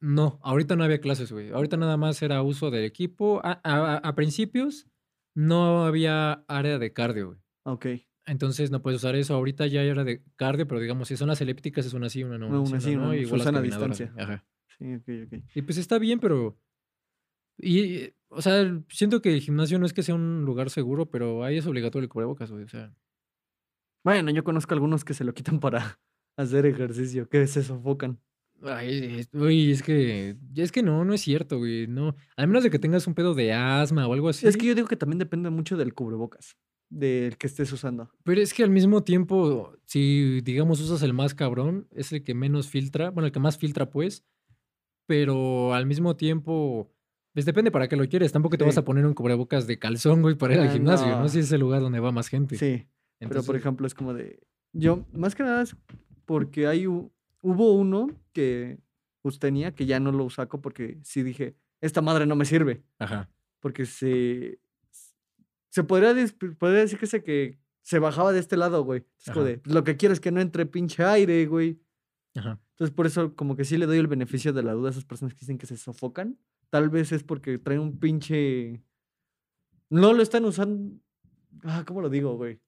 No, 0.00 0.38
ahorita 0.42 0.76
no 0.76 0.84
había 0.84 1.00
clases, 1.00 1.32
güey. 1.32 1.50
Ahorita 1.50 1.76
nada 1.76 1.96
más 1.96 2.22
era 2.22 2.42
uso 2.42 2.70
del 2.70 2.84
equipo. 2.84 3.40
A, 3.42 3.60
a- 3.64 3.96
a 3.96 4.14
principios 4.14 4.86
no 5.34 5.84
había 5.84 6.44
área 6.46 6.78
de 6.78 6.92
cardio, 6.92 7.26
güey. 7.28 7.38
Ok. 7.64 7.86
Entonces 8.26 8.70
no 8.70 8.82
puedes 8.82 8.98
usar 9.00 9.14
eso. 9.14 9.34
Ahorita 9.34 9.66
ya 9.66 9.80
área 9.80 10.04
de 10.04 10.22
cardio, 10.36 10.66
pero 10.66 10.80
digamos, 10.80 11.08
si 11.08 11.16
son 11.16 11.28
las 11.28 11.40
elípticas, 11.40 11.86
es 11.86 11.94
una 11.94 12.08
sí, 12.08 12.24
una 12.24 12.38
no. 12.38 12.48
No, 12.48 12.62
una 12.62 12.80
sí, 12.80 12.96
una 12.96 13.06
no, 13.06 13.14
Igual 13.14 13.38
las 13.38 13.46
Susana 13.46 13.58
a 13.60 13.62
distancia. 13.62 14.12
Ajá. 14.18 14.44
Sí, 14.78 14.94
ok, 14.94 15.08
ok. 15.26 15.44
Y 15.54 15.62
pues 15.62 15.78
está 15.78 15.98
bien, 15.98 16.18
pero. 16.20 16.58
Y, 17.58 18.10
o 18.28 18.42
sea, 18.42 18.82
siento 18.88 19.22
que 19.22 19.32
el 19.34 19.40
gimnasio 19.40 19.78
no 19.78 19.86
es 19.86 19.92
que 19.92 20.02
sea 20.02 20.14
un 20.14 20.44
lugar 20.44 20.70
seguro, 20.70 21.10
pero 21.10 21.44
ahí 21.44 21.56
es 21.58 21.66
obligatorio 21.66 22.04
el 22.04 22.08
cubrebocas, 22.10 22.50
güey. 22.50 22.64
O 22.64 22.68
sea, 22.68 22.92
Bueno, 24.04 24.30
yo 24.30 24.44
conozco 24.44 24.74
algunos 24.74 25.04
que 25.04 25.14
se 25.14 25.24
lo 25.24 25.34
quitan 25.34 25.58
para 25.60 25.98
hacer 26.36 26.66
ejercicio, 26.66 27.28
que 27.28 27.46
se 27.46 27.62
sofocan. 27.62 28.20
ay, 28.62 29.18
es, 29.20 29.30
güey, 29.32 29.70
es 29.72 29.82
que. 29.82 30.36
Es 30.54 30.72
que 30.72 30.82
no, 30.82 31.04
no 31.04 31.14
es 31.14 31.20
cierto, 31.22 31.58
güey. 31.58 31.86
No. 31.86 32.14
A 32.36 32.46
menos 32.46 32.62
de 32.64 32.70
que 32.70 32.78
tengas 32.78 33.06
un 33.06 33.14
pedo 33.14 33.34
de 33.34 33.52
asma 33.52 34.06
o 34.06 34.12
algo 34.12 34.28
así. 34.28 34.46
Es 34.46 34.56
que 34.56 34.66
yo 34.66 34.74
digo 34.74 34.88
que 34.88 34.96
también 34.96 35.18
depende 35.18 35.50
mucho 35.50 35.76
del 35.76 35.94
cubrebocas, 35.94 36.56
del 36.88 37.36
que 37.36 37.46
estés 37.46 37.72
usando. 37.72 38.10
Pero 38.24 38.40
es 38.40 38.54
que 38.54 38.62
al 38.62 38.70
mismo 38.70 39.02
tiempo, 39.02 39.72
si 39.86 40.40
digamos 40.42 40.80
usas 40.80 41.02
el 41.02 41.12
más 41.12 41.34
cabrón, 41.34 41.88
es 41.92 42.12
el 42.12 42.22
que 42.22 42.34
menos 42.34 42.68
filtra, 42.68 43.10
bueno, 43.10 43.26
el 43.26 43.32
que 43.32 43.40
más 43.40 43.58
filtra, 43.58 43.90
pues. 43.90 44.24
Pero 45.06 45.72
al 45.74 45.86
mismo 45.86 46.16
tiempo, 46.16 46.90
pues 47.32 47.44
depende 47.46 47.70
para 47.70 47.88
qué 47.88 47.96
lo 47.96 48.08
quieres. 48.08 48.32
Tampoco 48.32 48.56
te 48.58 48.64
vas 48.64 48.74
Sí. 48.74 48.80
a 48.80 48.84
poner 48.84 49.06
un 49.06 49.14
cubrebocas 49.14 49.66
de 49.66 49.78
calzón, 49.78 50.22
güey, 50.22 50.34
para 50.36 50.54
ir 50.54 50.60
al 50.60 50.68
Ah, 50.68 50.72
gimnasio, 50.72 51.06
¿no? 51.08 51.20
no. 51.20 51.28
Si 51.28 51.38
es 51.40 51.52
el 51.52 51.60
lugar 51.60 51.80
donde 51.80 52.00
va 52.00 52.10
más 52.12 52.28
gente. 52.28 52.56
Sí, 52.56 52.86
pero 53.20 53.42
por 53.42 53.56
ejemplo 53.56 53.86
es 53.86 53.94
como 53.94 54.14
de... 54.14 54.40
Yo, 54.72 55.06
más 55.12 55.34
que 55.34 55.42
nada 55.42 55.62
es 55.62 55.76
porque 56.24 56.66
hay, 56.66 56.86
hubo 56.86 57.72
uno 57.74 58.08
que 58.32 58.78
pues 59.22 59.38
tenía 59.38 59.72
que 59.74 59.86
ya 59.86 59.98
no 60.00 60.12
lo 60.12 60.28
saco 60.30 60.60
porque 60.60 60.98
sí 61.02 61.22
dije, 61.22 61.56
esta 61.80 62.00
madre 62.02 62.26
no 62.26 62.36
me 62.36 62.44
sirve. 62.44 62.82
Ajá. 62.98 63.30
Porque 63.60 63.86
se... 63.86 64.58
Se 65.76 65.84
podría, 65.84 66.14
decir 66.14 66.98
que 66.98 67.06
se, 67.06 67.22
que 67.22 67.58
se 67.82 67.98
bajaba 67.98 68.32
de 68.32 68.38
este 68.38 68.56
lado, 68.56 68.82
güey. 68.82 69.04
Es 69.18 69.26
como 69.26 69.44
Ajá. 69.44 69.50
de, 69.50 69.60
lo 69.66 69.84
que 69.84 69.98
quiero 69.98 70.14
es 70.14 70.20
que 70.20 70.32
no 70.32 70.40
entre 70.40 70.64
pinche 70.64 71.04
aire, 71.04 71.44
güey. 71.44 71.78
Ajá. 72.34 72.58
Entonces, 72.70 72.96
por 72.96 73.04
eso, 73.04 73.36
como 73.36 73.56
que 73.56 73.66
sí 73.66 73.76
le 73.76 73.84
doy 73.84 73.98
el 73.98 74.06
beneficio 74.06 74.54
de 74.54 74.62
la 74.62 74.72
duda 74.72 74.88
a 74.88 74.92
esas 74.92 75.04
personas 75.04 75.34
que 75.34 75.40
dicen 75.40 75.58
que 75.58 75.66
se 75.66 75.76
sofocan. 75.76 76.38
Tal 76.70 76.88
vez 76.88 77.12
es 77.12 77.24
porque 77.24 77.58
traen 77.58 77.80
un 77.80 78.00
pinche. 78.00 78.82
No 79.90 80.14
lo 80.14 80.22
están 80.22 80.46
usando. 80.46 80.98
Ah, 81.62 81.84
¿cómo 81.86 82.00
lo 82.00 82.08
digo, 82.08 82.36
güey? 82.36 82.58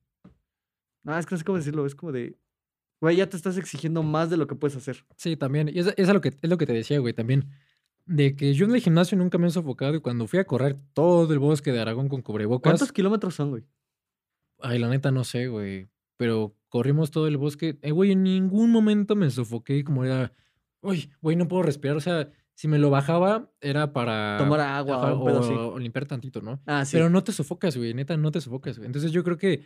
Ah, 1.07 1.19
es 1.19 1.25
que 1.25 1.35
no 1.35 1.39
sé 1.39 1.45
cómo 1.47 1.57
decirlo. 1.57 1.87
Es 1.87 1.95
como 1.95 2.13
de. 2.13 2.39
Güey, 3.01 3.17
ya 3.17 3.27
te 3.27 3.39
estás 3.39 3.57
exigiendo 3.57 4.03
más 4.03 4.29
de 4.29 4.37
lo 4.37 4.47
que 4.47 4.55
puedes 4.55 4.77
hacer. 4.77 5.07
Sí, 5.17 5.35
también. 5.35 5.71
Y 5.71 5.79
es, 5.79 5.95
es, 5.97 6.09
lo 6.11 6.21
que, 6.21 6.29
es 6.29 6.51
lo 6.51 6.59
que 6.59 6.67
te 6.67 6.75
decía, 6.75 6.99
güey, 6.99 7.15
también. 7.15 7.49
De 8.09 8.35
que 8.35 8.55
yo 8.55 8.65
en 8.65 8.75
el 8.75 8.81
gimnasio 8.81 9.19
nunca 9.19 9.37
me 9.37 9.47
he 9.47 9.51
sofocado 9.51 9.95
y 9.95 10.01
cuando 10.01 10.27
fui 10.27 10.39
a 10.39 10.45
correr 10.45 10.77
todo 10.95 11.31
el 11.31 11.39
bosque 11.39 11.73
de 11.73 11.81
Aragón 11.81 12.09
con 12.09 12.23
cubrebocas. 12.23 12.71
¿Cuántos 12.71 12.91
kilómetros 12.91 13.35
son, 13.35 13.51
güey? 13.51 13.65
Ay, 14.61 14.79
la 14.79 14.89
neta 14.89 15.11
no 15.11 15.25
sé, 15.25 15.49
güey. 15.49 15.89
Pero 16.17 16.57
corrimos 16.71 17.11
todo 17.11 17.29
el 17.29 17.37
bosque. 17.37 17.79
Eh, 17.83 17.91
güey, 17.91 18.13
en 18.13 18.23
ningún 18.23 18.71
momento 18.71 19.15
me 19.15 19.29
sofoqué 19.31 19.85
como 19.85 20.05
era. 20.05 20.33
Uy, 20.81 21.11
güey, 21.21 21.37
no 21.37 21.49
puedo 21.49 21.63
respirar. 21.63 21.99
O 21.99 22.01
sea, 22.01 22.31
si 22.55 22.67
me 22.67 22.79
lo 22.79 22.89
bajaba 22.89 23.53
era 23.61 23.93
para. 23.93 24.37
Tomar 24.39 24.61
agua 24.61 25.13
o 25.13 25.25
pedo 25.25 25.41
así. 25.41 25.53
o 25.53 25.79
limpiar 25.79 26.07
tantito, 26.07 26.41
¿no? 26.41 26.63
Ah, 26.65 26.87
sí. 26.87 26.97
Pero 26.97 27.11
no 27.11 27.23
te 27.23 27.33
sofocas, 27.33 27.77
güey. 27.77 27.93
Neta, 27.93 28.17
no 28.17 28.31
te 28.31 28.41
sofocas, 28.41 28.79
güey. 28.79 28.87
Entonces 28.87 29.13
yo 29.13 29.23
creo 29.23 29.37
que 29.37 29.65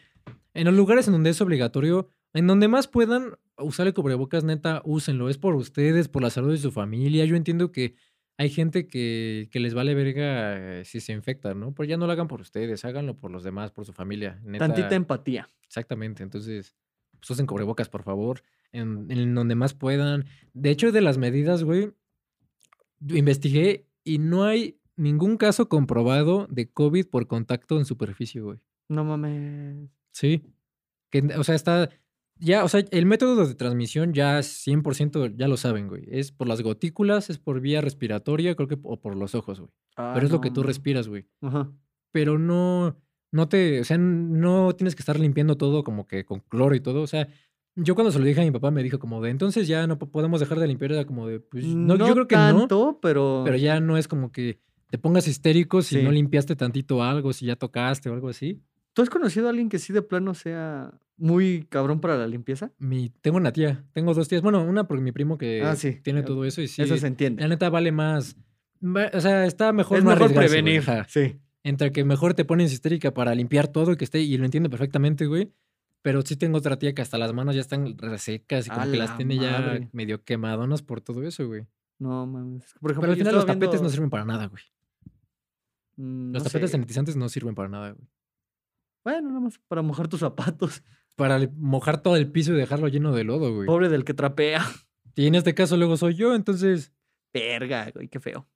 en 0.53 0.65
los 0.65 0.75
lugares 0.75 1.07
en 1.07 1.13
donde 1.13 1.31
es 1.31 1.41
obligatorio, 1.41 2.09
en 2.35 2.49
donde 2.49 2.67
más 2.67 2.89
puedan 2.89 3.37
usar 3.57 3.87
el 3.87 3.95
cubrebocas, 3.95 4.43
neta, 4.43 4.83
úsenlo. 4.85 5.29
Es 5.31 5.39
por 5.39 5.55
ustedes, 5.55 6.09
por 6.09 6.23
la 6.23 6.31
salud 6.31 6.51
de 6.51 6.59
su 6.59 6.73
familia. 6.73 7.25
Yo 7.25 7.37
entiendo 7.37 7.71
que 7.73 7.95
hay 8.39 8.51
gente 8.51 8.87
que, 8.87 9.49
que 9.51 9.61
les 9.61 9.75
vale 9.75 9.95
verga 9.95 10.81
eh, 10.81 10.85
si 10.85 11.01
se 11.01 11.13
infecta, 11.13 11.55
¿no? 11.55 11.75
Pero 11.75 11.89
ya 11.89 11.97
no 11.97 12.07
lo 12.07 12.13
hagan 12.13 12.29
por 12.29 12.41
ustedes, 12.41 12.85
háganlo 12.85 13.19
por 13.19 13.31
los 13.31 13.45
demás, 13.45 13.71
por 13.71 13.85
su 13.85 13.93
familia. 13.93 14.41
Neta, 14.45 14.67
Tantita 14.67 14.95
empatía. 14.95 15.49
Exactamente. 15.67 16.23
Entonces, 16.23 16.75
pues 17.19 17.31
usen 17.31 17.47
cubrebocas, 17.47 17.89
por 17.89 18.03
favor, 18.03 18.43
en, 18.73 19.07
en 19.11 19.35
donde 19.35 19.55
más 19.55 19.75
puedan. 19.75 20.25
De 20.55 20.71
hecho, 20.71 20.93
de 20.93 21.01
las 21.01 21.19
medidas, 21.19 21.63
güey, 21.63 21.93
investigué 23.09 23.87
y 24.05 24.19
no 24.19 24.45
hay 24.45 24.81
ningún 24.97 25.37
caso 25.37 25.69
comprobado 25.69 26.47
de 26.51 26.71
COVID 26.71 27.07
por 27.07 27.27
contacto 27.27 27.79
en 27.79 27.85
superficie, 27.85 28.41
güey. 28.41 28.59
No 28.89 29.05
mames. 29.05 29.89
Sí. 30.13 30.43
Que, 31.11 31.23
o 31.37 31.45
sea, 31.45 31.55
está. 31.55 31.91
Ya, 32.39 32.65
o 32.65 32.69
sea, 32.69 32.85
el 32.91 33.07
método 33.07 33.47
de 33.47 33.55
transmisión 33.55 34.13
ya 34.15 34.43
100% 34.43 35.35
ya 35.37 35.47
lo 35.49 35.57
saben, 35.57 35.87
güey. 35.89 36.05
Es 36.09 36.33
por 36.33 36.49
las 36.49 36.61
gotículas, 36.63 37.31
es 37.31 37.39
por 37.39 37.61
vía 37.61 37.81
respiratoria, 37.81 38.55
creo 38.57 38.67
que, 38.69 38.79
o 38.83 39.01
por 39.01 39.15
los 39.17 39.35
ojos, 39.35 39.61
güey. 39.61 39.71
Ah, 39.97 40.11
Pero 40.15 40.27
es 40.27 40.33
lo 40.33 40.39
no, 40.39 40.41
que 40.43 40.51
tú 40.51 40.63
no. 40.63 40.67
respiras, 40.67 41.07
güey. 41.09 41.27
Ajá. 41.41 41.71
Pero 42.11 42.39
no, 42.39 42.97
no 43.31 43.49
te, 43.49 43.81
o 43.81 43.85
sea, 43.85 43.97
no 43.99 44.75
tienes 44.75 44.97
que 44.97 45.03
estar 45.03 45.19
limpiando 45.21 45.57
todo 45.57 45.85
como 45.85 46.07
que 46.07 46.25
con 46.25 46.41
cloro 46.41 46.75
y 46.75 46.81
todo. 46.81 47.03
O 47.03 47.07
sea, 47.07 47.29
yo 47.77 47.95
cuando 47.95 48.11
se 48.11 48.19
lo 48.19 48.25
dije 48.25 48.41
a 48.41 48.45
mi 48.45 48.51
papá 48.51 48.71
me 48.73 48.83
dijo 48.83 48.99
como 48.99 49.23
de, 49.23 49.31
entonces 49.31 49.69
ya 49.69 49.87
no 49.87 49.99
po- 49.99 50.11
podemos 50.11 50.41
dejar 50.41 50.59
de 50.59 50.67
limpiar. 50.67 50.93
Era 50.93 51.05
como 51.05 51.29
de, 51.29 51.39
pues, 51.41 51.65
no, 51.65 51.97
yo 51.97 52.13
creo 52.13 52.27
que 52.29 52.37
no. 52.37 52.59
tanto, 52.59 52.99
pero. 53.01 53.43
Pero 53.45 53.57
ya 53.57 53.79
no 53.81 53.97
es 53.97 54.09
como 54.09 54.33
que 54.33 54.59
te 54.91 54.99
pongas 54.99 55.29
histérico 55.29 55.81
si 55.81 55.97
Sí. 55.97 56.03
no 56.03 56.11
limpiaste 56.11 56.57
tantito 56.57 57.03
algo, 57.05 57.33
si 57.33 57.47
ya 57.47 57.55
tocaste 57.57 58.11
o 58.11 58.15
algo 58.15 58.29
así. 58.31 58.61
¿Tú 58.95 59.01
has 59.01 59.09
conocido 59.09 59.47
a 59.47 59.51
alguien 59.51 59.69
que 59.71 59.79
sí 59.79 59.93
de 59.95 60.03
plano 60.03 60.35
sea 60.35 60.93
muy 61.17 61.67
cabrón 61.69 62.01
para 62.01 62.17
la 62.17 62.27
limpieza? 62.27 62.73
Mi, 62.79 63.11
tengo 63.21 63.37
una 63.37 63.53
tía, 63.53 63.85
tengo 63.93 64.15
dos 64.15 64.29
tías. 64.29 64.43
Bueno, 64.43 64.63
una 64.65 64.89
porque 64.89 65.03
mi 65.03 65.13
primo 65.13 65.39
que 65.39 65.63
Ah, 65.63 65.77
sí. 65.77 66.01
tiene 66.03 66.23
todo 66.23 66.45
eso 66.45 66.61
y 66.63 66.69
sí, 66.69 66.83
Eso 66.83 66.97
se 66.97 67.07
entiende. 67.07 67.43
la 67.43 67.49
neta 67.49 67.71
vale 67.71 67.93
más. 67.93 68.37
va- 68.85 69.11
O 69.15 69.21
sea, 69.21 69.47
está 69.47 69.73
mejor 69.73 69.99
es 69.99 70.05
no 70.05 70.11
mejor 70.11 70.33
güey, 70.33 70.47
prevenir. 70.47 70.83
Sí. 71.09 71.39
Entre 71.65 71.93
que 71.93 72.05
mejor 72.05 72.35
te 72.35 72.45
pones 72.45 72.73
histérica 72.73 73.15
para 73.15 73.35
limpiar 73.35 73.69
todo 73.69 73.93
y 73.93 73.97
que 73.97 74.05
esté, 74.05 74.21
y 74.21 74.37
lo 74.37 74.45
entiendo 74.45 74.69
perfectamente, 74.71 75.27
güey. 75.27 75.53
Pero 76.03 76.23
sí 76.23 76.35
tengo 76.37 76.59
otra 76.59 76.77
tía 76.81 76.93
que 76.95 77.03
hasta 77.03 77.17
las 77.19 77.33
manos 77.33 77.55
ya 77.55 77.61
están 77.61 77.97
resecas 77.97 78.67
y 78.67 78.71
como 78.71 78.83
A 78.83 78.91
que 78.91 78.97
las 78.97 79.11
la 79.11 79.17
tiene 79.17 79.37
ya 79.39 79.79
medio 79.93 80.25
quemadonas 80.25 80.83
por 80.83 81.01
todo 81.01 81.23
eso, 81.23 81.47
güey. 81.47 81.65
No 82.01 82.27
mames. 82.27 82.65
Por 82.81 82.91
ejemplo, 82.91 83.03
Pero 83.03 83.13
al 83.13 83.19
final 83.19 83.35
los 83.37 83.47
tapetes 83.47 83.81
no 83.81 83.89
sirven 83.89 84.11
para 84.11 84.25
nada, 84.25 84.47
güey. 84.47 84.65
Mm, 85.97 86.33
Los 86.33 86.43
no 86.43 86.49
tapetes 86.49 86.71
sé. 86.71 86.73
sanitizantes 86.73 87.15
no 87.17 87.29
sirven 87.29 87.55
para 87.55 87.69
nada, 87.69 87.93
güey. 87.93 88.09
Bueno, 89.05 89.29
nada 89.29 89.41
más 89.41 89.61
para 89.69 89.83
mojar 89.83 90.09
tus 90.09 90.21
zapatos. 90.21 90.83
Para 91.17 91.39
mojar 91.57 92.03
todo 92.03 92.17
el 92.17 92.31
piso 92.31 92.53
y 92.53 92.57
dejarlo 92.57 92.89
lleno 92.89 93.13
de 93.13 93.25
lodo, 93.25 93.55
güey. 93.55 93.67
Pobre 93.67 93.89
del 93.89 94.05
que 94.05 94.15
trapea. 94.15 94.61
Y 95.15 95.27
en 95.27 95.35
este 95.35 95.55
caso 95.55 95.77
luego 95.77 95.99
soy 95.99 96.15
yo, 96.15 96.35
entonces. 96.35 96.91
Verga, 97.35 97.91
güey, 97.95 98.09
qué 98.09 98.19
feo. 98.19 98.49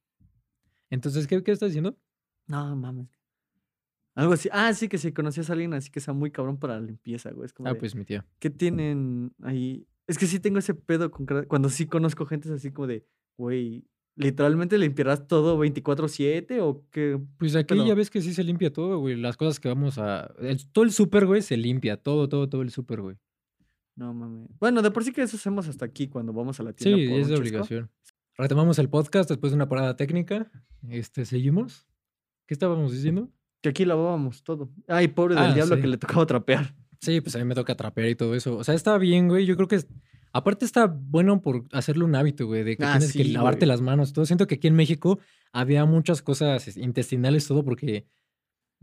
Entonces, 0.88 1.26
¿qué, 1.26 1.42
qué 1.42 1.52
estás 1.52 1.68
diciendo? 1.68 1.98
No 2.46 2.74
mames. 2.74 3.08
Algo 4.14 4.32
así. 4.32 4.48
Ah, 4.50 4.72
sí, 4.72 4.88
que 4.88 4.96
si 4.96 5.12
conocías 5.12 5.50
a 5.50 5.52
alguien 5.52 5.74
así 5.74 5.90
que 5.90 6.00
sea 6.00 6.14
muy 6.14 6.30
cabrón 6.30 6.58
para 6.58 6.80
la 6.80 6.86
limpieza, 6.86 7.30
güey. 7.32 7.44
Es 7.44 7.52
como 7.52 7.68
Ah, 7.68 7.74
de, 7.74 7.78
pues 7.78 7.94
mi 7.94 8.06
tía. 8.06 8.24
¿Qué 8.38 8.48
tienen 8.48 9.34
ahí? 9.42 9.86
Es 10.06 10.16
que 10.16 10.26
sí 10.26 10.40
tengo 10.40 10.58
ese 10.58 10.72
pedo 10.72 11.10
con 11.10 11.26
cuando 11.46 11.68
sí 11.68 11.86
conozco 11.86 12.24
gente 12.24 12.48
es 12.48 12.54
así 12.54 12.72
como 12.72 12.86
de, 12.86 13.04
güey, 13.36 13.84
¿literalmente 14.16 14.76
limpiarás 14.78 15.26
todo 15.28 15.58
24/7 15.58 16.60
o 16.60 16.84
qué? 16.90 17.20
Pues 17.38 17.54
aquí 17.56 17.76
ya 17.86 17.94
ves 17.94 18.10
que 18.10 18.20
sí 18.22 18.34
se 18.34 18.42
limpia 18.44 18.72
todo, 18.72 18.98
güey. 18.98 19.16
Las 19.16 19.36
cosas 19.36 19.60
que 19.60 19.68
vamos 19.68 19.98
a. 19.98 20.32
el- 20.40 20.66
todo 20.72 20.84
el 20.84 20.92
súper, 20.92 21.26
güey, 21.26 21.42
se 21.42 21.56
limpia. 21.56 21.96
Todo, 21.96 22.28
todo, 22.28 22.48
todo 22.48 22.62
el 22.62 22.70
súper, 22.70 23.00
güey. 23.00 23.16
No 23.94 24.12
mames. 24.12 24.48
Bueno, 24.58 24.82
de 24.82 24.90
por 24.90 25.04
sí 25.04 25.12
que 25.12 25.22
eso 25.22 25.36
hacemos 25.36 25.68
hasta 25.68 25.84
aquí 25.84 26.08
cuando 26.08 26.32
vamos 26.32 26.58
a 26.60 26.62
la 26.62 26.72
tienda. 26.72 26.98
Sí, 26.98 27.08
por 27.08 27.18
es 27.20 27.28
de 27.28 27.36
obligación. 27.36 27.90
Retomamos 28.36 28.78
el 28.78 28.90
podcast 28.90 29.28
después 29.30 29.52
de 29.52 29.56
una 29.56 29.68
parada 29.68 29.96
técnica. 29.96 30.50
Este, 30.88 31.24
seguimos. 31.24 31.86
¿Qué 32.46 32.52
estábamos 32.54 32.92
diciendo? 32.92 33.30
Que 33.62 33.70
aquí 33.70 33.84
lavábamos 33.86 34.42
todo. 34.44 34.70
Ay, 34.86 35.08
pobre 35.08 35.34
del 35.34 35.44
Ah, 35.44 35.54
diablo 35.54 35.76
sí. 35.76 35.80
que 35.82 35.88
le 35.88 35.96
tocaba 35.96 36.26
trapear. 36.26 36.74
Sí, 37.00 37.20
pues 37.20 37.34
a 37.36 37.38
mí 37.38 37.44
me 37.44 37.54
toca 37.54 37.74
trapear 37.74 38.08
y 38.08 38.14
todo 38.14 38.34
eso. 38.34 38.56
O 38.58 38.64
sea, 38.64 38.74
está 38.74 38.96
bien, 38.98 39.28
güey. 39.28 39.46
Yo 39.46 39.56
creo 39.56 39.68
que 39.68 39.80
aparte 40.32 40.64
está 40.64 40.86
bueno 40.86 41.40
por 41.40 41.64
hacerle 41.72 42.04
un 42.04 42.14
hábito, 42.14 42.46
güey, 42.46 42.64
de 42.64 42.76
que 42.76 42.84
Ah, 42.84 42.98
tienes 42.98 43.12
que 43.12 43.24
lavarte 43.24 43.60
güey. 43.60 43.68
las 43.68 43.80
manos. 43.80 44.12
Todo 44.12 44.26
siento 44.26 44.46
que 44.46 44.56
aquí 44.56 44.68
en 44.68 44.74
México 44.74 45.18
había 45.52 45.84
muchas 45.84 46.22
cosas 46.22 46.68
es, 46.68 46.76
intestinales, 46.76 47.46
todo 47.46 47.64
porque 47.64 48.06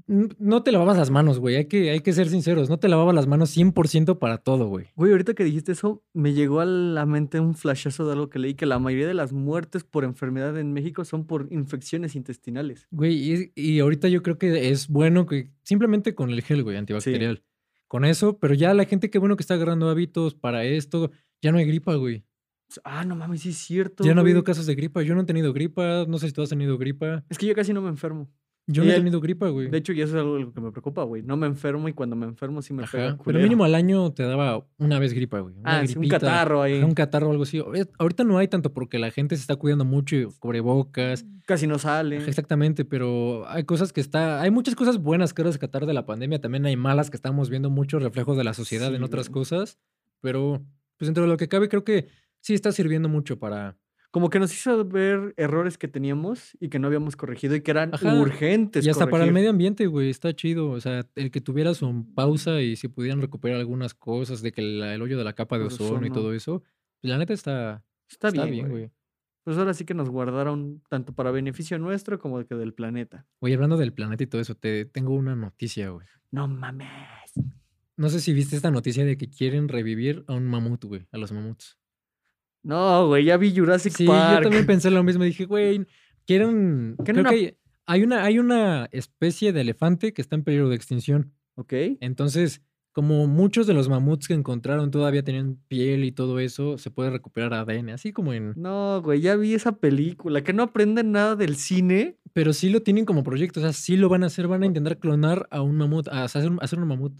no 0.08 0.63
te 0.63 0.71
lavabas 0.71 0.97
las 0.97 1.12
manos, 1.12 1.39
güey. 1.39 1.56
Hay 1.56 1.65
que, 1.65 1.91
hay 1.91 2.01
que 2.01 2.12
ser 2.13 2.27
sinceros. 2.27 2.69
No 2.69 2.77
te 2.79 2.89
lavabas 2.89 3.13
las 3.15 3.27
manos 3.27 3.56
100% 3.56 4.17
para 4.17 4.39
todo, 4.39 4.67
güey. 4.67 4.88
Güey, 4.95 5.12
ahorita 5.12 5.34
que 5.34 5.43
dijiste 5.43 5.71
eso, 5.71 6.03
me 6.13 6.34
llegó 6.34 6.60
a 6.60 6.65
la 6.65 7.06
mente 7.06 7.39
un 7.39 7.53
flashazo 7.56 8.06
de 8.08 8.13
algo 8.13 8.29
que 8.29 8.39
leí, 8.39 8.56
que 8.56 8.65
la 8.65 8.79
mayoría 8.79 9.08
de 9.08 9.13
las 9.13 9.32
muertes 9.32 9.84
por 9.84 10.03
enfermedad 10.03 10.58
en 10.58 10.73
México 10.73 11.06
son 11.06 11.25
por 11.25 11.47
infecciones 11.51 12.15
intestinales. 12.15 12.88
Güey, 12.91 13.13
y, 13.34 13.51
y 13.56 13.79
ahorita 13.79 14.08
yo 14.10 14.23
creo 14.23 14.38
que 14.38 14.69
es 14.71 14.88
bueno 14.88 15.25
que 15.25 15.51
simplemente 15.62 16.15
con 16.15 16.32
el 16.32 16.41
gel, 16.41 16.63
güey, 16.63 16.75
antibacterial. 16.75 17.43
Con 17.88 18.03
eso, 18.03 18.39
pero 18.39 18.56
ya 18.56 18.73
la 18.73 18.86
gente, 18.86 19.12
qué 19.12 19.19
bueno 19.19 19.38
que 19.38 19.43
está 19.43 19.53
agarrando 19.53 19.88
hábitos 19.89 20.34
para 20.34 20.65
esto. 20.65 21.12
Ya 21.43 21.51
no 21.51 21.60
hay 21.60 21.65
gripa, 21.65 21.93
güey. 21.95 22.23
Ah, 22.84 23.06
no 23.06 23.15
mames, 23.15 23.41
sí 23.41 23.49
es 23.49 23.58
cierto. 23.58 24.03
Ya 24.03 24.15
no 24.15 24.21
ha 24.21 24.23
habido 24.23 24.43
casos 24.43 24.65
de 24.65 24.73
gripa. 24.73 25.03
Yo 25.03 25.13
no 25.13 25.21
he 25.21 25.25
tenido 25.25 25.53
gripa. 25.53 26.06
No 26.08 26.17
sé 26.17 26.27
si 26.27 26.34
tú 26.34 26.41
has 26.41 26.49
tenido 26.49 26.77
gripa. 26.79 27.23
Es 27.29 27.38
que 27.38 27.45
yo 27.45 27.53
casi 27.53 27.71
no 27.73 27.82
me 27.82 27.89
enfermo. 27.89 28.32
Yo 28.65 28.86
no 28.86 28.89
he 28.91 28.95
tenido 28.95 29.19
gripa, 29.19 29.49
güey. 29.49 29.69
De 29.69 29.77
hecho, 29.77 29.91
y 29.91 30.01
eso 30.01 30.13
es 30.17 30.21
algo 30.21 30.53
que 30.53 30.62
me 30.62 30.71
preocupa, 30.71 31.03
güey. 31.03 31.21
No 31.21 31.36
me 31.36 31.45
enfermo 31.47 31.89
y 31.89 31.93
cuando 31.93 32.15
me 32.15 32.25
enfermo 32.25 32.62
sí 32.62 32.73
me 32.73 32.84
pega 32.88 33.08
Ajá, 33.08 33.12
pero 33.15 33.23
culero. 33.25 33.43
mínimo 33.43 33.65
al 33.65 33.75
año 33.75 34.13
te 34.13 34.23
daba 34.23 34.65
una 34.77 34.99
vez 34.99 35.13
gripa, 35.13 35.39
güey. 35.41 35.53
Una 35.58 35.79
Ah, 35.82 35.86
sí, 35.86 35.95
un 35.97 36.01
gripita, 36.03 36.19
catarro 36.21 36.62
ahí. 36.62 36.77
ajá, 36.77 36.86
un 36.86 36.93
catarro 36.93 37.27
o 37.27 37.32
algo 37.32 37.43
así. 37.43 37.58
Ahorita- 37.60 37.91
Ahorita 37.99 38.23
no 38.23 38.38
hay 38.38 38.47
tanto 38.47 38.71
porque 38.73 38.99
la 38.99 39.12
gente 39.12 39.36
se 39.36 39.41
está 39.41 39.58
cuidando 39.58 39.84
mucho 39.84 40.15
y 40.15 40.25
cubrebocas. 40.39 41.25
Casi 41.45 41.67
no 41.67 41.77
sale. 41.77 42.19
Ajá, 42.19 42.27
Exactamente, 42.29 42.86
pero 42.86 43.43
hay 43.49 43.65
cosas 43.65 43.91
que 43.91 43.99
está. 43.99 44.41
Hay 44.41 44.49
muchas 44.49 44.75
cosas 44.75 44.97
buenas 44.97 45.34
que 45.34 45.41
ahora 45.41 45.51
rescatar 45.51 45.86
de 45.86 45.93
la 45.93 46.06
pandemia. 46.06 46.39
También 46.39 46.65
hay 46.65 46.77
malas 46.77 47.10
que 47.10 47.17
estamos 47.17 47.49
viendo 47.49 47.69
mucho 47.69 47.99
reflejo 47.99 48.34
de 48.34 48.45
la 48.45 48.53
sociedad 48.53 48.89
Sí, 48.91 48.95
en 48.95 49.03
otras 49.03 49.27
güey. 49.27 49.41
cosas. 49.41 49.77
Pero, 50.21 50.65
pues 51.03 51.07
dentro 51.07 51.23
de 51.23 51.29
lo 51.29 51.35
que 51.37 51.49
cabe, 51.49 51.67
creo 51.67 51.83
que 51.83 52.07
sí 52.39 52.53
está 52.53 52.71
sirviendo 52.71 53.09
mucho 53.09 53.37
para. 53.37 53.77
Como 54.09 54.29
que 54.29 54.39
nos 54.39 54.53
hizo 54.53 54.85
ver 54.85 55.33
errores 55.37 55.77
que 55.77 55.87
teníamos 55.87 56.55
y 56.61 56.69
que 56.69 56.77
no 56.79 56.87
habíamos 56.87 57.15
corregido 57.15 57.55
y 57.55 57.61
que 57.61 57.71
eran 57.71 57.93
Ajá, 57.93 58.13
urgentes. 58.21 58.85
Y 58.85 58.89
hasta 58.89 59.09
para 59.09 59.25
el 59.25 59.33
medio 59.33 59.49
ambiente, 59.49 59.87
güey, 59.87 60.09
está 60.11 60.33
chido. 60.33 60.69
O 60.69 60.79
sea, 60.79 61.05
el 61.15 61.31
que 61.31 61.41
tuviera 61.41 61.73
su 61.73 62.05
pausa 62.13 62.61
y 62.61 62.75
si 62.75 62.87
pudieran 62.87 63.19
recuperar 63.21 63.59
algunas 63.59 63.93
cosas 63.95 64.41
de 64.43 64.51
que 64.51 64.61
la- 64.61 64.93
el 64.93 65.01
hoyo 65.01 65.17
de 65.17 65.23
la 65.23 65.33
capa 65.33 65.57
de 65.57 65.65
Por 65.65 65.73
ozono 65.73 66.05
y 66.05 66.11
todo 66.11 66.31
eso, 66.33 66.61
pues 67.01 67.09
la 67.11 67.17
neta 67.17 67.33
está, 67.33 67.83
Está, 68.07 68.27
está 68.29 68.45
bien, 68.45 68.67
güey. 68.69 68.71
güey. 68.83 68.91
Pues 69.43 69.57
ahora 69.57 69.73
sí 69.73 69.83
que 69.83 69.93
nos 69.95 70.09
guardaron 70.09 70.81
tanto 70.89 71.13
para 71.13 71.31
beneficio 71.31 71.77
nuestro 71.79 72.17
como 72.19 72.45
que 72.45 72.55
del 72.55 72.73
planeta. 72.73 73.25
Oye, 73.39 73.55
hablando 73.55 73.75
del 73.77 73.91
planeta 73.93 74.23
y 74.23 74.27
todo 74.27 74.39
eso, 74.41 74.55
te 74.55 74.85
tengo 74.85 75.13
una 75.15 75.35
noticia, 75.35 75.89
güey. 75.89 76.05
No 76.31 76.47
mames. 76.47 76.87
No 77.97 78.10
sé 78.10 78.19
si 78.19 78.34
viste 78.34 78.56
esta 78.56 78.71
noticia 78.71 79.06
de 79.06 79.17
que 79.17 79.29
quieren 79.29 79.67
revivir 79.67 80.23
a 80.27 80.34
un 80.34 80.45
mamut, 80.47 80.84
güey, 80.86 81.06
a 81.12 81.17
los 81.17 81.32
mamuts. 81.32 81.77
No, 82.63 83.08
güey, 83.08 83.25
ya 83.25 83.38
vi 83.38 83.53
Jurassic 83.56 83.93
Sí, 83.93 84.06
Park. 84.08 84.38
yo 84.38 84.43
también 84.43 84.65
pensé 84.65 84.89
lo 84.89 85.03
mismo. 85.03 85.23
Dije, 85.23 85.45
güey, 85.45 85.86
quieren. 86.25 86.95
¿Qué 87.06 87.12
Creo 87.12 87.21
una- 87.21 87.29
que 87.29 87.58
hay, 87.86 88.03
una, 88.03 88.23
hay 88.23 88.39
una 88.39 88.88
especie 88.91 89.51
de 89.53 89.62
elefante 89.62 90.13
que 90.13 90.21
está 90.21 90.36
en 90.36 90.43
peligro 90.43 90.69
de 90.69 90.75
extinción. 90.75 91.34
Ok. 91.56 91.73
Entonces, 91.99 92.62
como 92.93 93.27
muchos 93.27 93.67
de 93.67 93.73
los 93.73 93.89
mamuts 93.89 94.27
que 94.27 94.34
encontraron 94.34 94.91
todavía 94.91 95.23
tenían 95.23 95.60
piel 95.67 96.03
y 96.06 96.12
todo 96.12 96.39
eso, 96.39 96.77
se 96.77 96.89
puede 96.89 97.10
recuperar 97.10 97.53
ADN, 97.53 97.89
así 97.89 98.13
como 98.13 98.34
en. 98.34 98.53
No, 98.56 99.01
güey, 99.03 99.19
ya 99.21 99.36
vi 99.36 99.53
esa 99.53 99.73
película. 99.77 100.41
Que 100.43 100.53
no 100.53 100.63
aprenden 100.63 101.12
nada 101.12 101.36
del 101.36 101.58
cine. 101.58 102.17
Pero 102.32 102.53
sí 102.53 102.69
lo 102.69 102.82
tienen 102.82 103.06
como 103.06 103.23
proyecto, 103.23 103.60
o 103.60 103.63
sea, 103.63 103.73
sí 103.73 103.97
lo 103.97 104.10
van 104.10 104.23
a 104.23 104.27
hacer, 104.27 104.47
van 104.47 104.63
a 104.63 104.67
intentar 104.67 104.97
clonar 104.99 105.47
a 105.51 105.62
un 105.62 105.75
mamut, 105.75 106.08
a 106.08 106.23
hacer, 106.23 106.49
un- 106.49 106.60
hacer 106.62 106.79
un 106.79 106.88
mamut. 106.88 107.13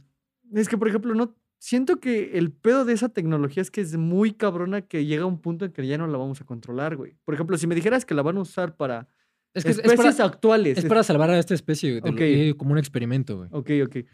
Es 0.54 0.70
que, 0.70 0.78
por 0.78 0.88
ejemplo, 0.88 1.14
no. 1.16 1.36
Siento 1.60 2.02
que 2.02 2.38
el 2.38 2.52
pedo 2.52 2.84
de 2.84 2.92
esa 2.92 3.08
tecnología 3.10 3.62
es 3.62 3.72
que 3.72 3.80
es 3.80 3.96
muy 3.96 4.34
cabrona 4.34 4.82
que 4.82 5.06
llega 5.06 5.24
a 5.24 5.28
un 5.28 5.40
punto 5.40 5.64
en 5.64 5.72
que 5.72 5.88
ya 5.88 5.98
no 5.98 6.08
la 6.08 6.18
vamos 6.18 6.42
a 6.42 6.46
controlar, 6.46 6.98
güey. 6.98 7.16
Por 7.24 7.34
ejemplo, 7.36 7.58
si 7.58 7.68
me 7.68 7.76
dijeras 7.76 8.04
que 8.06 8.14
la 8.14 8.22
van 8.22 8.36
a 8.38 8.42
usar 8.42 8.76
para 8.76 9.08
Es 9.54 9.64
que 9.64 9.72
es- 9.72 9.80
es 9.80 9.86
especies 9.86 10.16
para, 10.18 10.26
actuales. 10.28 10.78
es 10.78 10.86
para 10.86 11.04
salvar 11.04 11.30
a 11.30 11.40
esta 11.40 11.54
especie, 11.54 12.02
eh, 12.04 12.54
como 12.58 12.74
un 12.74 12.78
experimento, 12.78 13.38
güey. 13.38 13.50
Ok, 13.54 13.70
ok. 13.86 14.06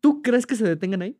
¿Tú 0.00 0.20
crees 0.22 0.46
que 0.46 0.56
se 0.56 0.64
detengan 0.64 1.00
ahí? 1.02 1.18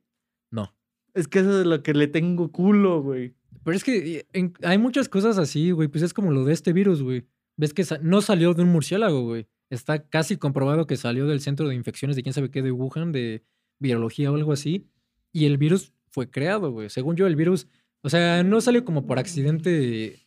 No. 0.50 0.74
Es 1.14 1.26
que 1.28 1.38
eso 1.40 1.60
es 1.60 1.66
lo 1.66 1.82
que 1.82 1.94
le 1.94 2.06
tengo 2.08 2.52
culo, 2.52 3.00
güey. 3.02 3.34
Pero 3.64 3.74
es 3.76 3.84
que 3.84 4.26
en- 4.34 4.52
hay 4.62 4.76
muchas 4.78 5.08
cosas 5.08 5.38
así, 5.38 5.70
güey. 5.70 5.88
Pues 5.88 6.02
es 6.04 6.12
como 6.14 6.30
lo 6.30 6.44
de 6.44 6.52
este 6.52 6.72
virus, 6.74 7.02
güey. 7.02 7.26
Ves 7.56 7.72
que 7.74 7.84
sa- 7.84 7.98
no 8.02 8.20
salió 8.20 8.52
de 8.54 8.62
un 8.62 8.68
murciélago, 8.68 9.22
güey. 9.24 9.48
Está 9.70 10.06
casi 10.08 10.36
comprobado 10.36 10.86
que 10.86 10.96
salió 10.96 11.26
del 11.26 11.40
centro 11.40 11.68
de 11.68 11.74
infecciones 11.74 12.16
de 12.16 12.22
quién 12.22 12.32
sabe 12.34 12.50
qué 12.50 12.62
de 12.62 12.70
Wuhan, 12.70 13.12
de 13.12 13.42
virología 13.78 14.30
o 14.32 14.34
algo 14.34 14.52
así. 14.52 14.86
Y 15.32 15.44
el 15.46 15.58
virus 15.58 15.92
fue 16.10 16.30
creado, 16.30 16.70
güey. 16.72 16.88
Según 16.90 17.16
yo, 17.16 17.26
el 17.26 17.36
virus, 17.36 17.68
o 18.02 18.08
sea, 18.10 18.42
no 18.42 18.60
salió 18.60 18.84
como 18.84 19.06
por 19.06 19.18
accidente. 19.18 20.20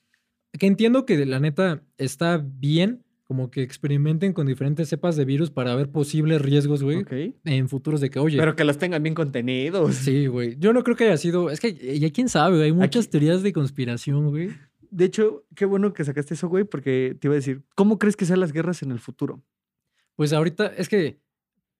Que 0.57 0.67
entiendo 0.67 1.05
que 1.05 1.25
la 1.25 1.39
neta 1.39 1.81
está 1.97 2.37
bien, 2.45 3.03
como 3.23 3.49
que 3.49 3.61
experimenten 3.63 4.33
con 4.33 4.45
diferentes 4.47 4.89
cepas 4.89 5.15
de 5.15 5.23
virus 5.23 5.49
para 5.51 5.73
ver 5.75 5.89
posibles 5.89 6.41
riesgos, 6.41 6.83
güey, 6.83 6.97
Ok. 6.97 7.13
en 7.45 7.69
futuros 7.69 8.01
de 8.01 8.09
que, 8.09 8.19
oye, 8.19 8.37
Pero 8.37 8.55
que 8.57 8.65
los 8.65 8.77
tengan 8.77 9.01
bien 9.03 9.15
contenidos. 9.15 9.95
sí, 9.95 10.27
güey. 10.27 10.57
Yo 10.59 10.73
no 10.73 10.83
creo 10.83 10.97
que 10.97 11.05
haya 11.05 11.15
sido. 11.17 11.49
Es 11.49 11.61
que 11.61 11.97
ya 11.99 12.09
quién 12.11 12.27
sabe, 12.27 12.57
güey, 12.57 12.65
hay 12.67 12.73
muchas 12.73 13.05
Aquí- 13.05 13.11
teorías 13.11 13.41
de 13.43 13.53
conspiración, 13.53 14.29
güey. 14.29 14.49
De 14.89 15.05
hecho, 15.05 15.45
qué 15.55 15.63
bueno 15.63 15.93
que 15.93 16.03
sacaste 16.03 16.33
eso, 16.33 16.49
güey, 16.49 16.65
porque 16.65 17.15
te 17.19 17.27
iba 17.27 17.33
a 17.33 17.37
decir, 17.37 17.63
¿cómo 17.75 17.97
crees 17.97 18.17
que 18.17 18.25
sean 18.25 18.41
las 18.41 18.51
guerras 18.51 18.83
en 18.83 18.91
el 18.91 18.99
futuro? 18.99 19.41
Pues 20.17 20.33
ahorita 20.33 20.67
es 20.67 20.89
que 20.89 21.17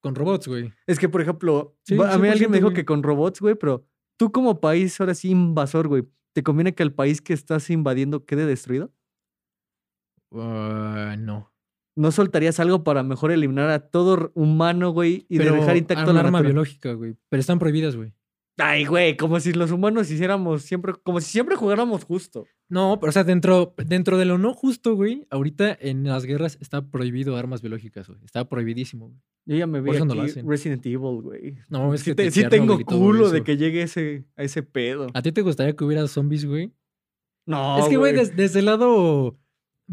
con 0.02 0.16
robots, 0.16 0.48
güey. 0.48 0.74
Es 0.88 1.00
que, 1.00 1.08
por 1.10 1.22
ejemplo, 1.22 1.78
Sí, 1.86 1.96
a 1.96 2.18
mí 2.18 2.28
alguien 2.28 2.52
me 2.52 2.58
100%, 2.58 2.60
dijo 2.60 2.68
güey. 2.68 2.76
que 2.76 2.86
con 2.86 3.04
robots, 3.04 3.40
güey, 3.40 3.56
pero 3.56 3.86
tú 4.18 4.32
como 4.32 4.60
país 4.60 5.00
ahora 5.00 5.14
sí 5.16 5.30
invasor, 5.30 5.88
güey, 5.88 6.04
¿te 6.34 6.44
conviene 6.44 6.74
que 6.76 6.84
el 6.84 6.94
país 6.94 7.22
que 7.22 7.34
estás 7.34 7.70
invadiendo 7.70 8.26
quede 8.26 8.46
destruido? 8.46 8.92
Ah, 10.34 11.16
no. 11.18 11.52
¿No 11.96 12.12
soltarías 12.12 12.60
algo 12.60 12.84
para 12.84 13.04
mejor 13.04 13.32
eliminar 13.32 13.70
a 13.70 13.80
todo 13.90 14.32
humano, 14.34 14.92
güey, 14.92 15.26
y 15.28 15.38
de 15.38 15.44
Pero 15.44 15.56
dejar 15.56 15.76
intacto 15.78 16.10
un 16.12 16.16
la 16.16 16.22
arma 16.22 16.42
biológica, 16.42 16.94
güey. 16.94 17.18
Pero 17.30 17.40
están 17.40 17.60
prohibidas, 17.60 17.96
güey. 17.96 18.14
Ay, 18.62 18.86
güey, 18.86 19.18
como 19.18 19.40
si 19.40 19.54
los 19.54 19.72
humanos 19.72 20.12
hiciéramos 20.12 20.62
siempre, 20.64 20.94
como 21.04 21.20
si 21.20 21.32
siempre 21.32 21.56
jugáramos 21.56 22.04
justo. 22.04 22.46
No, 22.70 22.98
pero 23.00 23.10
o 23.10 23.14
sea, 23.14 23.24
dentro, 23.24 23.74
dentro 23.86 24.18
de 24.18 24.26
lo 24.26 24.38
no 24.38 24.54
justo, 24.54 24.96
güey, 24.96 25.26
ahorita 25.30 25.78
en 25.82 26.04
las 26.06 26.26
guerras 26.26 26.58
está 26.62 26.90
prohibido 26.90 27.36
armas 27.38 27.62
biológicas, 27.62 28.08
güey. 28.08 28.20
Está 28.24 28.48
prohibidísimo, 28.48 29.08
güey. 29.10 29.20
Yo 29.46 29.56
ya 29.58 29.68
me 29.68 29.82
vi 29.82 29.90
eso 29.92 30.06
no 30.06 30.14
lo 30.16 30.22
aquí 30.22 30.32
hacen. 30.32 30.48
Resident 30.48 30.86
Evil, 30.86 31.22
güey. 31.22 31.58
No, 31.70 31.94
es 31.94 32.02
Sí, 32.02 32.12
que 32.12 32.16
te- 32.16 32.32
sí 32.32 32.48
tengo 32.48 32.80
culo 32.86 33.30
de 33.30 33.44
que 33.44 33.58
llegue 33.58 33.82
ese, 33.82 34.26
a 34.36 34.44
ese 34.44 34.62
pedo. 34.64 35.08
¿A 35.14 35.22
ti 35.22 35.32
te 35.32 35.42
gustaría 35.42 35.76
que 35.76 35.84
hubiera 35.84 36.08
zombies, 36.08 36.46
güey? 36.46 36.72
No, 37.46 37.80
es 37.80 37.88
que, 37.90 37.98
güey, 37.98 38.14
des- 38.14 38.36
desde 38.36 38.60
el 38.60 38.66
lado, 38.66 39.38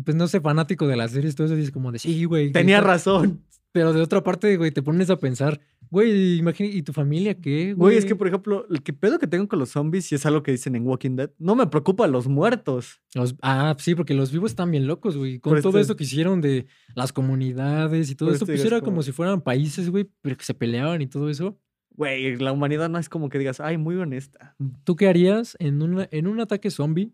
pues 0.05 0.15
no 0.17 0.29
sé, 0.29 0.41
fanático 0.41 0.87
de 0.87 0.97
las 0.97 1.13
series, 1.13 1.35
todo 1.35 1.47
eso 1.47 1.57
dices 1.57 1.73
como 1.73 1.91
de, 1.91 1.99
sí, 1.99 2.25
güey. 2.25 2.53
Tenía 2.53 2.81
razón. 2.83 3.43
Pero 3.73 3.93
de 3.93 4.01
otra 4.01 4.23
parte, 4.23 4.57
güey, 4.57 4.71
te 4.71 4.83
pones 4.83 5.11
a 5.11 5.19
pensar, 5.19 5.61
güey, 5.91 6.39
imagínate, 6.39 6.75
¿y 6.77 6.83
tu 6.83 6.93
familia 6.95 7.35
qué, 7.39 7.75
güey? 7.75 7.75
Güey, 7.75 7.97
es 7.99 8.07
que, 8.07 8.17
por 8.17 8.27
ejemplo, 8.27 8.67
el 8.71 8.83
que 8.83 8.95
pedo 8.95 9.19
que 9.19 9.27
tengo 9.27 9.47
con 9.47 9.59
los 9.59 9.69
zombies, 9.71 10.11
y 10.11 10.15
es 10.15 10.25
algo 10.25 10.43
que 10.43 10.53
dicen 10.53 10.75
en 10.75 10.87
Walking 10.87 11.17
Dead, 11.17 11.31
no 11.39 11.55
me 11.55 11.67
preocupa 11.67 12.07
los 12.07 12.29
muertos. 12.29 13.03
Los- 13.15 13.37
ah, 13.43 13.77
sí, 13.79 13.95
porque 13.95 14.15
los 14.15 14.33
vivos 14.33 14.53
están 14.53 14.71
bien 14.71 14.87
locos, 14.87 15.17
güey. 15.19 15.39
Con 15.39 15.53
Por 15.53 15.61
todo 15.63 15.71
esto- 15.79 15.81
esto 15.93 15.97
que 15.97 16.05
hicieron 16.05 16.41
de 16.41 16.67
las 16.95 17.13
comunidades 17.13 18.11
y 18.11 18.15
todo 18.15 18.29
Por 18.31 18.35
esto, 18.35 18.45
esto 18.47 18.53
pues 18.55 18.65
era 18.65 18.81
como- 18.81 18.93
como 18.93 19.03
si 19.03 19.13
fueran 19.13 19.43
países, 19.43 19.91
güey, 19.91 20.09
pero 20.23 20.37
que 20.37 20.45
se 20.45 20.55
peleaban 20.55 21.03
y 21.03 21.07
todo 21.07 21.29
eso. 21.29 21.59
Güey, 21.91 22.37
la 22.37 22.53
humanidad 22.53 22.89
no 22.89 22.99
es 22.99 23.09
como 23.09 23.29
que 23.29 23.39
digas, 23.39 23.61
ay, 23.61 23.77
muy 23.77 23.97
honesta. 23.97 24.57
¿Tú 24.85 24.97
qué 24.97 25.09
harías 25.09 25.57
en, 25.59 25.83
una, 25.83 26.09
en 26.11 26.27
un 26.27 26.41
ataque 26.41 26.71
zombie? 26.71 27.13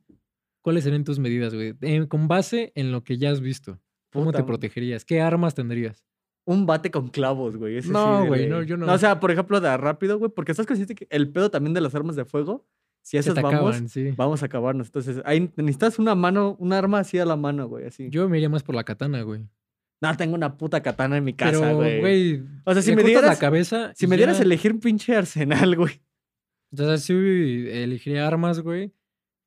¿Cuáles 0.62 0.84
serían 0.84 1.04
tus 1.04 1.18
medidas, 1.18 1.52
güey? 1.54 1.74
Con 2.08 2.28
base 2.28 2.70
en 2.74 2.92
lo 2.92 3.02
que 3.02 3.18
ya 3.18 3.30
has 3.30 3.40
visto. 3.40 3.80
¿Cómo 4.12 4.26
Puta, 4.26 4.38
te 4.38 4.44
protegerías? 4.44 5.04
¿Qué 5.04 5.20
armas 5.20 5.54
tendrías? 5.54 6.04
Un 6.46 6.66
bate 6.66 6.90
con 6.90 7.08
clavos, 7.08 7.56
güey. 7.56 7.78
ese 7.78 7.90
No, 7.90 8.26
güey, 8.26 8.48
no, 8.48 8.62
yo 8.62 8.76
no. 8.76 8.92
O 8.92 8.98
sea, 8.98 9.18
por 9.18 9.30
ejemplo, 9.30 9.60
de 9.60 9.76
rápido, 9.76 10.18
güey, 10.18 10.30
porque 10.30 10.52
estás 10.52 10.66
consciente 10.66 10.94
que 10.94 11.06
el 11.10 11.30
pedo 11.30 11.50
también 11.50 11.72
de 11.72 11.80
las 11.80 11.94
armas 11.94 12.16
de 12.16 12.24
fuego, 12.24 12.66
si 13.02 13.16
esas 13.16 13.34
vamos, 13.34 13.52
acaban, 13.54 13.88
sí. 13.88 14.12
vamos 14.16 14.42
a 14.42 14.46
acabarnos. 14.46 14.88
Entonces, 14.88 15.22
ahí 15.24 15.50
necesitas 15.56 15.98
una 15.98 16.14
mano, 16.14 16.56
un 16.58 16.72
arma 16.72 16.98
así 16.98 17.18
a 17.18 17.24
la 17.24 17.36
mano, 17.36 17.66
güey, 17.68 17.86
así. 17.86 18.08
Yo 18.10 18.28
me 18.28 18.36
iría 18.38 18.48
más 18.48 18.62
por 18.62 18.74
la 18.74 18.84
katana, 18.84 19.22
güey. 19.22 19.46
No, 20.00 20.16
tengo 20.16 20.34
una 20.34 20.58
puta 20.58 20.82
katana 20.82 21.16
en 21.16 21.24
mi 21.24 21.32
casa, 21.32 21.60
Pero, 21.60 21.76
güey. 21.76 22.00
güey, 22.00 22.42
O 22.64 22.72
sea, 22.74 22.82
si 22.82 22.94
me 22.94 23.02
dieras, 23.02 23.24
la 23.24 23.38
cabeza. 23.38 23.92
si 23.94 24.06
me 24.06 24.16
dieras 24.16 24.38
elegir 24.40 24.72
un 24.72 24.80
pinche 24.80 25.16
arsenal, 25.16 25.76
güey. 25.76 26.02
Sea, 26.74 26.98
sí 26.98 27.14
elegiría 27.70 28.26
armas, 28.26 28.60
güey. 28.60 28.92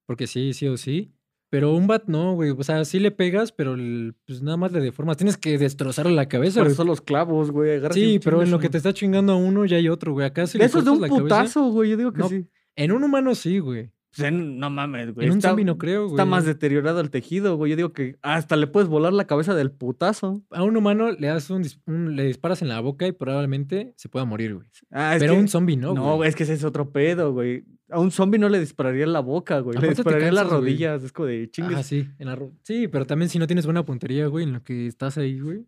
Porque 0.07 0.25
sí, 0.25 0.53
sí 0.53 0.67
o 0.67 0.77
sí. 0.77 1.11
Pero 1.49 1.73
un 1.73 1.87
bat 1.87 2.03
no, 2.07 2.33
güey. 2.33 2.49
O 2.49 2.63
sea, 2.63 2.83
sí 2.83 2.99
le 2.99 3.11
pegas, 3.11 3.51
pero 3.53 3.75
el- 3.75 4.15
pues 4.25 4.41
nada 4.41 4.57
más 4.57 4.71
le 4.73 4.81
deformas. 4.81 5.15
Tienes 5.17 5.37
que 5.37 5.57
destrozarle 5.57 6.11
la 6.13 6.27
cabeza, 6.27 6.59
Por 6.59 6.65
güey. 6.67 6.73
eso 6.73 6.83
los 6.83 6.99
clavos, 7.01 7.51
güey. 7.51 7.77
agarras 7.77 7.95
Sí, 7.95 8.19
pero 8.23 8.41
en 8.43 8.51
lo 8.51 8.59
que 8.59 8.69
te 8.69 8.77
está 8.77 8.93
chingando 8.93 9.31
a 9.33 9.37
uno 9.37 9.63
ya 9.65 9.77
hay 9.77 9.87
otro, 9.87 10.11
güey. 10.11 10.25
Acá 10.25 10.45
De 10.45 10.57
le 10.59 10.65
esos 10.65 10.83
de 10.83 10.91
un 10.91 11.01
la 11.01 11.07
cabeza- 11.07 11.23
putazo, 11.23 11.71
güey. 11.71 11.91
Yo 11.91 11.97
digo 11.97 12.11
que 12.11 12.19
No, 12.19 12.27
sí. 12.29 12.45
En 12.75 12.91
un 12.91 13.03
humano 13.03 13.33
sí, 13.33 13.59
güey. 13.59 13.91
No 14.19 14.69
mames, 14.69 15.13
güey. 15.13 15.27
En 15.27 15.33
un 15.33 15.37
está, 15.39 15.49
zombie 15.49 15.65
no 15.65 15.77
creo, 15.77 16.03
güey. 16.03 16.13
está 16.13 16.25
más 16.25 16.45
deteriorado 16.45 16.99
el 16.99 17.09
tejido, 17.09 17.55
güey. 17.57 17.71
Yo 17.71 17.75
digo 17.75 17.93
que 17.93 18.17
hasta 18.21 18.55
le 18.55 18.67
puedes 18.67 18.89
volar 18.89 19.13
la 19.13 19.25
cabeza 19.27 19.53
del 19.55 19.71
putazo. 19.71 20.43
A 20.51 20.63
un 20.63 20.75
humano 20.77 21.11
le 21.11 21.27
das 21.27 21.49
un, 21.49 21.63
un- 21.85 22.15
le 22.15 22.23
disparas 22.23 22.61
en 22.61 22.69
la 22.69 22.79
boca 22.79 23.07
y 23.07 23.11
probablemente 23.11 23.93
se 23.97 24.09
pueda 24.09 24.25
morir, 24.25 24.55
güey. 24.55 24.67
Ah, 24.91 25.15
Pero 25.19 25.33
a 25.33 25.37
un 25.37 25.47
zombie 25.47 25.77
no, 25.77 25.93
No, 25.93 26.15
güey. 26.17 26.29
es 26.29 26.35
que 26.35 26.43
ese 26.43 26.53
es 26.53 26.63
otro 26.63 26.91
pedo, 26.91 27.33
güey. 27.33 27.63
A 27.89 27.99
un 27.99 28.11
zombie 28.11 28.37
no 28.39 28.49
le 28.49 28.59
dispararía 28.59 29.05
en 29.05 29.13
la 29.13 29.21
boca, 29.21 29.59
güey. 29.59 29.77
Le 29.79 29.89
dispararía 29.89 30.27
en 30.27 30.35
las 30.35 30.43
cansas, 30.43 30.59
güey. 30.59 30.71
rodillas. 30.73 31.03
Es 31.03 31.11
como 31.13 31.27
de 31.27 31.49
chingues. 31.49 31.77
Ah, 31.77 31.83
sí, 31.83 32.07
en 32.19 32.27
la 32.27 32.37
sí, 32.63 32.87
pero 32.89 33.05
también 33.05 33.29
si 33.29 33.39
no 33.39 33.47
tienes 33.47 33.65
buena 33.65 33.85
puntería, 33.85 34.27
güey, 34.27 34.43
en 34.43 34.51
lo 34.53 34.63
que 34.63 34.87
estás 34.87 35.17
ahí, 35.17 35.39
güey, 35.39 35.65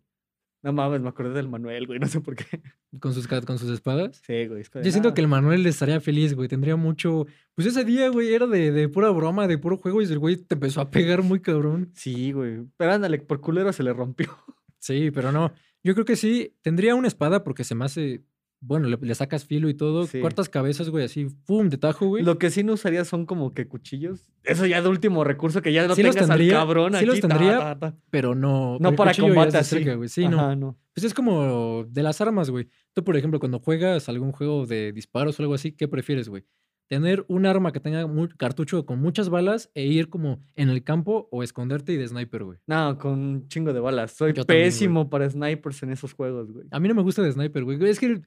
No 0.62 0.72
mames, 0.74 1.00
me 1.00 1.08
acordé 1.08 1.32
del 1.34 1.48
Manuel, 1.48 1.86
güey. 1.86 1.98
No 2.00 2.06
sé 2.06 2.20
por 2.20 2.36
qué. 2.36 2.60
con 3.00 3.14
sus, 3.14 3.26
con 3.26 3.58
sus 3.58 3.70
espadas. 3.70 4.20
Sí, 4.26 4.46
güey. 4.46 4.62
Yo 4.82 4.90
siento 4.90 5.14
que 5.14 5.20
el 5.20 5.28
Manuel 5.28 5.66
estaría 5.66 6.00
feliz, 6.00 6.34
güey. 6.34 6.48
Tendría 6.48 6.76
mucho. 6.76 7.26
Pues 7.54 7.66
ese 7.66 7.84
día, 7.84 8.08
güey, 8.08 8.34
era 8.34 8.46
de, 8.46 8.70
de 8.70 8.88
pura 8.88 9.10
broma, 9.10 9.46
de 9.46 9.58
puro 9.58 9.76
juego, 9.78 10.02
y 10.02 10.04
el 10.04 10.18
güey 10.18 10.36
te 10.36 10.54
empezó 10.54 10.80
a 10.80 10.90
pegar 10.90 11.22
muy 11.22 11.40
cabrón. 11.40 11.90
Sí, 11.94 12.32
güey. 12.32 12.66
Pero 12.76 12.92
ándale, 12.92 13.18
por 13.18 13.40
culero 13.40 13.72
se 13.72 13.82
le 13.82 13.92
rompió. 13.92 14.28
Sí, 14.78 15.10
pero 15.10 15.30
no. 15.30 15.52
Yo 15.82 15.94
creo 15.94 16.06
que 16.06 16.16
sí. 16.16 16.56
Tendría 16.62 16.94
una 16.94 17.08
espada 17.08 17.44
porque 17.44 17.64
se 17.64 17.74
me 17.74 17.84
hace. 17.84 18.22
Bueno, 18.62 18.88
le, 18.88 18.98
le 19.00 19.14
sacas 19.14 19.46
filo 19.46 19.68
y 19.70 19.74
todo. 19.74 20.06
Sí. 20.06 20.20
Cortas 20.20 20.48
cabezas, 20.50 20.90
güey, 20.90 21.04
así, 21.04 21.26
pum, 21.46 21.70
de 21.70 21.78
tajo, 21.78 22.06
güey. 22.06 22.22
Lo 22.22 22.38
que 22.38 22.50
sí 22.50 22.62
no 22.62 22.74
usaría 22.74 23.04
son 23.06 23.24
como 23.24 23.52
que 23.52 23.66
cuchillos. 23.66 24.26
Eso 24.44 24.66
ya 24.66 24.82
de 24.82 24.88
último 24.88 25.24
recurso, 25.24 25.62
que 25.62 25.72
ya 25.72 25.86
no 25.86 25.94
Sí 25.94 26.02
los 26.02 26.14
tengas 26.14 26.30
al 26.30 26.38
tendría, 26.38 26.58
cabrón 26.58 26.92
sí 26.92 26.96
aquí. 26.98 27.06
los 27.06 27.20
tendría, 27.20 27.58
ta, 27.58 27.78
ta. 27.78 27.96
Pero 28.10 28.34
no. 28.34 28.76
No 28.78 28.94
para 28.94 29.14
combate 29.14 29.56
así. 29.56 29.76
cerca, 29.76 29.94
güey. 29.94 30.08
Sí, 30.08 30.28
no. 30.28 30.38
Ajá, 30.40 30.56
no. 30.56 30.78
Pues 30.94 31.04
es 31.04 31.14
como 31.14 31.84
de 31.88 32.02
las 32.02 32.20
armas, 32.20 32.50
güey. 32.50 32.68
Tú, 32.92 33.02
por 33.02 33.16
ejemplo, 33.16 33.40
cuando 33.40 33.60
juegas 33.60 34.08
algún 34.08 34.32
juego 34.32 34.66
de 34.66 34.92
disparos 34.92 35.38
o 35.38 35.42
algo 35.42 35.54
así, 35.54 35.72
¿qué 35.72 35.88
prefieres, 35.88 36.28
güey? 36.28 36.44
¿Tener 36.88 37.24
un 37.28 37.46
arma 37.46 37.72
que 37.72 37.78
tenga 37.78 38.04
cartucho 38.36 38.84
con 38.84 39.00
muchas 39.00 39.28
balas 39.30 39.70
e 39.74 39.86
ir 39.86 40.10
como 40.10 40.42
en 40.56 40.70
el 40.70 40.82
campo 40.82 41.28
o 41.30 41.44
esconderte 41.44 41.92
y 41.92 41.96
de 41.96 42.08
sniper, 42.08 42.42
güey? 42.42 42.58
No, 42.66 42.98
con 42.98 43.12
un 43.12 43.48
chingo 43.48 43.72
de 43.72 43.78
balas. 43.78 44.10
Soy 44.10 44.32
Yo 44.32 44.44
también, 44.44 44.64
güey. 44.64 44.70
pésimo 44.72 45.08
para 45.08 45.30
snipers 45.30 45.84
en 45.84 45.92
esos 45.92 46.12
juegos, 46.14 46.50
güey. 46.50 46.66
A 46.72 46.80
mí 46.80 46.88
no 46.88 46.96
me 46.96 47.02
gusta 47.02 47.22
de 47.22 47.30
sniper, 47.30 47.62
güey. 47.62 47.78
Es 47.88 48.00
que, 48.00 48.20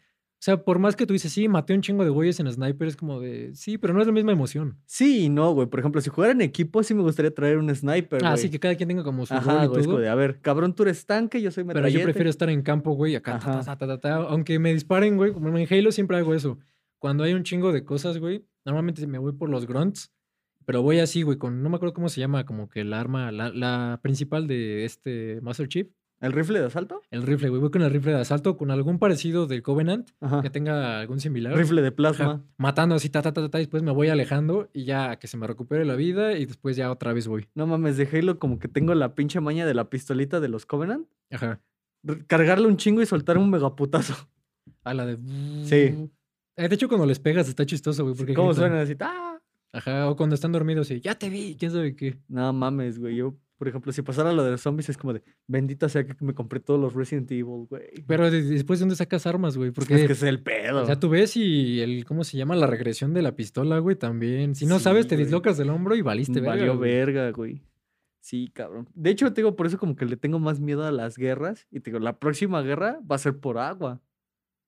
o 0.43 0.45
sea, 0.45 0.61
por 0.61 0.77
más 0.77 0.97
que 0.97 1.05
tú 1.05 1.13
dices, 1.13 1.31
sí, 1.31 1.47
maté 1.47 1.73
un 1.73 1.79
chingo 1.79 2.03
de 2.03 2.09
güeyes 2.09 2.37
en 2.41 2.51
sniper, 2.51 2.89
es 2.89 2.97
como 2.97 3.21
de, 3.21 3.55
sí, 3.55 3.77
pero 3.77 3.93
no 3.93 4.01
es 4.01 4.07
la 4.07 4.11
misma 4.11 4.33
emoción. 4.33 4.77
Sí 4.85 5.23
y 5.23 5.29
no, 5.29 5.53
güey. 5.53 5.67
Por 5.67 5.79
ejemplo, 5.79 6.01
si 6.01 6.09
jugara 6.09 6.33
en 6.33 6.41
equipo, 6.41 6.83
sí 6.83 6.93
me 6.93 7.01
gustaría 7.01 7.33
traer 7.33 7.59
un 7.59 7.73
sniper, 7.73 8.19
güey. 8.19 8.29
Ah, 8.29 8.35
sí, 8.35 8.49
que 8.49 8.59
cada 8.59 8.75
quien 8.75 8.89
tenga 8.89 9.05
como 9.05 9.25
su 9.25 9.33
Ajá, 9.33 9.67
güey. 9.67 9.79
Es 9.79 9.87
como 9.87 9.99
de, 9.99 10.09
a 10.09 10.15
ver, 10.15 10.41
cabrón, 10.41 10.75
tú 10.75 10.83
eres 10.83 11.05
tanque, 11.05 11.41
yo 11.41 11.49
soy 11.49 11.63
Pero 11.63 11.75
metralleta. 11.75 11.97
yo 11.97 12.03
prefiero 12.03 12.29
estar 12.29 12.49
en 12.49 12.61
campo, 12.61 12.91
güey, 12.91 13.15
acá, 13.15 13.39
ta, 13.39 13.63
ta, 13.63 13.77
ta, 13.77 14.01
ta, 14.01 14.15
aunque 14.15 14.59
me 14.59 14.73
disparen, 14.73 15.15
güey, 15.15 15.31
como 15.31 15.57
en 15.57 15.65
Halo 15.73 15.93
siempre 15.93 16.17
hago 16.17 16.35
eso. 16.35 16.59
Cuando 16.99 17.23
hay 17.23 17.33
un 17.35 17.43
chingo 17.43 17.71
de 17.71 17.85
cosas, 17.85 18.17
güey, 18.17 18.45
normalmente 18.65 19.07
me 19.07 19.19
voy 19.19 19.31
por 19.31 19.47
los 19.49 19.65
grunts, 19.65 20.11
pero 20.65 20.81
voy 20.81 20.99
así, 20.99 21.21
güey, 21.21 21.37
con, 21.37 21.63
no 21.63 21.69
me 21.69 21.77
acuerdo 21.77 21.93
cómo 21.93 22.09
se 22.09 22.19
llama, 22.19 22.45
como 22.45 22.67
que 22.67 22.81
el 22.81 22.91
arma, 22.91 23.31
la, 23.31 23.49
la 23.49 24.01
principal 24.03 24.45
de 24.47 24.83
este 24.83 25.39
Master 25.39 25.69
Chief, 25.69 25.87
¿El 26.23 26.31
rifle 26.33 26.59
de 26.59 26.65
asalto? 26.65 27.01
el 27.11 27.21
rifle, 27.23 27.49
güey, 27.49 27.59
voy 27.61 27.69
con 27.69 27.81
el 27.83 27.91
rifle 27.91 28.13
de 28.13 28.19
asalto, 28.21 28.57
con 28.57 28.71
algún 28.71 28.97
parecido 28.97 29.45
del 29.45 29.61
Covenant, 29.61 30.09
Ajá. 30.21 30.41
que 30.41 30.49
tenga 30.49 30.99
algún 31.01 31.19
similar. 31.19 31.55
Rifle 31.55 31.81
de 31.81 31.89
Ajá, 31.89 31.95
plasma. 31.95 32.43
matando 32.57 32.95
así, 32.95 33.09
ta, 33.09 33.21
ta, 33.21 33.33
ta, 33.33 33.49
ta, 33.49 33.59
y 33.59 33.63
después 33.63 33.83
me 33.83 33.91
voy 33.91 34.07
alejando 34.09 34.69
y 34.73 34.85
ya 34.85 35.17
que 35.17 35.27
se 35.27 35.37
me 35.37 35.45
recupere 35.47 35.85
la 35.85 35.95
vida 35.95 36.37
y 36.37 36.45
después 36.45 36.75
ya 36.77 36.89
otra 36.91 37.13
vez 37.13 37.27
voy. 37.27 37.47
No 37.55 37.67
mames, 37.67 37.97
de 37.97 38.07
Halo 38.11 38.39
como 38.39 38.57
que 38.57 38.67
tengo 38.67 38.95
la 38.95 39.13
pinche 39.15 39.39
maña 39.41 39.65
de 39.65 39.73
la 39.73 39.89
pistolita 39.89 40.39
de 40.39 40.47
los 40.47 40.65
Covenant. 40.65 41.07
Ajá. 41.29 41.59
Cargarle 42.27 42.67
un 42.67 42.77
chingo 42.77 43.01
y 43.01 43.05
soltar 43.05 43.37
un 43.37 43.49
megaputazo. 43.49 44.15
A 44.83 44.93
la 44.93 45.05
de... 45.05 45.17
Sí. 45.65 46.09
Eh, 46.55 46.67
De 46.69 46.75
hecho, 46.75 46.87
cuando 46.87 47.05
les 47.05 47.19
pegas 47.19 47.47
está 47.49 47.65
chistoso, 47.65 48.03
güey, 48.03 48.15
porque 48.15 48.33
¿Cómo 48.33 48.49
gritan. 48.49 48.69
suena 48.69 48.81
así? 48.81 48.95
¡Ah! 48.99 49.39
Ajá, 49.71 50.09
o 50.09 50.15
cuando 50.15 50.35
están 50.35 50.51
dormidos 50.51 50.91
y 50.91 50.99
ya 51.01 51.15
te 51.15 51.29
vi, 51.29 51.55
quién 51.57 51.71
sabe 51.71 51.95
qué. 51.95 52.17
No 52.27 52.53
mames, 52.53 52.99
güey. 52.99 53.15
Yo, 53.15 53.33
por 53.57 53.67
ejemplo, 53.67 53.91
si 53.91 54.01
pasara 54.01 54.33
lo 54.33 54.43
de 54.43 54.51
los 54.51 54.61
zombies, 54.61 54.89
es 54.89 54.97
como 54.97 55.13
de 55.13 55.23
bendita 55.47 55.87
sea 55.89 56.05
que 56.05 56.15
me 56.25 56.33
compré 56.33 56.59
todos 56.59 56.79
los 56.79 56.93
Resident 56.93 57.31
Evil, 57.31 57.65
güey. 57.69 58.03
Pero 58.07 58.29
de- 58.29 58.41
después, 58.43 58.79
¿de 58.79 58.83
dónde 58.83 58.95
sacas 58.95 59.25
armas, 59.27 59.55
güey? 59.57 59.71
Porque, 59.71 59.95
es 59.95 60.07
que 60.07 60.13
es 60.13 60.23
el 60.23 60.41
pedo. 60.41 60.83
o 60.83 60.85
sea, 60.85 60.99
tú 60.99 61.09
ves 61.09 61.37
y 61.37 61.79
el, 61.81 62.03
¿cómo 62.05 62.23
se 62.23 62.37
llama? 62.37 62.55
La 62.55 62.67
regresión 62.67 63.13
de 63.13 63.21
la 63.21 63.35
pistola, 63.35 63.79
güey, 63.79 63.95
también. 63.95 64.55
Si 64.55 64.65
no 64.65 64.77
Sí, 64.79 64.83
sabes, 64.85 65.07
te 65.07 65.15
güey. 65.15 65.25
dislocas 65.25 65.57
del 65.57 65.69
hombro 65.69 65.95
y 65.95 66.01
valiste, 66.01 66.41
verga, 66.41 66.49
Valió 66.55 66.77
verga, 66.79 67.31
güey. 67.31 67.61
Sí, 68.19 68.49
cabrón. 68.53 68.89
De 68.93 69.09
hecho, 69.09 69.31
te 69.33 69.41
digo, 69.41 69.55
por 69.55 69.67
eso 69.67 69.77
como 69.77 69.95
que 69.95 70.05
le 70.05 70.15
tengo 70.17 70.39
más 70.39 70.59
miedo 70.61 70.85
a 70.85 70.91
las 70.91 71.17
guerras. 71.17 71.67
Y 71.71 71.81
te 71.81 71.91
digo, 71.91 71.99
la 71.99 72.19
próxima 72.19 72.61
guerra 72.61 72.99
va 73.09 73.17
a 73.17 73.19
ser 73.19 73.37
por 73.37 73.57
agua. 73.57 74.01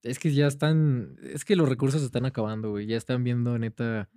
Es 0.04 0.20
que 0.20 0.32
ya 0.34 0.46
están, 0.46 1.16
es 1.24 1.46
que 1.46 1.56
los 1.56 1.68
recursos 1.70 2.04
están 2.04 2.26
acabando, 2.26 2.70
güey. 2.72 2.86
Ya 2.86 2.98
están 2.98 3.24
viendo, 3.24 3.58
neta. 3.58 4.10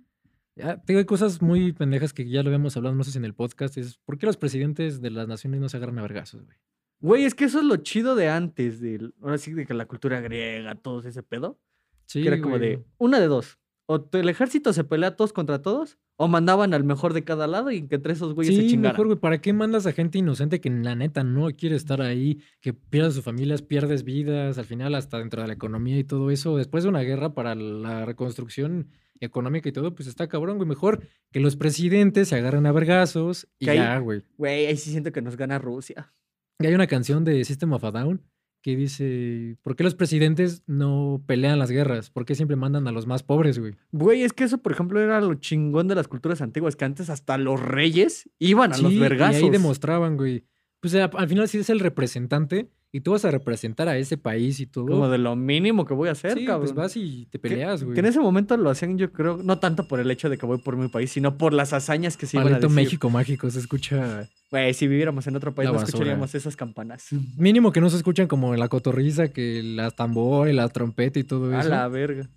Ya, 0.59 0.77
te 0.77 0.93
digo, 0.93 0.99
hay 0.99 1.05
cosas 1.05 1.41
muy 1.41 1.71
pendejas 1.73 2.13
que 2.13 2.27
ya 2.27 2.43
lo 2.43 2.49
habíamos 2.49 2.75
hablado, 2.77 2.95
no 2.95 3.03
sé 3.03 3.11
si 3.11 3.17
en 3.17 3.25
el 3.25 3.33
podcast. 3.33 3.77
Es, 3.77 3.97
¿por 3.97 4.17
qué 4.17 4.25
los 4.25 4.37
presidentes 4.37 5.01
de 5.01 5.09
las 5.09 5.27
naciones 5.27 5.61
no 5.61 5.69
se 5.69 5.77
agarran 5.77 5.99
a 5.99 6.01
vergazos, 6.01 6.43
güey? 6.45 6.57
Güey, 7.01 7.23
es 7.23 7.33
que 7.33 7.45
eso 7.45 7.59
es 7.59 7.65
lo 7.65 7.77
chido 7.77 8.15
de 8.15 8.27
antes, 8.29 8.81
del, 8.81 9.13
ahora 9.21 9.37
sí, 9.37 9.53
de 9.53 9.65
que 9.65 9.73
la 9.73 9.85
cultura 9.85 10.19
griega, 10.19 10.75
todo 10.75 10.99
ese 11.07 11.23
pedo. 11.23 11.57
Sí, 12.05 12.21
que 12.21 12.27
era 12.27 12.41
como 12.41 12.57
güey. 12.57 12.69
de, 12.71 12.85
una 12.97 13.19
de 13.19 13.27
dos. 13.27 13.57
O 13.85 14.07
el 14.11 14.27
ejército 14.29 14.73
se 14.73 14.83
pelea 14.83 15.15
todos 15.15 15.31
contra 15.33 15.61
todos, 15.61 15.97
o 16.17 16.27
mandaban 16.27 16.73
al 16.73 16.83
mejor 16.83 17.13
de 17.13 17.23
cada 17.23 17.47
lado 17.47 17.71
y 17.71 17.87
que 17.87 17.95
entre 17.95 18.11
esos 18.13 18.33
güeyes 18.35 18.53
se 18.53 18.61
Sí, 18.63 18.67
chingaran. 18.67 18.91
mejor, 18.93 19.07
güey. 19.07 19.17
¿Para 19.19 19.39
qué 19.39 19.53
mandas 19.53 19.85
a 19.87 19.93
gente 19.93 20.17
inocente 20.17 20.59
que 20.59 20.69
la 20.69 20.93
neta 20.93 21.23
no 21.23 21.47
quiere 21.55 21.77
estar 21.77 22.01
ahí, 22.01 22.41
que 22.59 22.73
pierdas 22.73 23.13
sus 23.13 23.23
familias, 23.23 23.61
pierdes 23.61 24.03
vidas, 24.03 24.57
al 24.57 24.65
final 24.65 24.93
hasta 24.95 25.17
dentro 25.19 25.41
de 25.41 25.47
la 25.47 25.53
economía 25.53 25.97
y 25.97 26.03
todo 26.03 26.29
eso? 26.29 26.57
Después 26.57 26.83
de 26.83 26.89
una 26.89 26.99
guerra 27.01 27.33
para 27.33 27.55
la 27.55 28.05
reconstrucción 28.05 28.89
económica 29.19 29.69
y 29.69 29.71
todo, 29.71 29.93
pues 29.95 30.07
está 30.07 30.27
cabrón, 30.27 30.57
güey. 30.57 30.67
Mejor 30.67 31.01
que 31.31 31.39
los 31.39 31.55
presidentes 31.55 32.29
se 32.29 32.35
agarren 32.35 32.65
a 32.65 32.71
vergazos 32.71 33.47
y 33.59 33.65
ya, 33.65 33.97
güey. 33.99 34.23
Güey, 34.37 34.65
ahí 34.65 34.77
sí 34.77 34.91
siento 34.91 35.11
que 35.11 35.21
nos 35.21 35.37
gana 35.37 35.59
Rusia. 35.59 36.13
Y 36.59 36.67
hay 36.67 36.73
una 36.73 36.87
canción 36.87 37.23
de 37.23 37.43
System 37.45 37.71
of 37.73 37.83
a 37.83 37.91
Down 37.91 38.21
que 38.61 38.75
dice, 38.75 39.57
¿por 39.61 39.75
qué 39.75 39.83
los 39.83 39.95
presidentes 39.95 40.63
no 40.67 41.23
pelean 41.25 41.59
las 41.59 41.71
guerras? 41.71 42.09
¿Por 42.09 42.25
qué 42.25 42.35
siempre 42.35 42.57
mandan 42.57 42.87
a 42.87 42.91
los 42.91 43.07
más 43.07 43.23
pobres, 43.23 43.57
güey? 43.57 43.75
Güey, 43.91 44.23
es 44.23 44.33
que 44.33 44.43
eso, 44.43 44.57
por 44.57 44.73
ejemplo, 44.73 44.99
era 44.99 45.21
lo 45.21 45.33
chingón 45.35 45.87
de 45.87 45.95
las 45.95 46.09
culturas 46.09 46.41
antiguas, 46.41 46.75
que 46.75 46.83
antes 46.83 47.09
hasta 47.09 47.37
los 47.37 47.61
reyes 47.61 48.29
iban 48.37 48.73
a 48.73 48.77
los 48.77 48.99
vergazos. 48.99 49.41
Y 49.41 49.45
ahí 49.45 49.49
demostraban, 49.49 50.17
güey. 50.17 50.45
Pues 50.81 50.95
al 50.95 51.29
final 51.29 51.47
sí 51.47 51.59
es 51.59 51.69
el 51.69 51.79
representante 51.79 52.69
y 52.91 53.01
tú 53.01 53.11
vas 53.11 53.23
a 53.23 53.31
representar 53.31 53.87
a 53.87 53.97
ese 53.97 54.17
país 54.17 54.59
y 54.59 54.65
todo. 54.65 54.87
Como 54.87 55.09
de 55.09 55.17
lo 55.19 55.35
mínimo 55.35 55.85
que 55.85 55.93
voy 55.93 56.09
a 56.09 56.13
hacer, 56.13 56.33
sí, 56.37 56.45
cabrón. 56.45 56.61
pues 56.61 56.73
vas 56.73 56.97
y 56.97 57.27
te 57.29 57.37
peleas, 57.37 57.83
güey. 57.83 57.93
Que 57.93 57.99
en 57.99 58.07
ese 58.07 58.19
momento 58.19 58.57
lo 58.57 58.69
hacían, 58.69 58.97
yo 58.97 59.11
creo, 59.11 59.37
no 59.43 59.59
tanto 59.59 59.87
por 59.87 59.99
el 59.99 60.09
hecho 60.09 60.29
de 60.29 60.37
que 60.37 60.45
voy 60.45 60.57
por 60.57 60.75
mi 60.75 60.87
país, 60.87 61.11
sino 61.11 61.37
por 61.37 61.53
las 61.53 61.73
hazañas 61.73 62.17
que 62.17 62.25
se 62.25 62.37
iban 62.37 62.47
a 62.47 62.49
Maldito 62.51 62.67
decir. 62.69 62.83
México 62.83 63.09
mágico, 63.09 63.49
se 63.49 63.59
escucha. 63.59 64.27
Güey, 64.51 64.73
si 64.73 64.87
viviéramos 64.87 65.27
en 65.27 65.35
otro 65.35 65.53
país 65.53 65.71
no 65.71 65.79
escucharíamos 65.81 66.33
esas 66.33 66.55
campanas. 66.55 67.07
Mínimo 67.37 67.71
que 67.71 67.81
no 67.81 67.89
se 67.89 67.97
escuchan 67.97 68.27
como 68.27 68.55
la 68.55 68.67
cotorriza, 68.67 69.27
que 69.27 69.61
la 69.63 69.91
tambor 69.91 70.49
y 70.49 70.53
la 70.53 70.67
trompeta 70.69 71.19
y 71.19 71.23
todo 71.23 71.55
A 71.55 71.59
eso. 71.59 71.69
la 71.69 71.87
verga. 71.87 72.27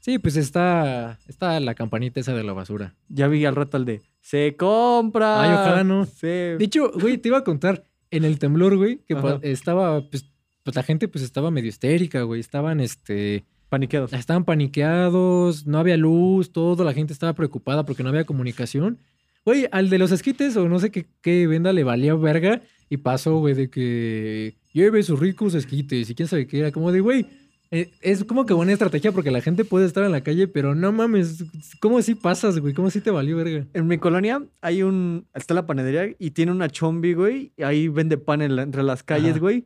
Sí, 0.00 0.18
pues 0.18 0.36
está, 0.36 1.18
está 1.28 1.60
la 1.60 1.74
campanita 1.74 2.18
esa 2.20 2.34
de 2.34 2.42
la 2.42 2.52
basura. 2.52 2.96
Ya 3.08 3.28
vi 3.28 3.44
al 3.46 3.54
rato 3.54 3.76
el 3.76 3.84
de 3.84 4.02
¡Se 4.20 4.56
compra! 4.56 5.42
Ay, 5.42 5.50
ojalá 5.52 5.84
no. 5.84 6.04
Sí. 6.06 6.26
De 6.26 6.58
hecho, 6.60 6.90
güey, 6.92 7.18
te 7.18 7.28
iba 7.28 7.38
a 7.38 7.44
contar 7.44 7.84
en 8.12 8.24
el 8.24 8.38
temblor, 8.38 8.76
güey, 8.76 8.98
que 9.08 9.14
Ajá. 9.14 9.40
estaba, 9.42 10.08
pues, 10.08 10.26
pues 10.62 10.76
la 10.76 10.84
gente 10.84 11.08
pues 11.08 11.24
estaba 11.24 11.50
medio 11.50 11.68
histérica, 11.68 12.22
güey. 12.22 12.40
Estaban, 12.40 12.78
este, 12.80 13.44
Paniqueados. 13.68 14.12
estaban 14.12 14.44
paniqueados, 14.44 15.66
no 15.66 15.78
había 15.78 15.96
luz, 15.96 16.52
todo, 16.52 16.84
la 16.84 16.92
gente 16.92 17.12
estaba 17.12 17.32
preocupada 17.32 17.84
porque 17.84 18.02
no 18.02 18.10
había 18.10 18.24
comunicación. 18.24 18.98
Güey, 19.44 19.66
al 19.72 19.90
de 19.90 19.98
los 19.98 20.12
esquites 20.12 20.56
o 20.56 20.68
no 20.68 20.78
sé 20.78 20.90
qué, 20.90 21.06
qué 21.20 21.46
venda 21.46 21.72
le 21.72 21.82
valía 21.82 22.14
verga 22.14 22.62
y 22.88 22.98
pasó, 22.98 23.38
güey, 23.38 23.54
de 23.54 23.70
que 23.70 24.54
lleve 24.72 25.02
sus 25.02 25.18
ricos 25.18 25.54
esquites 25.54 26.10
y 26.10 26.14
quién 26.14 26.28
sabe 26.28 26.46
qué 26.46 26.60
era. 26.60 26.70
Como 26.70 26.92
de, 26.92 27.00
güey, 27.00 27.26
es 27.72 28.24
como 28.24 28.44
que 28.46 28.52
buena 28.54 28.72
estrategia 28.72 29.12
porque 29.12 29.30
la 29.30 29.40
gente 29.40 29.64
puede 29.64 29.86
estar 29.86 30.04
en 30.04 30.12
la 30.12 30.20
calle, 30.22 30.46
pero 30.46 30.74
no 30.74 30.92
mames, 30.92 31.44
¿cómo 31.80 31.98
así 31.98 32.14
pasas, 32.14 32.58
güey? 32.58 32.74
¿Cómo 32.74 32.88
así 32.88 33.00
te 33.00 33.10
valió 33.10 33.36
verga? 33.36 33.66
En 33.72 33.86
mi 33.86 33.96
colonia 33.98 34.42
hay 34.60 34.82
un. 34.82 35.26
Está 35.34 35.54
la 35.54 35.66
panadería 35.66 36.14
y 36.18 36.30
tiene 36.32 36.52
una 36.52 36.68
chombi, 36.68 37.14
güey. 37.14 37.52
Y 37.56 37.62
ahí 37.62 37.88
vende 37.88 38.18
pan 38.18 38.42
en 38.42 38.56
la- 38.56 38.62
entre 38.62 38.82
las 38.82 39.02
calles, 39.02 39.30
Ajá. 39.32 39.40
güey. 39.40 39.64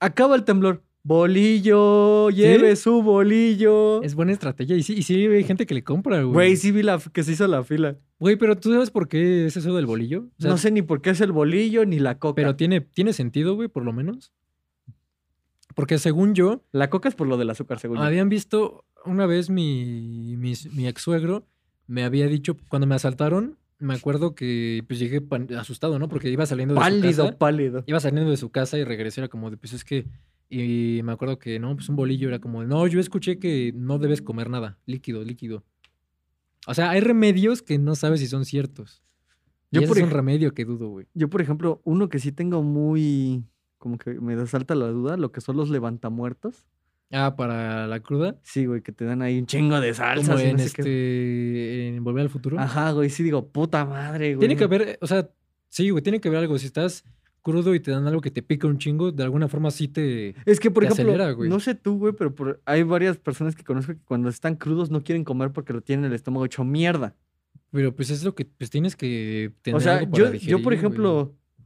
Acaba 0.00 0.34
el 0.34 0.44
temblor. 0.44 0.82
Bolillo, 1.04 2.30
lleve 2.30 2.76
su 2.76 3.02
bolillo. 3.02 4.02
Es 4.02 4.14
buena 4.14 4.30
estrategia 4.32 4.76
y 4.76 4.82
sí, 4.84 4.94
y 4.96 5.02
sí 5.02 5.26
hay 5.26 5.42
gente 5.44 5.66
que 5.66 5.74
le 5.74 5.82
compra, 5.82 6.22
güey. 6.22 6.32
Güey, 6.32 6.56
sí 6.56 6.70
vi 6.70 6.82
la, 6.82 7.00
que 7.12 7.24
se 7.24 7.32
hizo 7.32 7.46
la 7.48 7.64
fila. 7.64 7.96
Güey, 8.20 8.36
pero 8.36 8.56
¿tú 8.56 8.72
sabes 8.72 8.90
por 8.92 9.08
qué 9.08 9.46
es 9.46 9.56
eso 9.56 9.74
del 9.74 9.86
bolillo? 9.86 10.28
O 10.38 10.42
sea, 10.42 10.50
no 10.50 10.58
sé 10.58 10.70
ni 10.70 10.80
por 10.82 11.02
qué 11.02 11.10
es 11.10 11.20
el 11.20 11.32
bolillo 11.32 11.84
ni 11.84 11.98
la 11.98 12.18
coca. 12.20 12.36
Pero 12.36 12.54
tiene, 12.54 12.80
tiene 12.80 13.12
sentido, 13.12 13.56
güey, 13.56 13.68
por 13.68 13.84
lo 13.84 13.92
menos. 13.92 14.32
Porque 15.74 15.98
según 15.98 16.34
yo, 16.34 16.62
La 16.72 16.90
coca 16.90 17.08
es 17.08 17.14
por 17.14 17.26
lo 17.26 17.36
del 17.36 17.50
azúcar, 17.50 17.78
según 17.78 17.98
yo. 17.98 18.02
habían 18.02 18.28
visto 18.28 18.84
una 19.04 19.26
vez 19.26 19.50
mi, 19.50 20.36
mi, 20.36 20.52
mi 20.72 20.86
ex 20.88 21.02
suegro 21.02 21.46
me 21.86 22.04
había 22.04 22.26
dicho, 22.26 22.56
cuando 22.68 22.86
me 22.86 22.94
asaltaron, 22.94 23.58
me 23.78 23.94
acuerdo 23.94 24.34
que 24.34 24.84
pues 24.86 24.98
llegué 24.98 25.20
asustado, 25.58 25.98
¿no? 25.98 26.08
Porque 26.08 26.30
iba 26.30 26.46
saliendo 26.46 26.74
de 26.74 26.80
su 26.80 26.84
Pálido, 26.84 27.24
casa. 27.26 27.38
pálido. 27.38 27.84
Iba 27.86 28.00
saliendo 28.00 28.30
de 28.30 28.36
su 28.36 28.50
casa 28.50 28.78
y 28.78 28.84
regresé, 28.84 29.20
era 29.20 29.28
como 29.28 29.50
de, 29.50 29.56
pues 29.56 29.72
es 29.72 29.84
que. 29.84 30.06
Y 30.48 31.00
me 31.02 31.12
acuerdo 31.12 31.38
que, 31.38 31.58
no, 31.58 31.74
pues 31.74 31.88
un 31.88 31.96
bolillo 31.96 32.28
era 32.28 32.38
como, 32.38 32.60
de, 32.60 32.66
no, 32.68 32.86
yo 32.86 33.00
escuché 33.00 33.38
que 33.38 33.72
no 33.74 33.98
debes 33.98 34.22
comer 34.22 34.50
nada, 34.50 34.78
líquido, 34.86 35.24
líquido. 35.24 35.64
O 36.66 36.74
sea, 36.74 36.90
hay 36.90 37.00
remedios 37.00 37.62
que 37.62 37.78
no 37.78 37.94
sabes 37.96 38.20
si 38.20 38.26
son 38.26 38.44
ciertos. 38.44 39.02
Yo 39.70 39.86
por 39.88 39.96
es 39.96 40.04
un 40.04 40.10
remedio 40.10 40.52
que 40.52 40.64
dudo, 40.64 40.88
güey. 40.90 41.06
Yo, 41.14 41.28
por 41.30 41.40
ejemplo, 41.40 41.80
uno 41.84 42.08
que 42.08 42.18
sí 42.18 42.30
tengo 42.32 42.62
muy. 42.62 43.42
Como 43.82 43.98
que 43.98 44.12
me 44.20 44.46
salta 44.46 44.76
la 44.76 44.86
duda, 44.86 45.16
lo 45.16 45.32
que 45.32 45.40
son 45.40 45.56
los 45.56 45.68
levantamuertos. 45.68 46.64
Ah, 47.10 47.34
para 47.34 47.88
la 47.88 47.98
cruda. 47.98 48.36
Sí, 48.44 48.64
güey, 48.64 48.80
que 48.80 48.92
te 48.92 49.04
dan 49.04 49.22
ahí 49.22 49.40
un 49.40 49.46
chingo 49.46 49.80
de 49.80 49.92
salsa. 49.92 50.34
Como 50.34 50.44
en 50.44 50.60
este. 50.60 51.88
En 51.88 52.04
Volver 52.04 52.22
al 52.22 52.30
futuro. 52.30 52.60
Ajá, 52.60 52.92
güey, 52.92 53.10
sí 53.10 53.24
digo, 53.24 53.48
puta 53.48 53.84
madre, 53.84 54.36
güey. 54.36 54.38
Tiene 54.38 54.56
que 54.56 54.62
haber, 54.62 54.98
o 55.00 55.06
sea, 55.08 55.28
sí, 55.68 55.90
güey, 55.90 56.00
tiene 56.00 56.20
que 56.20 56.28
haber 56.28 56.38
algo. 56.42 56.56
Si 56.60 56.66
estás 56.66 57.04
crudo 57.42 57.74
y 57.74 57.80
te 57.80 57.90
dan 57.90 58.06
algo 58.06 58.20
que 58.20 58.30
te 58.30 58.40
pica 58.40 58.68
un 58.68 58.78
chingo, 58.78 59.10
de 59.10 59.24
alguna 59.24 59.48
forma 59.48 59.72
sí 59.72 59.88
te. 59.88 60.36
Es 60.46 60.60
que, 60.60 60.70
por 60.70 60.84
ejemplo, 60.84 61.12
acelera, 61.12 61.48
no 61.48 61.58
sé 61.58 61.74
tú, 61.74 61.98
güey, 61.98 62.12
pero 62.16 62.32
por- 62.36 62.62
hay 62.66 62.84
varias 62.84 63.18
personas 63.18 63.56
que 63.56 63.64
conozco 63.64 63.94
que 63.94 64.00
cuando 64.04 64.28
están 64.28 64.54
crudos 64.54 64.92
no 64.92 65.02
quieren 65.02 65.24
comer 65.24 65.50
porque 65.50 65.72
lo 65.72 65.80
tienen 65.80 66.04
el 66.04 66.12
estómago 66.12 66.44
hecho 66.46 66.62
mierda. 66.62 67.16
Pero 67.72 67.96
pues 67.96 68.10
es 68.10 68.22
lo 68.22 68.36
que 68.36 68.44
pues 68.44 68.70
tienes 68.70 68.94
que 68.94 69.52
tener 69.62 69.76
o 69.78 69.80
sea, 69.80 69.96
algo 69.98 70.12
para 70.12 70.18
yo, 70.18 70.26
yo, 70.26 70.32
digerir, 70.32 70.62
por 70.62 70.72
güey. 70.76 70.82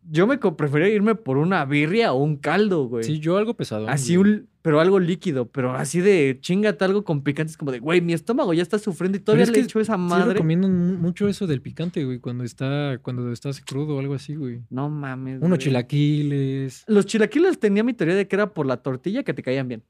Yo 0.08 0.26
me 0.26 0.38
prefería 0.38 0.88
irme 0.88 1.14
por 1.14 1.36
una 1.38 1.64
birria 1.64 2.12
o 2.12 2.22
un 2.22 2.36
caldo, 2.36 2.86
güey. 2.86 3.04
Sí, 3.04 3.18
yo 3.18 3.36
algo 3.36 3.54
pesado. 3.54 3.88
Así 3.88 4.16
un, 4.16 4.48
pero 4.62 4.80
algo 4.80 4.98
líquido, 5.00 5.46
pero 5.50 5.72
así 5.72 6.00
de 6.00 6.38
chingate 6.40 6.84
algo 6.84 7.04
con 7.04 7.22
picantes, 7.22 7.56
como 7.56 7.72
de, 7.72 7.78
güey, 7.80 8.00
mi 8.00 8.12
estómago 8.12 8.52
ya 8.54 8.62
está 8.62 8.78
sufriendo 8.78 9.18
y 9.18 9.20
todavía 9.20 9.44
es 9.44 9.50
le 9.52 9.60
echo 9.60 9.80
esa 9.80 9.94
Sí 9.96 10.00
madre. 10.02 10.34
recomiendan 10.34 10.74
mu- 10.76 10.96
mucho 10.98 11.28
eso 11.28 11.46
del 11.46 11.60
picante, 11.62 12.04
güey, 12.04 12.18
cuando 12.18 12.44
está, 12.44 12.98
cuando 13.02 13.30
estás 13.32 13.60
crudo 13.60 13.96
o 13.96 14.00
algo 14.00 14.14
así, 14.14 14.34
güey. 14.34 14.62
No 14.70 14.88
mames. 14.88 15.38
Unos 15.38 15.50
güey. 15.50 15.58
chilaquiles. 15.60 16.84
Los 16.86 17.06
chilaquiles 17.06 17.58
tenía 17.58 17.82
mi 17.84 17.92
teoría 17.94 18.14
de 18.16 18.28
que 18.28 18.36
era 18.36 18.52
por 18.54 18.66
la 18.66 18.78
tortilla 18.78 19.22
que 19.22 19.34
te 19.34 19.42
caían 19.42 19.68
bien. 19.68 19.82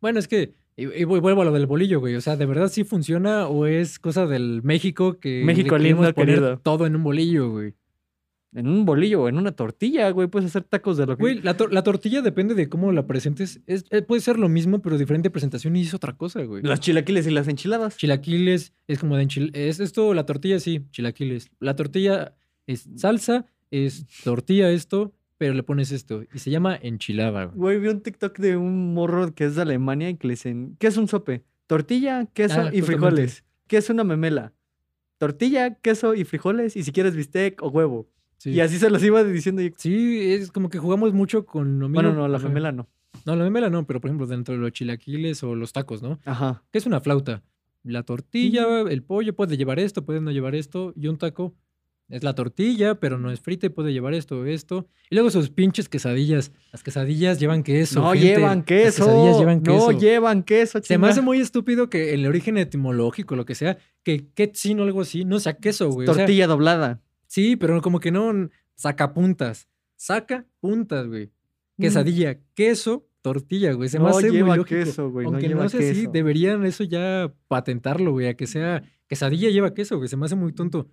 Bueno, 0.00 0.18
es 0.18 0.28
que, 0.28 0.52
y, 0.76 0.84
y 0.84 1.04
vu- 1.04 1.20
vuelvo 1.20 1.42
a 1.42 1.44
lo 1.44 1.52
del 1.52 1.66
bolillo, 1.66 2.00
güey. 2.00 2.14
O 2.16 2.20
sea, 2.20 2.36
¿de 2.36 2.46
verdad 2.46 2.68
sí 2.68 2.84
funciona 2.84 3.46
o 3.48 3.66
es 3.66 3.98
cosa 3.98 4.26
del 4.26 4.60
México 4.62 5.18
que 5.18 5.38
le 5.40 5.44
México 5.44 5.76
queremos 5.76 6.04
lindo, 6.04 6.14
poner 6.14 6.34
querido. 6.36 6.58
todo 6.58 6.86
en 6.86 6.96
un 6.96 7.04
bolillo, 7.04 7.50
güey? 7.50 7.74
En 8.54 8.68
un 8.68 8.84
bolillo 8.84 9.22
o 9.22 9.28
en 9.28 9.36
una 9.36 9.52
tortilla, 9.52 10.08
güey, 10.10 10.28
puedes 10.28 10.48
hacer 10.48 10.62
tacos 10.62 10.96
de 10.96 11.06
lo 11.06 11.16
que. 11.16 11.20
Güey, 11.22 11.42
la, 11.42 11.56
tor- 11.56 11.72
la 11.72 11.82
tortilla 11.82 12.22
depende 12.22 12.54
de 12.54 12.68
cómo 12.68 12.92
la 12.92 13.04
presentes. 13.06 13.60
Es, 13.66 13.84
eh, 13.90 14.00
puede 14.02 14.20
ser 14.22 14.38
lo 14.38 14.48
mismo, 14.48 14.80
pero 14.80 14.96
diferente 14.96 15.28
presentación 15.28 15.74
y 15.74 15.82
es 15.82 15.92
otra 15.92 16.12
cosa, 16.16 16.42
güey. 16.44 16.62
Los 16.62 16.78
chilaquiles 16.80 17.26
y 17.26 17.30
las 17.32 17.48
enchiladas. 17.48 17.96
Chilaquiles 17.96 18.72
es 18.86 18.98
como 19.00 19.16
de 19.16 19.24
enchil... 19.24 19.50
Es 19.54 19.80
esto, 19.80 20.14
la 20.14 20.24
tortilla, 20.24 20.60
sí, 20.60 20.84
chilaquiles. 20.92 21.50
La 21.58 21.74
tortilla 21.74 22.36
es 22.68 22.88
salsa, 22.94 23.46
es 23.72 24.06
tortilla 24.22 24.70
esto, 24.70 25.12
pero 25.36 25.52
le 25.54 25.64
pones 25.64 25.90
esto. 25.90 26.22
Y 26.32 26.38
se 26.38 26.50
llama 26.50 26.78
enchilada, 26.80 27.46
güey. 27.46 27.56
Güey, 27.58 27.80
vi 27.80 27.88
un 27.88 28.02
TikTok 28.02 28.38
de 28.38 28.56
un 28.56 28.94
morro 28.94 29.34
que 29.34 29.46
es 29.46 29.56
de 29.56 29.62
Alemania 29.62 30.10
y 30.10 30.14
que 30.16 30.28
le 30.28 30.34
dicen, 30.34 30.76
¿qué 30.78 30.86
es 30.86 30.96
un 30.96 31.08
sope? 31.08 31.42
Tortilla, 31.66 32.26
queso 32.32 32.60
Ah, 32.60 32.70
y 32.72 32.82
frijoles. 32.82 33.42
¿Qué 33.66 33.78
es 33.78 33.90
una 33.90 34.04
memela? 34.04 34.52
Tortilla, 35.18 35.74
queso 35.74 36.14
y 36.14 36.24
frijoles 36.24 36.76
y 36.76 36.82
si 36.84 36.92
quieres 36.92 37.16
bistec 37.16 37.62
o 37.62 37.68
huevo. 37.68 38.08
Sí. 38.38 38.50
Y 38.50 38.60
así 38.60 38.78
se 38.78 38.90
los 38.90 39.02
iba 39.02 39.22
diciendo. 39.24 39.62
y- 39.62 39.72
Sí, 39.76 40.32
es 40.32 40.50
como 40.52 40.68
que 40.68 40.78
jugamos 40.78 41.12
mucho 41.12 41.46
con 41.46 41.78
lo 41.78 41.88
mismo. 41.88 42.02
Bueno, 42.02 42.14
no, 42.14 42.28
la 42.28 42.36
Ajá. 42.38 42.48
memela 42.48 42.72
no. 42.72 42.88
No, 43.24 43.36
la 43.36 43.44
memela 43.44 43.70
no, 43.70 43.86
pero 43.86 44.00
por 44.00 44.10
ejemplo, 44.10 44.26
dentro 44.26 44.54
de 44.54 44.60
los 44.60 44.72
chilaquiles 44.72 45.42
o 45.44 45.54
los 45.54 45.72
tacos, 45.72 46.02
¿no? 46.02 46.18
Ajá. 46.24 46.62
¿Qué 46.70 46.78
es 46.78 46.86
una 46.86 47.00
flauta? 47.00 47.42
La 47.84 48.02
tortilla, 48.02 48.80
el 48.82 49.02
pollo 49.02 49.34
puede 49.36 49.56
llevar 49.56 49.78
esto, 49.78 50.04
puede 50.04 50.20
no 50.20 50.30
llevar 50.30 50.54
esto, 50.54 50.92
y 50.96 51.06
un 51.08 51.16
taco 51.18 51.54
es 52.08 52.22
la 52.22 52.34
tortilla, 52.34 52.96
pero 52.96 53.18
no 53.18 53.30
es 53.30 53.40
frita 53.40 53.66
y 53.66 53.70
puede 53.70 53.92
llevar 53.92 54.12
esto, 54.14 54.44
esto. 54.46 54.88
Y 55.10 55.14
luego 55.14 55.30
sus 55.30 55.48
pinches 55.50 55.88
quesadillas. 55.88 56.52
Las 56.72 56.82
quesadillas 56.82 57.38
llevan 57.40 57.62
queso. 57.62 58.00
no 58.00 58.12
gente. 58.12 58.26
llevan 58.26 58.58
Las 58.58 58.66
queso. 58.66 59.04
quesadillas 59.06 59.38
llevan 59.38 59.62
No 59.62 59.72
queso. 59.88 59.92
llevan 59.98 60.42
queso, 60.42 60.82
Se 60.82 60.98
me 60.98 61.08
hace 61.08 61.22
muy 61.22 61.40
estúpido 61.40 61.88
que 61.88 62.12
el 62.14 62.26
origen 62.26 62.58
etimológico, 62.58 63.36
lo 63.36 63.44
que 63.46 63.54
sea, 63.54 63.78
que 64.02 64.28
quetzin 64.34 64.80
o 64.80 64.82
algo 64.82 65.00
así, 65.02 65.24
no 65.24 65.38
sea 65.40 65.54
queso, 65.54 65.88
güey. 65.90 66.06
O 66.08 66.12
sea, 66.14 66.24
Tortilla 66.24 66.46
doblada. 66.46 67.00
Sí, 67.26 67.56
pero 67.56 67.80
como 67.82 68.00
que 68.00 68.10
no 68.10 68.48
saca 68.74 69.12
puntas. 69.14 69.68
Saca 69.96 70.46
puntas, 70.60 71.06
güey. 71.06 71.26
Mm. 71.76 71.82
Quesadilla, 71.82 72.38
queso, 72.54 73.06
tortilla, 73.22 73.72
güey. 73.72 73.88
Se 73.88 73.98
me 73.98 74.04
no 74.04 74.10
hace 74.10 74.28
muy 74.28 74.36
lleva 74.36 74.56
lógico. 74.56 74.80
queso, 74.84 75.10
güey. 75.10 75.24
No 75.26 75.32
Aunque 75.32 75.48
lleva 75.48 75.64
no 75.64 75.68
sé 75.68 75.94
si 75.94 76.06
deberían 76.06 76.64
eso 76.66 76.84
ya 76.84 77.32
patentarlo, 77.48 78.12
güey, 78.12 78.28
a 78.28 78.34
que 78.34 78.46
sea 78.46 78.82
quesadilla 79.06 79.50
lleva 79.50 79.74
queso, 79.74 79.96
güey. 79.96 80.08
Se 80.08 80.16
me 80.16 80.26
hace 80.26 80.34
muy 80.36 80.52
tonto. 80.52 80.88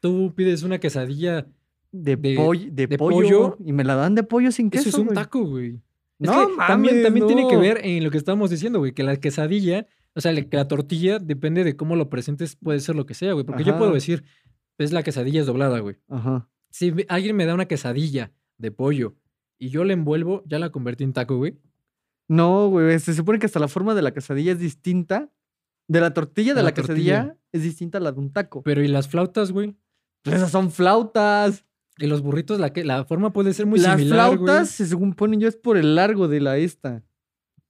Tú 0.00 0.32
pides 0.34 0.62
una 0.62 0.78
quesadilla, 0.78 1.46
De, 1.92 2.16
de- 2.16 2.34
pollo, 2.36 2.68
de, 2.70 2.86
de 2.86 2.98
pollo, 2.98 3.16
pollo. 3.18 3.56
y 3.64 3.72
me 3.72 3.84
la 3.84 3.94
dan 3.94 4.14
de 4.14 4.22
pollo 4.22 4.50
sin 4.52 4.70
queso. 4.70 4.88
eso 4.88 4.98
es 4.98 5.00
un 5.00 5.06
güey. 5.06 5.14
taco, 5.14 5.44
güey. 5.46 5.80
Es 6.18 6.28
No, 6.30 6.48
que 6.48 6.54
también, 6.66 7.02
también 7.02 7.26
tiene 7.26 7.46
que 7.48 7.54
no. 7.54 7.60
ver 7.60 7.80
en 7.84 8.02
lo 8.04 8.10
que 8.10 8.18
estábamos 8.18 8.50
diciendo, 8.50 8.78
güey, 8.78 8.92
que 8.92 9.02
la 9.02 9.16
quesadilla, 9.16 9.86
o 10.14 10.20
sea, 10.20 10.34
que 10.34 10.56
la 10.56 10.66
tortilla 10.68 11.18
depende 11.18 11.62
de 11.64 11.76
cómo 11.76 11.94
lo 11.96 12.08
presentes, 12.10 12.56
puede 12.56 12.80
ser 12.80 12.94
lo 12.96 13.04
que 13.06 13.14
sea, 13.14 13.32
güey. 13.34 13.44
Porque 13.44 13.64
yo 13.64 13.76
puedo 13.78 13.92
decir, 13.92 14.24
es 14.78 14.92
la 14.92 15.02
quesadilla 15.02 15.40
es 15.40 15.46
doblada, 15.46 15.80
güey. 15.80 15.96
Ajá. 16.08 16.48
Si 16.70 16.92
alguien 17.08 17.36
me 17.36 17.46
da 17.46 17.54
una 17.54 17.66
quesadilla 17.66 18.32
de 18.58 18.70
pollo 18.70 19.14
y 19.58 19.70
yo 19.70 19.84
la 19.84 19.92
envuelvo, 19.92 20.42
ya 20.46 20.58
la 20.58 20.70
convertí 20.70 21.04
en 21.04 21.12
taco, 21.12 21.36
güey. 21.36 21.58
No, 22.28 22.68
güey. 22.68 22.98
Se 22.98 23.14
supone 23.14 23.38
que 23.38 23.46
hasta 23.46 23.60
la 23.60 23.68
forma 23.68 23.94
de 23.94 24.02
la 24.02 24.12
quesadilla 24.12 24.52
es 24.52 24.58
distinta. 24.58 25.30
De 25.88 26.00
la 26.00 26.12
tortilla 26.12 26.52
de 26.52 26.62
la, 26.62 26.70
la 26.70 26.74
quesadilla 26.74 27.22
tortilla. 27.22 27.40
es 27.52 27.62
distinta 27.62 27.98
a 27.98 28.00
la 28.00 28.12
de 28.12 28.18
un 28.18 28.32
taco. 28.32 28.62
Pero 28.62 28.82
¿y 28.82 28.88
las 28.88 29.08
flautas, 29.08 29.52
güey? 29.52 29.76
Pero 30.22 30.36
esas 30.36 30.50
son 30.50 30.72
flautas. 30.72 31.64
Y 31.98 32.06
los 32.08 32.20
burritos, 32.20 32.60
la, 32.60 32.72
que, 32.72 32.84
la 32.84 33.04
forma 33.04 33.32
puede 33.32 33.54
ser 33.54 33.64
muy 33.64 33.78
Las 33.78 33.96
similar, 33.96 34.36
güey. 34.36 34.38
flautas, 34.38 34.70
se 34.70 34.86
supone 34.86 35.38
yo, 35.38 35.48
es 35.48 35.56
por 35.56 35.78
el 35.78 35.94
largo 35.94 36.28
de 36.28 36.40
la 36.40 36.58
esta. 36.58 37.02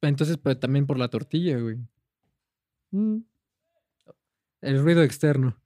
Entonces, 0.03 0.39
pero 0.39 0.59
también 0.59 0.87
por 0.87 0.99
la 0.99 1.09
tortilla, 1.09 1.59
güey. 1.59 1.79
Mm. 2.91 3.19
El 4.63 4.83
ruido 4.83 5.03
externo. 5.03 5.57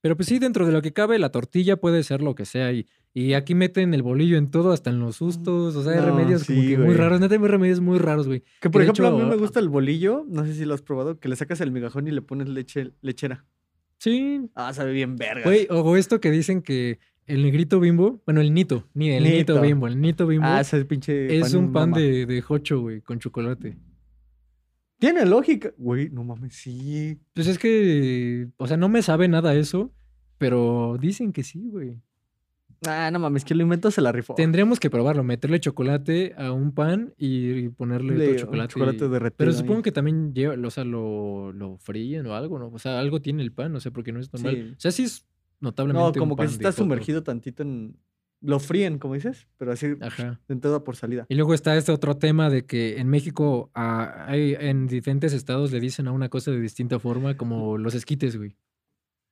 Pero 0.00 0.16
pues 0.16 0.28
sí, 0.28 0.38
dentro 0.38 0.64
de 0.66 0.72
lo 0.72 0.80
que 0.82 0.92
cabe, 0.92 1.18
la 1.18 1.30
tortilla 1.30 1.76
puede 1.76 2.02
ser 2.04 2.22
lo 2.22 2.34
que 2.34 2.44
sea. 2.44 2.72
Y, 2.72 2.86
y 3.14 3.32
aquí 3.34 3.54
meten 3.54 3.94
el 3.94 4.02
bolillo 4.02 4.36
en 4.38 4.50
todo, 4.50 4.70
hasta 4.72 4.90
en 4.90 5.00
los 5.00 5.16
sustos. 5.16 5.74
O 5.74 5.82
sea, 5.82 5.92
hay 5.94 5.98
No, 6.00 6.06
remedios 6.06 6.44
como 6.44 6.60
que 6.62 6.78
muy 6.78 6.94
raros. 6.94 7.20
Neta, 7.20 7.34
hay 7.34 7.40
remedios 7.40 7.80
muy 7.80 7.98
raros, 7.98 8.26
güey. 8.28 8.44
Que 8.60 8.70
por 8.70 8.82
ejemplo, 8.82 9.08
a 9.08 9.10
mí 9.10 9.24
me 9.24 9.36
gusta 9.36 9.58
el 9.58 9.68
bolillo. 9.68 10.24
No 10.28 10.44
sé 10.44 10.54
si 10.54 10.64
lo 10.64 10.74
has 10.74 10.82
probado. 10.82 11.18
Que 11.18 11.28
le 11.28 11.34
sacas 11.36 11.60
el 11.60 11.72
migajón 11.72 12.06
y 12.06 12.12
le 12.12 12.22
pones 12.22 12.48
leche 12.48 12.92
lechera. 13.02 13.44
Sí. 13.98 14.48
Ah, 14.54 14.72
sabe 14.72 14.92
bien 14.92 15.16
verga. 15.16 15.42
Güey, 15.44 15.66
o 15.70 15.96
esto 15.96 16.20
que 16.20 16.30
dicen 16.30 16.62
que 16.62 17.00
el 17.26 17.42
negrito 17.42 17.80
bimbo, 17.80 18.22
bueno, 18.24 18.40
el 18.40 18.54
nito, 18.54 18.86
ni 18.94 19.10
el 19.10 19.24
nito, 19.24 19.54
Nito. 19.54 19.60
bimbo, 19.60 19.86
el 19.88 20.00
nito 20.00 20.26
bimbo 20.26 20.46
Ah, 20.46 20.60
ese 20.60 20.84
pinche. 20.84 21.36
es 21.38 21.52
un 21.54 21.72
pan 21.72 21.90
de, 21.92 22.24
de 22.24 22.40
jocho, 22.40 22.80
güey, 22.80 23.00
con 23.00 23.18
chocolate. 23.18 23.76
Tiene 24.98 25.24
lógica. 25.26 25.72
Güey, 25.78 26.10
no 26.10 26.24
mames, 26.24 26.54
sí. 26.54 27.18
Pues 27.34 27.46
es 27.46 27.58
que, 27.58 28.48
o 28.56 28.66
sea, 28.66 28.76
no 28.76 28.88
me 28.88 29.02
sabe 29.02 29.28
nada 29.28 29.54
eso, 29.54 29.92
pero 30.38 30.96
dicen 31.00 31.32
que 31.32 31.42
sí, 31.44 31.68
güey. 31.70 32.00
Ah, 32.86 33.10
no 33.10 33.18
mames, 33.18 33.44
que 33.44 33.56
lo 33.56 33.62
inventó 33.64 33.90
se 33.90 34.00
la 34.00 34.12
rifó. 34.12 34.34
Tendríamos 34.34 34.78
que 34.78 34.88
probarlo, 34.88 35.24
meterle 35.24 35.58
chocolate 35.58 36.34
a 36.38 36.52
un 36.52 36.72
pan 36.72 37.12
y 37.18 37.70
ponerle 37.70 38.16
Le- 38.16 38.24
otro 38.24 38.32
un 38.32 38.38
chocolate. 38.38 38.72
chocolate 38.72 39.08
derretido 39.08 39.36
Pero 39.36 39.50
ahí. 39.50 39.56
supongo 39.56 39.82
que 39.82 39.90
también 39.92 40.32
lleva, 40.32 40.54
o 40.64 40.70
sea, 40.70 40.84
lo, 40.84 41.52
lo 41.52 41.76
fríen 41.78 42.26
o 42.26 42.34
algo, 42.34 42.58
¿no? 42.60 42.68
O 42.68 42.78
sea, 42.78 43.00
algo 43.00 43.20
tiene 43.20 43.42
el 43.42 43.52
pan, 43.52 43.72
no 43.72 43.80
sé, 43.80 43.90
porque 43.90 44.12
no 44.12 44.20
es 44.20 44.32
normal. 44.32 44.54
Sí. 44.54 44.72
O 44.76 44.80
sea, 44.80 44.90
sí 44.92 45.02
es 45.04 45.26
notablemente 45.60 46.00
No, 46.02 46.08
un 46.08 46.14
como 46.14 46.36
que 46.36 46.42
pan 46.44 46.50
si 46.50 46.58
de 46.58 46.68
está 46.68 46.72
sumergido 46.80 47.24
tantito 47.24 47.64
en, 47.64 47.96
lo 48.40 48.60
fríen, 48.60 48.98
como 48.98 49.14
dices, 49.14 49.48
pero 49.56 49.72
así 49.72 49.94
Ajá. 50.00 50.40
de 50.46 50.54
entrada 50.54 50.84
por 50.84 50.94
salida. 50.96 51.26
Y 51.28 51.34
luego 51.34 51.54
está 51.54 51.76
este 51.76 51.90
otro 51.92 52.16
tema 52.16 52.50
de 52.50 52.64
que 52.66 52.98
en 52.98 53.08
México 53.08 53.70
ah, 53.74 54.26
hay, 54.28 54.54
en 54.58 54.86
diferentes 54.86 55.32
estados 55.32 55.72
le 55.72 55.80
dicen 55.80 56.06
a 56.08 56.12
una 56.12 56.28
cosa 56.28 56.50
de 56.50 56.60
distinta 56.60 56.98
forma, 57.00 57.36
como 57.36 57.78
los 57.78 57.94
esquites, 57.94 58.36
güey. 58.36 58.56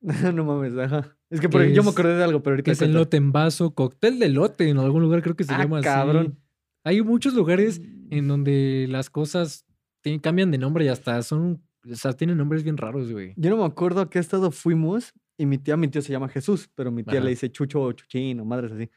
no 0.33 0.43
mames, 0.45 0.77
ajá. 0.77 1.17
Es 1.29 1.39
que 1.41 1.49
por, 1.49 1.65
yo 1.67 1.83
me 1.83 1.89
acordé 1.89 2.15
de 2.15 2.23
algo, 2.23 2.43
pero 2.43 2.53
ahorita 2.53 2.71
es 2.71 2.81
el 2.81 2.93
lote 2.93 3.17
en 3.17 3.31
vaso, 3.31 3.73
cóctel 3.73 4.19
de 4.19 4.29
lote, 4.29 4.69
en 4.69 4.77
algún 4.77 5.01
lugar 5.01 5.21
creo 5.21 5.35
que 5.35 5.43
se 5.43 5.53
Ah, 5.53 5.59
llama 5.63 5.79
así. 5.79 5.85
cabrón. 5.85 6.39
Hay 6.83 7.01
muchos 7.01 7.33
lugares 7.33 7.81
en 8.11 8.27
donde 8.27 8.87
las 8.89 9.09
cosas 9.09 9.65
tienen- 10.01 10.19
cambian 10.21 10.51
de 10.51 10.57
nombre 10.57 10.85
y 10.85 10.87
hasta 10.89 11.21
son, 11.23 11.61
o 11.89 11.95
sea, 11.95 12.13
tienen 12.13 12.37
nombres 12.37 12.63
bien 12.63 12.77
raros, 12.77 13.11
güey. 13.11 13.33
Yo 13.35 13.49
no 13.49 13.57
me 13.57 13.65
acuerdo 13.65 14.01
a 14.01 14.09
qué 14.09 14.19
estado 14.19 14.51
fuimos 14.51 15.13
y 15.37 15.45
mi 15.45 15.57
tía, 15.57 15.77
mi 15.77 15.87
tío 15.87 16.01
se 16.01 16.11
llama 16.11 16.29
Jesús, 16.29 16.69
pero 16.75 16.91
mi 16.91 17.03
tía 17.03 17.19
Ajá. 17.19 17.23
le 17.25 17.29
dice 17.31 17.51
Chucho 17.51 17.81
o 17.81 17.91
Chuchín 17.93 18.39
o 18.39 18.45
madres 18.45 18.71
así. 18.71 18.89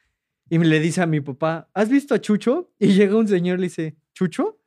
Y 0.48 0.58
le 0.58 0.80
dice 0.80 1.00
a 1.02 1.06
mi 1.06 1.20
papá, 1.20 1.68
¿has 1.74 1.88
visto 1.88 2.14
a 2.14 2.20
Chucho? 2.20 2.72
Y 2.78 2.88
llega 2.88 3.16
un 3.16 3.28
señor 3.28 3.58
y 3.58 3.62
le 3.62 3.66
dice, 3.68 3.96
¿Chucho? 4.14 4.58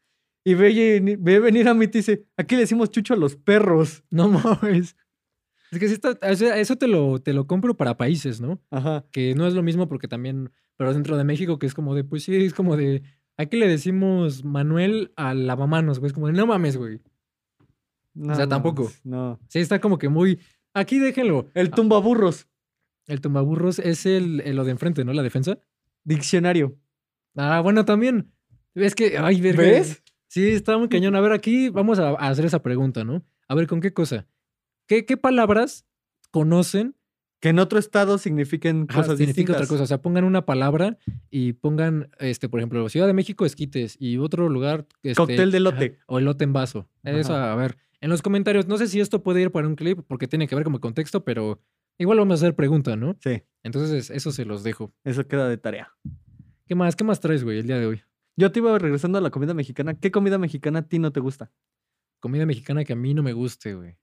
Y 0.46 0.54
ve, 0.54 0.72
y- 0.72 1.16
ve 1.18 1.40
venir 1.40 1.68
a 1.68 1.74
mí 1.74 1.86
y 1.86 1.88
te 1.88 2.00
dice, 2.00 2.26
aquí 2.38 2.56
le 2.56 2.62
decimos 2.62 2.90
Chucho 2.92 3.14
a 3.14 3.18
los 3.18 3.36
perros. 3.36 4.04
No 4.12 4.30
mames. 4.30 4.96
Es 5.72 5.80
que 5.80 5.88
sí 5.88 5.94
está, 5.96 6.12
o 6.12 6.28
eso 6.28 6.76
te 6.78 6.88
lo, 6.88 7.20
te 7.20 7.34
lo 7.34 7.48
compro 7.48 7.76
para 7.76 7.98
países, 7.98 8.40
¿no? 8.40 8.62
Ajá. 8.70 9.06
Que 9.12 9.34
no 9.34 9.48
es 9.48 9.56
lo 9.56 9.64
mismo 9.64 9.88
porque 9.90 10.08
también, 10.08 10.52
pero 10.78 10.94
dentro 10.94 11.18
de 11.18 11.24
México 11.24 11.58
que 11.58 11.66
es 11.66 11.74
como 11.74 11.96
de, 11.96 12.04
pues 12.04 12.24
sí, 12.24 12.36
es 12.36 12.54
como 12.54 12.78
de, 12.78 13.02
aquí 13.38 13.58
le 13.58 13.68
decimos 13.68 14.44
Manuel 14.44 15.12
a 15.16 15.34
lavamanos, 15.34 15.98
güey, 16.00 16.08
es 16.10 16.14
como 16.14 16.28
de, 16.28 16.34
no 16.34 16.46
mames, 16.46 16.78
güey. 16.78 17.00
No, 18.14 18.36
sea, 18.36 18.48
tampoco. 18.48 18.92
No. 19.04 19.40
Sí, 19.48 19.58
está 19.60 19.82
como 19.82 19.98
que 19.98 20.08
muy, 20.10 20.40
aquí 20.74 21.00
déjenlo. 21.00 21.50
El 21.54 21.72
tumbaburros. 21.72 22.48
El 23.08 23.22
tumbaburros 23.22 23.80
es 23.80 24.06
el, 24.06 24.42
el 24.42 24.56
lo 24.56 24.64
de 24.64 24.72
enfrente, 24.72 25.04
¿no? 25.04 25.14
La 25.14 25.24
defensa. 25.24 25.58
Diccionario. 26.04 26.78
Ah, 27.36 27.60
bueno, 27.62 27.86
también. 27.86 28.32
Es 28.76 28.96
que, 28.96 29.18
ay, 29.18 29.42
verga. 29.42 29.64
¿Ves? 29.64 30.04
Sí, 30.28 30.50
está 30.50 30.78
muy 30.78 30.90
cañón. 30.90 31.16
A 31.16 31.22
ver, 31.22 31.32
aquí 31.32 31.70
vamos 31.70 32.00
a, 32.00 32.10
a 32.10 32.30
hacer 32.30 32.46
esa 32.46 32.62
pregunta, 32.64 33.04
¿no? 33.04 33.24
A 33.48 33.56
ver, 33.56 33.68
¿con 33.68 33.82
qué 33.82 33.94
cosa? 33.94 34.28
¿Qué, 34.88 35.06
qué 35.06 35.18
palabras 35.18 35.86
conocen? 36.32 36.96
Que 37.40 37.50
en 37.50 37.60
otro 37.60 37.78
estado 37.78 38.18
signifiquen 38.18 38.86
Ajá, 38.90 39.02
cosas 39.02 39.18
significa 39.18 39.52
distintas. 39.52 39.56
otra 39.58 39.68
cosa. 39.68 39.84
O 39.84 39.88
sea, 39.88 40.02
pongan 40.02 40.24
una 40.24 40.46
palabra 40.46 40.98
y 41.30 41.54
pongan, 41.54 42.10
este, 42.20 42.48
por 42.48 42.62
ejemplo, 42.62 42.88
Ciudad 42.88 43.06
de 43.06 43.12
México, 43.14 43.46
esquites 43.46 43.98
y 44.00 44.18
otro 44.18 44.48
lugar. 44.48 44.88
Este, 45.04 45.16
Cóctel 45.16 45.52
de 45.52 45.58
elote. 45.58 45.86
ajá, 45.98 46.04
o 46.08 46.20
elote 46.20 46.46
en 46.46 46.54
vaso. 46.54 46.88
Eso, 47.04 47.36
a 47.36 47.54
ver. 47.56 47.78
En 48.04 48.10
los 48.10 48.22
comentarios, 48.22 48.68
no 48.68 48.78
sé 48.78 48.88
si 48.88 49.00
esto 49.00 49.24
puede 49.24 49.42
ir 49.42 49.50
para 49.50 49.66
un 49.66 49.78
clip 49.78 50.02
porque 50.06 50.28
tiene 50.28 50.46
que 50.46 50.56
ver 50.56 50.66
como 50.66 50.82
contexto, 50.82 51.24
pero 51.24 51.64
igual 51.98 52.20
vamos 52.20 52.34
a 52.34 52.36
hacer 52.44 52.54
pregunta, 52.54 52.98
¿no? 52.98 53.16
Sí, 53.22 53.44
Entonces, 53.64 54.10
eso 54.10 54.34
se 54.34 54.44
los 54.44 54.62
dejo. 54.62 54.94
eso 55.06 55.26
queda 55.26 55.48
de 55.48 55.56
tarea. 55.56 55.94
¿Qué 56.68 56.76
más? 56.76 56.98
¿Qué 56.98 57.06
más 57.06 57.22
traes, 57.22 57.46
güey, 57.46 57.60
el 57.60 57.68
día 57.68 57.80
de 57.80 57.86
hoy? 57.86 58.04
Yo 58.36 58.52
te 58.52 58.60
iba 58.60 58.78
regresando 58.78 59.20
a 59.20 59.22
la 59.22 59.30
comida 59.30 59.54
mexicana. 59.54 59.94
¿Qué 59.94 60.12
comida 60.12 60.38
mexicana 60.38 60.80
a 60.80 60.82
ti 60.82 61.00
no 61.00 61.14
te 61.14 61.22
gusta? 61.22 61.54
Comida 62.20 62.46
mexicana 62.46 62.84
que 62.84 62.92
a 62.92 62.98
mí 62.98 63.14
no 63.14 63.24
me 63.24 63.32
guste, 63.32 63.74
güey. 63.74 63.96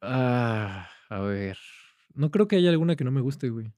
Ah, 0.00 0.88
a 1.08 1.20
ver. 1.22 1.58
No 2.14 2.30
creo 2.30 2.46
que 2.46 2.54
haya 2.54 2.70
alguna 2.70 2.94
que 2.94 3.02
no 3.02 3.10
me 3.10 3.20
guste, 3.20 3.50
güey. 3.50 3.72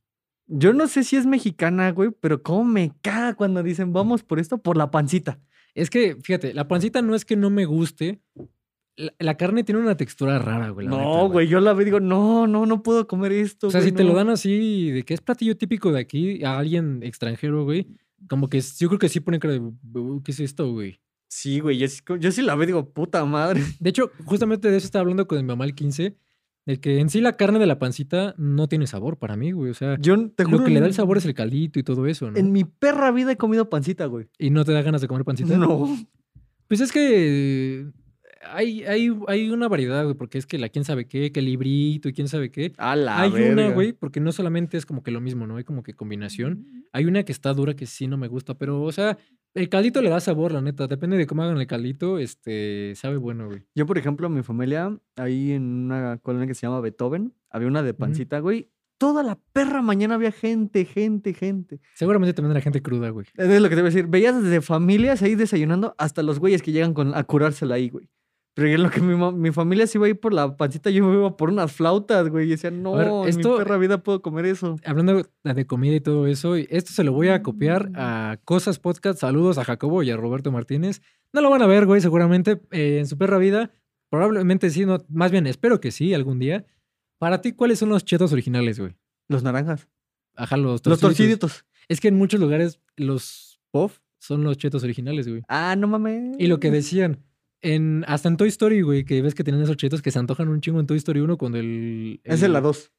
Yo 0.49 0.75
no 0.75 0.87
sé 0.87 1.03
si 1.05 1.17
es 1.17 1.25
mexicana, 1.25 1.93
güey, 1.93 2.11
pero 2.21 2.43
cómo 2.43 2.65
me 2.65 2.93
caga 3.01 3.37
cuando 3.37 3.63
dicen 3.63 3.95
vamos 3.95 4.23
por 4.23 4.39
esto, 4.39 4.59
por 4.59 4.77
la 4.77 4.91
pancita. 4.91 5.41
Es 5.73 5.89
que, 5.89 6.17
fíjate, 6.17 6.53
la 6.53 6.69
pancita 6.69 7.01
no 7.01 7.15
es 7.15 7.25
que 7.25 7.37
no 7.37 7.49
me 7.49 7.65
guste. 7.65 8.21
La, 8.97 9.13
la 9.19 9.37
carne 9.37 9.65
tiene 9.65 9.81
una 9.81 9.97
textura 9.97 10.39
rara, 10.39 10.69
güey. 10.71 10.87
neta, 10.87 11.01
No, 11.03 11.29
güey, 11.31 11.49
yo 11.49 11.61
la 11.61 11.73
veo 11.73 11.83
y 11.83 11.85
digo, 11.87 12.01
no, 12.01 12.47
no, 12.47 12.67
no 12.67 12.83
puedo 12.83 13.07
comer 13.07 13.33
esto. 13.33 13.69
O 13.69 13.71
sea, 13.71 13.81
güey, 13.81 13.91
si 13.91 13.97
te 13.97 14.05
lo 14.05 14.11
no". 14.11 14.17
dan 14.17 14.29
así, 14.29 14.91
de 14.91 15.03
que 15.03 15.15
es 15.15 15.21
platillo 15.21 15.57
típico 15.57 15.93
de 15.93 16.01
aquí 16.01 16.45
a 16.45 16.59
alguien 16.59 17.03
extranjero, 17.03 17.65
güey, 17.65 17.87
como 18.29 18.49
que 18.49 18.61
yo 18.61 18.89
creo 18.89 18.99
que 18.99 19.09
sí 19.09 19.21
ponen 19.21 19.41
cara 19.41 19.55
de, 19.55 19.61
"Uh, 19.61 20.23
¿qué 20.23 20.33
es 20.33 20.41
esto, 20.41 20.71
güey? 20.73 21.01
Sí, 21.29 21.61
güey, 21.61 21.79
yo, 21.79 22.17
yo 22.19 22.31
sí 22.31 22.43
la 22.43 22.55
veo 22.55 22.65
y 22.65 22.67
digo, 22.67 22.91
puta 22.93 23.25
madre. 23.25 23.63
De 23.81 23.89
hecho, 23.91 24.11
justamente 24.27 24.71
de 24.71 24.77
eso 24.77 24.85
estaba 24.87 25.01
hablando 25.01 25.27
con 25.27 25.39
mi 25.39 25.45
mamá 25.45 25.65
el 25.65 25.75
15, 25.75 26.15
de 26.67 26.79
que 26.79 27.01
en 27.01 27.09
sí 27.09 27.23
la 27.23 27.33
carne 27.39 27.59
de 27.59 27.67
la 27.67 27.79
pancita 27.79 28.35
no 28.37 28.69
tiene 28.69 28.87
sabor 28.87 29.19
para 29.19 29.35
mí, 29.37 29.51
güey. 29.53 29.71
O 29.71 29.75
sea, 29.75 29.97
Yo 29.99 30.29
te 30.31 30.45
juro. 30.45 30.59
lo 30.59 30.65
que 30.65 30.71
le 30.71 30.81
da 30.81 30.87
el 30.87 30.93
sabor 30.95 31.17
es 31.17 31.25
el 31.25 31.33
caldito 31.33 31.79
y 31.79 31.83
todo 31.83 32.07
eso, 32.07 32.31
¿no? 32.31 32.37
En 32.39 32.53
mi 32.53 32.65
perra 32.65 33.11
vida 33.11 33.33
he 33.33 33.37
comido 33.39 33.71
pancita, 33.71 34.05
güey. 34.05 34.27
Y 34.39 34.51
no 34.51 34.65
te 34.67 34.73
da 34.73 34.83
ganas 34.83 35.01
de 35.01 35.09
comer 35.09 35.25
pancita. 35.25 35.57
No. 35.57 35.97
Pues 36.69 36.81
es 36.81 36.93
que 36.93 37.87
hay, 38.51 38.85
hay, 38.85 39.11
hay 39.29 39.51
una 39.51 39.69
variedad, 39.69 40.05
güey, 40.05 40.15
porque 40.15 40.39
es 40.39 40.47
que 40.47 40.59
la 40.59 40.69
quién 40.69 40.85
sabe 40.85 41.07
qué, 41.07 41.33
que 41.33 41.41
el 41.41 41.47
librito 41.47 42.09
y 42.09 42.13
quién 42.13 42.29
sabe 42.29 42.51
qué. 42.51 42.73
A 42.79 42.97
la 42.97 43.21
hay 43.21 43.33
una, 43.33 43.71
güey, 43.71 43.93
porque 43.93 44.21
no 44.21 44.33
solamente 44.33 44.77
es 44.77 44.87
como 44.87 45.03
que 45.03 45.11
lo 45.11 45.21
mismo, 45.21 45.47
¿no? 45.47 45.57
Hay 45.57 45.65
como 45.65 45.83
que 45.83 45.95
combinación. 45.95 46.67
Hay 46.93 47.05
una 47.07 47.23
que 47.23 47.33
está 47.33 47.53
dura 47.55 47.75
que 47.75 47.87
sí 47.87 48.07
no 48.07 48.17
me 48.17 48.29
gusta, 48.29 48.55
pero, 48.55 48.83
o 48.83 48.93
sea, 48.93 49.19
el 49.55 49.69
caldito 49.69 50.01
le 50.01 50.11
da 50.11 50.21
sabor, 50.21 50.53
la 50.53 50.63
neta. 50.63 50.87
Depende 50.87 51.17
de 51.17 51.27
cómo 51.27 51.43
hagan 51.43 51.59
el 51.59 51.67
caldito, 51.67 52.19
este, 52.19 52.95
sabe 52.97 53.17
bueno, 53.17 53.47
güey. 53.47 53.63
Yo, 53.75 53.87
por 53.87 53.99
ejemplo, 53.99 54.29
mi 54.29 54.43
familia, 54.43 54.97
ahí 55.17 55.53
en 55.53 55.63
una 55.85 56.19
colonia 56.19 56.47
que 56.47 56.55
se 56.55 56.67
llama 56.67 56.81
Beethoven, 56.81 57.35
había 57.51 57.69
una 57.69 57.83
de 57.83 57.95
pancita, 57.95 58.39
güey. 58.41 58.71
Toda 58.99 59.25
la 59.25 59.37
perra 59.53 59.83
mañana 59.83 60.15
había 60.15 60.31
gente, 60.31 60.85
gente, 60.85 61.35
gente. 61.35 61.81
Seguramente 61.95 62.35
también 62.35 62.53
era 62.53 62.61
gente 62.61 62.83
cruda, 62.83 63.11
güey. 63.11 63.27
Es 63.35 63.61
lo 63.61 63.69
que 63.69 63.75
te 63.75 63.83
voy 63.83 63.91
a 63.91 63.93
decir. 63.93 64.07
Veías 64.07 64.41
desde 64.41 64.61
familias 64.61 65.23
ahí 65.23 65.35
desayunando 65.35 65.95
hasta 65.99 66.23
los 66.23 66.39
güeyes 66.39 66.63
que 66.63 66.71
llegan 66.71 66.95
con, 66.95 67.13
a 67.15 67.25
curársela 67.25 67.75
ahí, 67.75 67.89
güey. 67.89 68.09
Pero 68.55 68.69
yo 68.69 68.75
en 68.75 68.83
lo 68.83 68.91
que 68.91 69.01
mi, 69.01 69.15
mi 69.33 69.51
familia 69.51 69.87
se 69.87 69.97
iba 69.97 70.07
a 70.07 70.11
ir 70.11 70.21
por 70.21 70.35
la 70.35 70.57
pancita, 70.59 70.91
yo 70.91 71.05
me 71.07 71.15
iba 71.15 71.37
por 71.39 71.49
unas 71.49 71.73
flautas, 71.73 72.29
güey. 72.29 72.47
Y 72.47 72.51
decía, 72.51 72.71
no, 72.71 72.93
ver, 72.93 73.07
en 73.09 73.29
esto- 73.29 73.53
mi 73.53 73.59
perra 73.59 73.79
vida 73.79 74.03
puedo 74.03 74.21
comer 74.21 74.45
eso. 74.45 74.77
Hablando 74.85 75.23
de 75.43 75.67
comida 75.67 75.95
y 75.95 76.01
todo 76.01 76.27
eso, 76.27 76.55
esto 76.57 76.93
se 76.93 77.03
lo 77.03 77.13
voy 77.13 77.29
a 77.29 77.43
copiar 77.43 77.91
a 77.95 78.39
Cosas 78.45 78.79
Podcast. 78.79 79.21
Saludos 79.21 79.57
a 79.57 79.65
Jacobo 79.65 80.03
y 80.03 80.11
a 80.11 80.17
Roberto 80.19 80.53
Martínez. 80.53 81.01
No 81.33 81.41
lo 81.41 81.49
van 81.49 81.63
a 81.63 81.67
ver, 81.67 81.87
güey, 81.87 82.03
seguramente 82.03 82.61
eh, 82.73 82.99
en 82.99 83.07
su 83.07 83.17
perra 83.17 83.39
vida. 83.39 83.71
Probablemente 84.11 84.69
sí, 84.69 84.85
no, 84.85 84.99
más 85.09 85.31
bien 85.31 85.47
espero 85.47 85.81
que 85.81 85.91
sí 85.91 86.13
algún 86.13 86.39
día. 86.39 86.67
Para 87.19 87.41
ti, 87.41 87.53
¿cuáles 87.53 87.79
son 87.79 87.89
los 87.89 88.05
chetos 88.05 88.33
originales, 88.35 88.79
güey? 88.79 88.95
Los 89.29 89.43
naranjas. 89.43 89.89
Ajá, 90.37 90.59
los 90.59 90.85
Los 90.85 91.01
torciditos. 91.01 91.09
torciditos. 91.51 91.65
Es 91.89 92.01
que 92.01 92.09
en 92.09 92.17
muchos 92.19 92.39
lugares 92.39 92.81
los 92.97 93.61
puff 93.71 94.01
son 94.19 94.45
los 94.45 94.59
chetos 94.59 94.85
originales, 94.85 95.27
güey. 95.27 95.43
Ah, 95.49 95.75
no 95.77 95.89
mames. 95.89 96.37
Y 96.39 96.49
lo 96.49 96.61
que 96.61 96.71
decían, 96.71 97.21
en, 97.63 98.05
hasta 98.07 98.29
en 98.29 98.37
Toy 98.37 98.49
Story, 98.49 98.83
güey, 98.83 99.05
que 99.05 99.23
ves 99.23 99.35
que 99.35 99.45
tienen 99.45 99.63
esos 99.63 99.77
chetos 99.77 100.03
que 100.03 100.11
se 100.11 100.19
antojan 100.19 100.49
un 100.49 100.61
chingo 100.61 100.81
en 100.81 100.87
Toy 100.87 100.99
Story 100.99 101.21
1 101.21 101.39
cuando 101.39 101.59
el... 101.59 102.21
Es 102.25 102.43
en 102.43 102.53
la 102.53 102.61
2. 102.61 102.93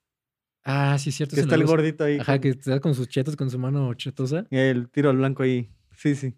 Ah, 0.66 0.97
sí, 0.97 1.11
cierto. 1.11 1.36
Que 1.36 1.41
es 1.41 1.45
está 1.45 1.55
el 1.55 1.66
gordito 1.66 2.05
ahí. 2.05 2.18
Ajá, 2.20 2.34
con- 2.34 2.41
que 2.41 2.49
está 2.49 2.80
con 2.80 2.95
sus 2.95 3.07
chetos, 3.09 3.36
con 3.36 3.49
su 3.49 3.59
mano 3.59 3.93
chetosa. 3.93 4.47
El 4.49 4.89
tiro 4.89 5.09
al 5.09 5.18
blanco 5.18 5.43
ahí. 5.43 5.70
Sí, 5.95 6.16
sí. 6.16 6.34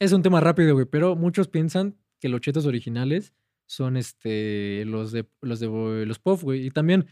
Es 0.00 0.12
un 0.12 0.22
tema 0.22 0.40
rápido, 0.40 0.74
güey, 0.74 0.86
pero 0.86 1.14
muchos 1.14 1.48
piensan 1.48 1.96
que 2.18 2.28
los 2.28 2.40
chetos 2.40 2.64
originales 2.66 3.34
son 3.66 3.96
este 3.96 4.84
los 4.86 5.12
de 5.12 5.28
los 5.42 5.60
de 5.60 6.06
los 6.06 6.18
puff, 6.18 6.42
güey. 6.42 6.66
Y 6.66 6.70
también, 6.70 7.06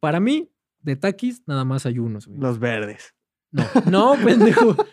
para 0.00 0.20
mí, 0.20 0.50
de 0.80 0.94
Takis, 0.96 1.42
nada 1.46 1.64
más 1.64 1.86
hay 1.86 1.98
unos, 1.98 2.26
güey. 2.26 2.38
Los 2.40 2.58
verdes. 2.60 3.14
No, 3.52 3.64
no, 3.90 4.14
pendejo. 4.24 4.76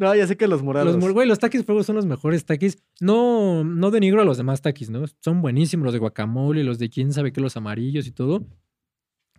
No, 0.00 0.14
ya 0.16 0.26
sé 0.26 0.36
que 0.36 0.48
los 0.48 0.62
morados. 0.64 0.96
Los, 0.96 1.12
güey, 1.12 1.28
los 1.28 1.38
Takis 1.38 1.64
fuego 1.64 1.84
son 1.84 1.94
los 1.94 2.06
mejores 2.06 2.44
Takis. 2.44 2.78
No, 3.00 3.62
no 3.62 3.92
denigro 3.92 4.20
a 4.20 4.24
los 4.24 4.36
demás 4.36 4.60
Takis, 4.60 4.90
¿no? 4.90 5.04
Son 5.20 5.40
buenísimos 5.42 5.84
los 5.84 5.92
de 5.92 6.00
guacamole, 6.00 6.64
los 6.64 6.78
de 6.78 6.90
quién 6.90 7.12
sabe 7.12 7.32
qué, 7.32 7.40
los 7.40 7.56
amarillos 7.56 8.06
y 8.08 8.10
todo. 8.10 8.44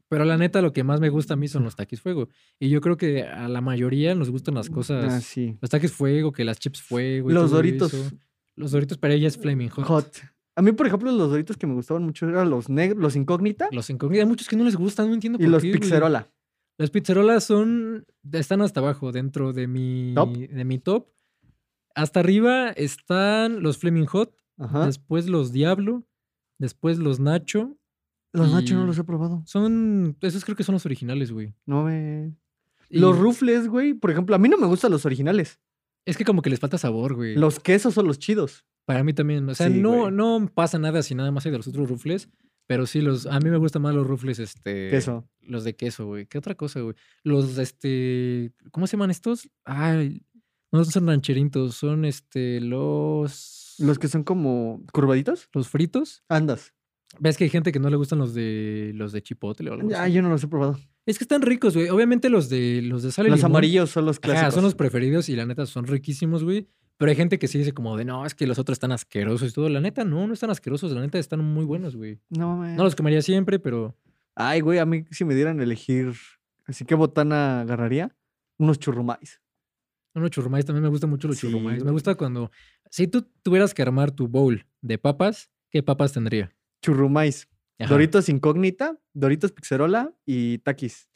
Pero 0.09 0.23
la 0.23 0.37
neta, 0.37 0.61
lo 0.61 0.71
que 0.71 0.83
más 0.85 1.01
me 1.01 1.09
gusta 1.09 1.33
a 1.33 1.37
mí 1.37 1.49
son 1.49 1.63
los 1.63 1.75
Takis 1.75 2.01
fuego. 2.01 2.29
Y 2.59 2.69
yo 2.69 2.79
creo 2.79 2.95
que 2.95 3.23
a 3.23 3.49
la 3.49 3.59
mayoría 3.59 4.15
nos 4.15 4.29
gustan 4.29 4.55
las 4.55 4.69
cosas. 4.69 5.13
Ah, 5.13 5.19
sí. 5.21 5.57
Los 5.59 5.69
Takis 5.69 5.91
fuego, 5.91 6.31
que 6.31 6.45
las 6.45 6.59
chips 6.59 6.81
fuego. 6.81 7.29
y 7.29 7.33
Los 7.33 7.47
todo 7.47 7.55
Doritos 7.57 7.93
eso. 7.93 8.15
Los 8.55 8.71
Doritos, 8.71 8.97
para 8.97 9.13
ella 9.13 9.27
es 9.27 9.37
Flaming 9.37 9.69
Hot. 9.69 9.85
hot. 9.85 10.17
A 10.55 10.61
mí, 10.61 10.71
por 10.71 10.87
ejemplo, 10.87 11.11
los 11.11 11.29
doritos 11.29 11.55
que 11.55 11.67
me 11.67 11.75
gustaban 11.75 12.03
mucho 12.03 12.27
eran 12.27 12.49
los 12.49 12.67
negros, 12.67 12.99
los 12.99 13.15
incógnita 13.15 13.67
Los 13.71 13.91
incógnitos. 13.91 14.23
Hay 14.23 14.27
muchos 14.29 14.47
que 14.47 14.55
no 14.55 14.63
les 14.63 14.75
gustan, 14.75 15.07
no 15.07 15.13
entiendo 15.13 15.37
y 15.39 15.43
por 15.43 15.51
los 15.51 15.61
qué, 15.61 15.69
güey. 15.69 15.79
pizzerola. 15.81 16.31
Las 16.77 16.91
pizzerolas 16.91 17.43
son. 17.43 18.05
están 18.31 18.61
hasta 18.61 18.79
abajo, 18.79 19.11
dentro 19.11 19.53
de 19.53 19.67
mi. 19.67 20.13
Top. 20.15 20.35
de 20.35 20.65
mi 20.65 20.77
top. 20.79 21.07
Hasta 21.95 22.19
arriba 22.19 22.69
están 22.69 23.63
los 23.63 23.77
Flaming 23.79 24.05
Hot. 24.05 24.35
Ajá. 24.57 24.85
Después 24.85 25.27
los 25.27 25.51
Diablo. 25.51 26.05
Después 26.59 26.99
los 26.99 27.19
Nacho. 27.19 27.77
Los 28.33 28.51
nachos 28.51 28.77
no 28.77 28.85
los 28.85 28.97
he 28.99 29.03
probado. 29.03 29.41
Son. 29.47 30.15
Esos 30.21 30.45
creo 30.45 30.55
que 30.55 30.63
son 30.63 30.73
los 30.73 30.85
originales, 30.85 31.31
güey. 31.31 31.55
No 31.65 31.83
me. 31.85 32.35
Y 32.89 32.99
Los 32.99 33.17
rufles, 33.17 33.67
güey. 33.67 33.93
Por 33.95 34.11
ejemplo, 34.11 34.35
a 34.35 34.37
mí 34.39 34.47
no 34.47 34.57
me 34.57 34.67
gustan 34.67 34.91
los 34.91 35.05
originales. 35.05 35.59
Es 36.05 36.17
que 36.17 36.25
como 36.25 36.41
que 36.41 36.49
les 36.51 36.59
falta 36.59 36.77
sabor, 36.77 37.15
güey. 37.15 37.35
Los 37.35 37.59
quesos 37.59 37.95
son 37.95 38.05
los 38.05 38.19
chidos. 38.19 38.65
Para 38.85 39.03
mí 39.03 39.13
también. 39.13 39.47
O 39.49 39.55
sea, 39.55 39.67
Sí, 39.69 39.81
no, 39.81 40.01
güey. 40.01 40.11
no 40.11 40.51
pasa 40.53 40.77
nada 40.77 41.01
si 41.01 41.15
nada 41.15 41.31
más 41.31 41.45
hay 41.45 41.51
de 41.51 41.57
los 41.57 41.67
otros 41.67 41.89
rufles. 41.89 42.29
Pero 42.67 42.85
sí, 42.85 43.01
los, 43.01 43.25
a 43.25 43.39
mí 43.39 43.49
me 43.49 43.57
gustan 43.57 43.81
más 43.81 43.95
los 43.95 44.05
rufles, 44.05 44.39
este. 44.39 44.89
Queso. 44.89 45.27
Los 45.41 45.63
de 45.63 45.75
queso, 45.75 46.05
güey. 46.05 46.25
¿Qué 46.27 46.37
otra 46.37 46.55
cosa, 46.55 46.81
güey? 46.81 46.95
Los, 47.23 47.57
este. 47.57 48.51
¿Cómo 48.71 48.87
se 48.87 48.97
llaman 48.97 49.09
estos? 49.11 49.49
Ay. 49.65 50.21
No 50.71 50.83
son 50.83 51.07
rancheritos, 51.07 51.75
son 51.75 52.03
este. 52.05 52.59
Los. 52.59 53.75
Los 53.79 53.99
que 53.99 54.07
son 54.09 54.23
como 54.23 54.83
curvaditos. 54.91 55.49
Los 55.53 55.69
fritos. 55.69 56.23
Andas. 56.29 56.73
¿Ves 57.19 57.37
que 57.37 57.45
hay 57.45 57.49
gente 57.49 57.71
que 57.71 57.79
no 57.79 57.89
le 57.89 57.95
gustan 57.95 58.19
los 58.19 58.33
de 58.33 58.91
los 58.93 59.13
de 59.13 59.23
chipotle 59.23 59.69
o 59.69 59.73
algo 59.75 59.89
Ah, 59.95 60.03
así? 60.03 60.13
yo 60.13 60.21
no 60.21 60.29
los 60.29 60.43
he 60.43 60.47
probado. 60.49 60.77
Es 61.05 61.17
que 61.17 61.23
están 61.23 61.41
ricos, 61.41 61.73
güey. 61.73 61.87
Obviamente 61.87 62.29
los 62.29 62.49
de 62.49 62.81
los 62.83 63.01
de 63.01 63.13
sal 63.13 63.27
y 63.27 63.29
Los 63.29 63.39
limón, 63.39 63.51
amarillos 63.53 63.91
son 63.91 64.05
los 64.05 64.17
ajá, 64.17 64.21
clásicos. 64.23 64.53
son 64.55 64.63
los 64.65 64.75
preferidos 64.75 65.29
y 65.29 65.35
la 65.37 65.45
neta 65.45 65.65
son 65.65 65.87
riquísimos, 65.87 66.43
güey. 66.43 66.67
Pero 66.97 67.09
hay 67.11 67.15
gente 67.15 67.37
que 67.37 67.47
sí 67.47 67.57
dice 67.59 67.73
como 67.73 67.95
de, 67.95 68.05
no, 68.05 68.25
es 68.25 68.33
que 68.33 68.47
los 68.47 68.57
otros 68.57 68.75
están 68.75 68.91
asquerosos 68.91 69.51
y 69.51 69.53
todo. 69.53 69.69
La 69.69 69.79
neta, 69.79 70.03
no, 70.03 70.25
no 70.27 70.33
están 70.33 70.49
asquerosos. 70.49 70.91
La 70.91 71.01
neta, 71.01 71.19
están 71.19 71.43
muy 71.43 71.63
buenos, 71.63 71.95
güey. 71.95 72.19
No, 72.29 72.57
mames. 72.57 72.75
No 72.75 72.83
los 72.83 72.95
comería 72.95 73.21
siempre, 73.21 73.59
pero 73.59 73.95
Ay, 74.39 74.61
güey, 74.61 74.77
a 74.79 74.85
mí 74.85 75.03
si 75.11 75.25
me 75.25 75.33
dieran 75.33 75.59
a 75.59 75.63
elegir, 75.63 76.13
así 76.65 76.85
que 76.85 76.93
botana 76.93 77.61
agarraría, 77.61 78.15
unos 78.59 78.77
churrumais. 78.77 79.41
unos 80.13 80.29
churrumais 80.29 80.63
también 80.65 80.83
me 80.83 80.89
gustan 80.89 81.09
mucho 81.09 81.27
los 81.27 81.37
Sí, 81.37 81.47
churrumais. 81.47 81.83
Me 81.83 81.91
gusta 81.91 82.13
cuando, 82.15 82.51
si 82.91 83.07
tú 83.07 83.23
tuvieras 83.41 83.73
que 83.73 83.81
armar 83.81 84.11
tu 84.11 84.27
bowl 84.27 84.63
de 84.81 84.97
papas, 84.99 85.49
¿qué 85.71 85.81
papas 85.81 86.13
tendría? 86.13 86.55
Churrumais. 86.83 87.47
Ajá, 87.79 87.89
Doritos 87.89 88.29
incógnita, 88.29 88.99
Doritos 89.13 89.51
pixerola 89.51 90.13
y 90.25 90.59
taquis. 90.59 91.09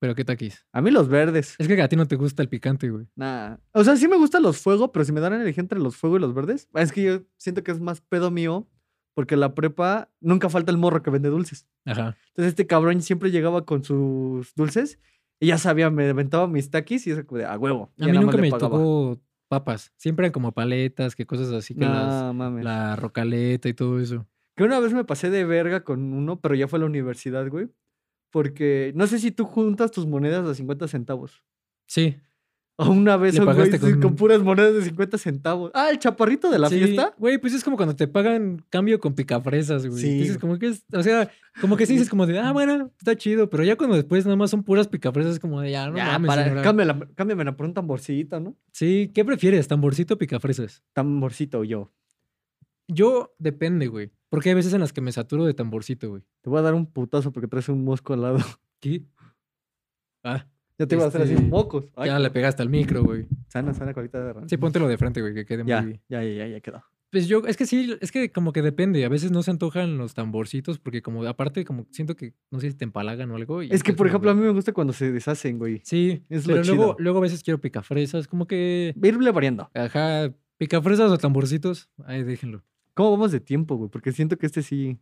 Pero 0.00 0.14
qué 0.14 0.24
taquis. 0.24 0.66
A 0.72 0.80
mí 0.80 0.90
los 0.90 1.08
verdes. 1.08 1.54
Es 1.58 1.68
que 1.68 1.80
a 1.80 1.88
ti 1.88 1.94
no 1.94 2.06
te 2.06 2.16
gusta 2.16 2.42
el 2.42 2.48
picante, 2.48 2.88
güey. 2.88 3.06
Nah. 3.14 3.58
O 3.72 3.84
sea, 3.84 3.96
sí 3.96 4.08
me 4.08 4.16
gustan 4.16 4.42
los 4.42 4.58
fuego, 4.58 4.90
pero 4.90 5.04
si 5.04 5.12
me 5.12 5.20
dan 5.20 5.34
a 5.34 5.42
elegir 5.42 5.60
entre 5.60 5.78
los 5.78 5.96
fuego 5.96 6.16
y 6.16 6.20
los 6.20 6.34
verdes, 6.34 6.68
es 6.74 6.90
que 6.90 7.02
yo 7.04 7.20
siento 7.36 7.62
que 7.62 7.70
es 7.70 7.80
más 7.80 8.00
pedo 8.00 8.30
mío, 8.30 8.66
porque 9.14 9.34
en 9.34 9.40
la 9.40 9.54
prepa 9.54 10.10
nunca 10.20 10.48
falta 10.48 10.70
el 10.72 10.78
morro 10.78 11.02
que 11.02 11.10
vende 11.10 11.28
dulces. 11.28 11.68
Ajá. 11.84 12.16
Entonces 12.28 12.52
este 12.52 12.66
cabrón 12.66 13.02
siempre 13.02 13.30
llegaba 13.30 13.66
con 13.66 13.84
sus 13.84 14.54
dulces 14.54 14.98
y 15.38 15.48
ya 15.48 15.58
sabía, 15.58 15.90
me 15.90 16.08
aventaba 16.08 16.46
mis 16.48 16.70
taquis 16.70 17.06
y 17.06 17.10
eso 17.10 17.26
como 17.26 17.38
de 17.38 17.44
a 17.44 17.58
huevo. 17.58 17.92
A 18.00 18.06
mí 18.06 18.12
nunca 18.12 18.38
me 18.38 18.50
tocó 18.50 19.20
papas. 19.48 19.92
Siempre 19.96 20.24
eran 20.24 20.32
como 20.32 20.52
paletas, 20.52 21.14
que 21.14 21.26
cosas 21.26 21.50
así 21.52 21.74
que 21.74 21.84
las, 21.84 22.24
No, 22.24 22.32
mames. 22.32 22.64
la 22.64 22.96
rocaleta 22.96 23.68
y 23.68 23.74
todo 23.74 24.00
eso. 24.00 24.26
Que 24.56 24.64
una 24.64 24.80
vez 24.80 24.94
me 24.94 25.04
pasé 25.04 25.28
de 25.28 25.44
verga 25.44 25.84
con 25.84 26.14
uno, 26.14 26.40
pero 26.40 26.54
ya 26.54 26.68
fue 26.68 26.78
a 26.78 26.80
la 26.80 26.86
universidad, 26.86 27.46
güey. 27.48 27.68
Porque 28.30 28.92
no 28.94 29.06
sé 29.06 29.18
si 29.18 29.30
tú 29.30 29.44
juntas 29.44 29.90
tus 29.90 30.06
monedas 30.06 30.46
de 30.46 30.54
50 30.54 30.86
centavos. 30.88 31.42
Sí. 31.86 32.16
O 32.76 32.88
una 32.92 33.18
vez 33.18 33.38
un 33.38 33.44
güey 33.44 33.78
con... 33.78 34.00
con- 34.00 34.16
puras 34.16 34.40
monedas 34.42 34.72
de 34.72 34.82
50 34.82 35.18
centavos. 35.18 35.70
Ah, 35.74 35.90
el 35.90 35.98
chaparrito 35.98 36.48
de 36.48 36.58
la 36.58 36.70
Sí, 36.70 36.78
fiesta. 36.78 37.14
Güey, 37.18 37.36
pues 37.36 37.52
es 37.52 37.62
como 37.62 37.76
cuando 37.76 37.94
te 37.94 38.08
pagan 38.08 38.64
cambio 38.70 38.98
con 39.00 39.14
picafresas, 39.14 39.86
güey. 39.86 40.00
Sí, 40.00 40.14
Dices 40.14 40.28
güey. 40.36 40.40
como 40.40 40.58
que 40.58 40.68
es, 40.68 40.84
o 40.94 41.02
sea, 41.02 41.30
como 41.60 41.76
que 41.76 41.84
sí 41.84 41.92
dices 41.92 42.08
como 42.08 42.24
de, 42.26 42.38
ah, 42.38 42.52
bueno, 42.52 42.90
está 42.98 43.14
chido, 43.16 43.50
pero 43.50 43.64
ya 43.64 43.76
cuando 43.76 43.96
después 43.96 44.24
nada 44.24 44.36
más 44.36 44.48
son 44.50 44.62
puras 44.62 44.88
picafresas, 44.88 45.34
es 45.34 45.40
como 45.40 45.60
de, 45.60 45.72
ya, 45.72 45.90
no 45.90 45.96
ya, 45.98 46.06
mames, 46.06 46.28
para, 46.28 46.44
señora". 46.44 46.62
cámbiala, 46.62 47.08
cámbiamela 47.16 47.54
por 47.54 47.66
un 47.66 47.74
tamborcito, 47.74 48.40
¿no? 48.40 48.56
Sí, 48.72 49.10
¿qué 49.14 49.26
prefieres, 49.26 49.68
tamborcito 49.68 50.14
o 50.14 50.18
picafresas? 50.18 50.82
Tamborcito 50.94 51.64
yo. 51.64 51.92
Yo 52.88 53.34
depende, 53.38 53.88
güey. 53.88 54.10
Porque 54.30 54.48
hay 54.48 54.54
veces 54.54 54.72
en 54.72 54.80
las 54.80 54.92
que 54.92 55.00
me 55.02 55.12
saturo 55.12 55.44
de 55.44 55.52
tamborcito, 55.54 56.08
güey. 56.08 56.22
Te 56.40 56.48
voy 56.50 56.60
a 56.60 56.62
dar 56.62 56.74
un 56.74 56.86
putazo 56.86 57.32
porque 57.32 57.48
traes 57.48 57.68
un 57.68 57.84
mosco 57.84 58.14
al 58.14 58.22
lado. 58.22 58.38
¿Qué? 58.80 59.02
Ah, 60.24 60.46
Ya 60.78 60.86
te 60.86 60.94
iba 60.94 61.04
a 61.04 61.08
hacer 61.08 61.22
así 61.22 61.34
Este, 61.34 61.46
mocos. 61.46 61.86
Ay, 61.96 62.08
ya 62.08 62.18
le 62.18 62.30
pegaste 62.30 62.62
al 62.62 62.68
micro, 62.70 63.02
güey. 63.04 63.26
Sana, 63.48 63.74
sana, 63.74 63.92
colita 63.92 64.22
de 64.24 64.32
rana. 64.32 64.48
Sí, 64.48 64.56
póntelo 64.56 64.88
de 64.88 64.96
frente, 64.96 65.20
güey, 65.20 65.34
que 65.34 65.44
quede 65.44 65.64
Ya, 65.66 65.82
muy... 65.82 66.00
ya, 66.08 66.22
ya, 66.24 66.30
ya, 66.32 66.46
ya 66.46 66.60
quedó. 66.60 66.82
Pues 67.10 67.26
yo, 67.26 67.42
es 67.48 67.56
que 67.56 67.66
sí, 67.66 67.96
es 68.00 68.12
que 68.12 68.30
como 68.30 68.52
que 68.52 68.62
depende. 68.62 69.04
A 69.04 69.08
veces 69.08 69.32
no 69.32 69.42
se 69.42 69.50
antojan 69.50 69.98
los 69.98 70.14
tamborcitos 70.14 70.78
porque 70.78 71.02
como, 71.02 71.24
aparte, 71.26 71.64
como 71.64 71.86
siento 71.90 72.14
que, 72.14 72.34
no 72.52 72.60
sé 72.60 72.70
si 72.70 72.76
te 72.76 72.84
empalagan 72.84 73.30
o 73.32 73.36
algo. 73.36 73.64
y 73.64 73.68
Es 73.72 73.82
que, 73.82 73.92
por 73.94 74.06
ejemplo, 74.06 74.30
a 74.30 74.34
mí 74.34 74.42
me 74.42 74.50
gusta 74.52 74.72
cuando 74.72 74.92
se 74.92 75.10
deshacen, 75.10 75.58
güey. 75.58 75.80
Sí, 75.84 76.22
es 76.28 76.46
lo 76.46 76.54
pero 76.54 76.64
luego, 76.66 76.82
chido. 76.84 76.96
luego 77.00 77.18
a 77.18 77.22
veces 77.22 77.42
quiero 77.42 77.60
picafresas, 77.60 78.28
como 78.28 78.46
que, 78.46 78.94
Irle 79.02 79.32
variando. 79.32 79.68
ajá, 79.74 80.32
picafresas 80.56 81.10
o 81.10 81.18
tamborcitos, 81.18 81.90
ahí 82.04 82.22
déjenlo. 82.22 82.62
¿Cómo 83.00 83.12
vamos 83.12 83.32
de 83.32 83.40
tiempo, 83.40 83.76
güey? 83.76 83.88
Porque 83.88 84.12
siento 84.12 84.36
que 84.36 84.44
este 84.44 84.62
sí. 84.62 84.98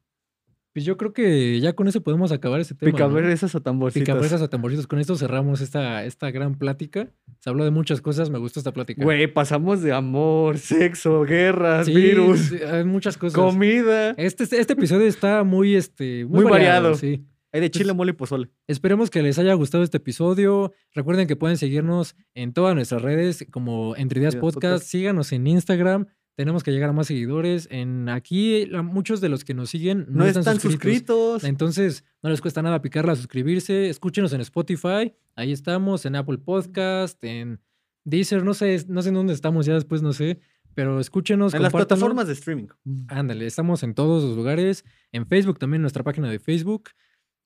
Pues 0.73 0.85
yo 0.85 0.97
creo 0.97 1.13
que 1.13 1.59
ya 1.59 1.73
con 1.73 1.89
eso 1.89 2.01
podemos 2.01 2.31
acabar 2.31 2.61
este 2.61 2.77
tema. 2.77 2.93
¿no? 2.93 2.97
Picabresas 2.97 3.53
o 3.57 3.61
tamborcitos. 3.61 4.07
Picafresas 4.07 4.41
o 4.41 4.49
tamborcitos. 4.49 4.87
Con 4.87 5.01
esto 5.01 5.17
cerramos 5.17 5.61
esta, 5.61 6.05
esta 6.05 6.31
gran 6.31 6.55
plática. 6.55 7.11
Se 7.41 7.51
habló 7.51 7.65
de 7.65 7.73
muchas 7.73 8.01
cosas, 8.01 8.31
me 8.31 8.39
gustó 8.39 8.61
esta 8.61 8.73
plática. 8.73 9.03
Güey, 9.03 9.27
pasamos 9.27 9.83
de 9.83 9.93
amor, 9.93 10.59
sexo, 10.59 11.23
guerras, 11.23 11.87
Sí, 11.87 11.95
virus, 11.95 12.53
hay 12.53 12.85
muchas 12.85 13.17
cosas. 13.19 13.35
comida. 13.35 14.11
Este, 14.11 14.45
este 14.45 14.75
episodio 14.75 15.09
está 15.09 15.43
muy, 15.43 15.75
este, 15.75 16.25
muy, 16.25 16.43
Muy 16.43 16.51
variado. 16.53 16.95
Sí. 16.95 17.25
Hay 17.51 17.61
de 17.63 17.71
chile, 17.73 17.87
Pues- 17.87 17.97
mole 17.97 18.11
y 18.11 18.15
pozole. 18.15 18.49
Esperemos 18.69 19.11
que 19.11 19.23
les 19.23 19.41
haya 19.41 19.55
gustado 19.55 19.83
este 19.83 19.97
episodio. 19.97 20.73
Recuerden 20.95 21.27
que 21.27 21.35
pueden 21.35 21.57
seguirnos 21.57 22.15
en 22.35 22.53
todas 22.53 22.77
nuestras 22.77 23.03
redes 23.03 23.45
como 23.51 23.97
Entre 23.97 24.21
Ideas 24.21 24.37
Podcast. 24.37 24.55
Podcast. 24.55 24.85
Síganos 24.85 25.33
en 25.33 25.49
Instagram. 25.49 26.07
Tenemos 26.39 26.62
que 26.62 26.70
llegar 26.70 26.91
a 26.91 26.93
más 26.93 27.09
seguidores. 27.09 27.66
En 27.68 28.09
aquí, 28.09 28.64
la- 28.66 28.82
muchos 28.82 29.20
de 29.20 29.28
los 29.28 29.43
que 29.45 29.55
nos 29.55 29.70
siguen 29.70 30.07
no, 30.09 30.18
No, 30.18 30.26
están, 30.26 30.61
suscritos. 30.61 31.43
Entonces, 31.43 32.05
no 32.22 32.30
les 32.30 32.41
cuesta 32.41 32.62
nada 32.62 32.80
picarla, 32.80 33.16
suscribirse. 33.16 33.89
Escúchenos 33.89 34.32
en 34.32 34.41
Spotify. 34.43 35.12
Ahí 35.34 35.51
estamos, 35.51 36.07
en 36.07 36.14
Apple 36.14 36.39
Podcast, 36.39 37.22
en 37.24 37.61
Deezer. 38.05 38.45
No 38.45 38.55
sé, 38.55 38.84
no 38.86 39.03
sé 39.03 39.09
en 39.09 39.16
dónde 39.16 39.32
estamos, 39.32 39.66
ya 39.66 39.74
después 39.74 40.01
no 40.01 40.12
sé. 40.12 40.39
Pero 40.74 41.01
escúchenos. 41.01 41.55
En 41.55 41.62
las 41.62 41.72
plataformas 41.72 42.28
de 42.28 42.34
streaming. 42.34 42.68
Ándale, 43.09 43.45
estamos 43.45 43.82
en 43.82 43.95
todos 43.95 44.22
los 44.22 44.36
lugares. 44.36 44.84
En 45.11 45.26
Facebook 45.26 45.59
también, 45.59 45.80
nuestra 45.82 46.05
página 46.05 46.30
de 46.30 46.39
Facebook. 46.39 46.91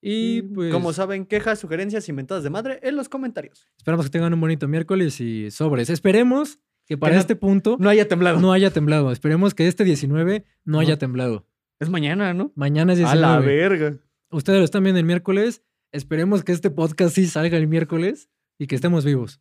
Y 0.02 0.42
pues 0.42 0.70
Como 0.70 0.92
saben, 0.92 1.24
quejas, 1.24 1.60
sugerencias 1.60 2.10
inventadas 2.10 2.44
de 2.44 2.50
madre 2.50 2.78
en 2.82 2.94
los 2.96 3.08
comentarios. 3.08 3.66
esperamos 3.78 4.04
que 4.04 4.10
tengan 4.10 4.34
un 4.34 4.40
bonito 4.42 4.68
miércoles 4.68 5.18
y 5.22 5.50
sobres. 5.50 5.88
Esperemos 5.88 6.58
que 6.92 6.98
para 6.98 7.14
no- 7.14 7.20
este 7.20 7.36
punto 7.36 7.76
No 7.80 7.88
haya 7.88 8.06
temblado. 8.08 8.40
no 8.40 8.52
haya 8.52 8.70
temblado. 8.70 9.12
Esperemos 9.12 9.54
que 9.54 9.66
este 9.66 9.84
19 9.84 10.44
no 10.64 10.72
No. 10.74 10.80
haya 10.80 10.98
temblado. 10.98 11.46
Es 11.80 11.88
mañana, 11.90 12.34
¿no? 12.34 12.52
Mañana 12.54 12.92
es 12.92 12.98
A 13.00 13.12
19. 13.14 13.20
la 13.20 13.38
verga. 13.40 13.96
Ustedes 14.30 14.58
lo 14.58 14.64
están 14.64 14.82
viendo 14.84 14.98
el 15.00 15.06
miércoles. 15.06 15.62
Esperemos 15.92 16.44
que 16.44 16.52
este 16.52 16.70
podcast 16.70 17.14
sí 17.14 17.26
salga 17.26 17.56
el 17.58 17.66
miércoles 17.66 18.28
y 18.58 18.66
que 18.66 18.74
estemos 18.74 19.04
vivos. 19.04 19.40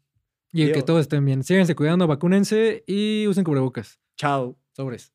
Y 0.53 0.71
que 0.71 0.81
todos 0.81 1.01
estén 1.01 1.23
bien. 1.25 1.43
Síganse 1.43 1.75
cuidando, 1.75 2.07
vacúnense 2.07 2.83
y 2.87 3.25
usen 3.27 3.43
cubrebocas. 3.43 3.99
Chao. 4.17 4.57
Sobres. 4.73 5.13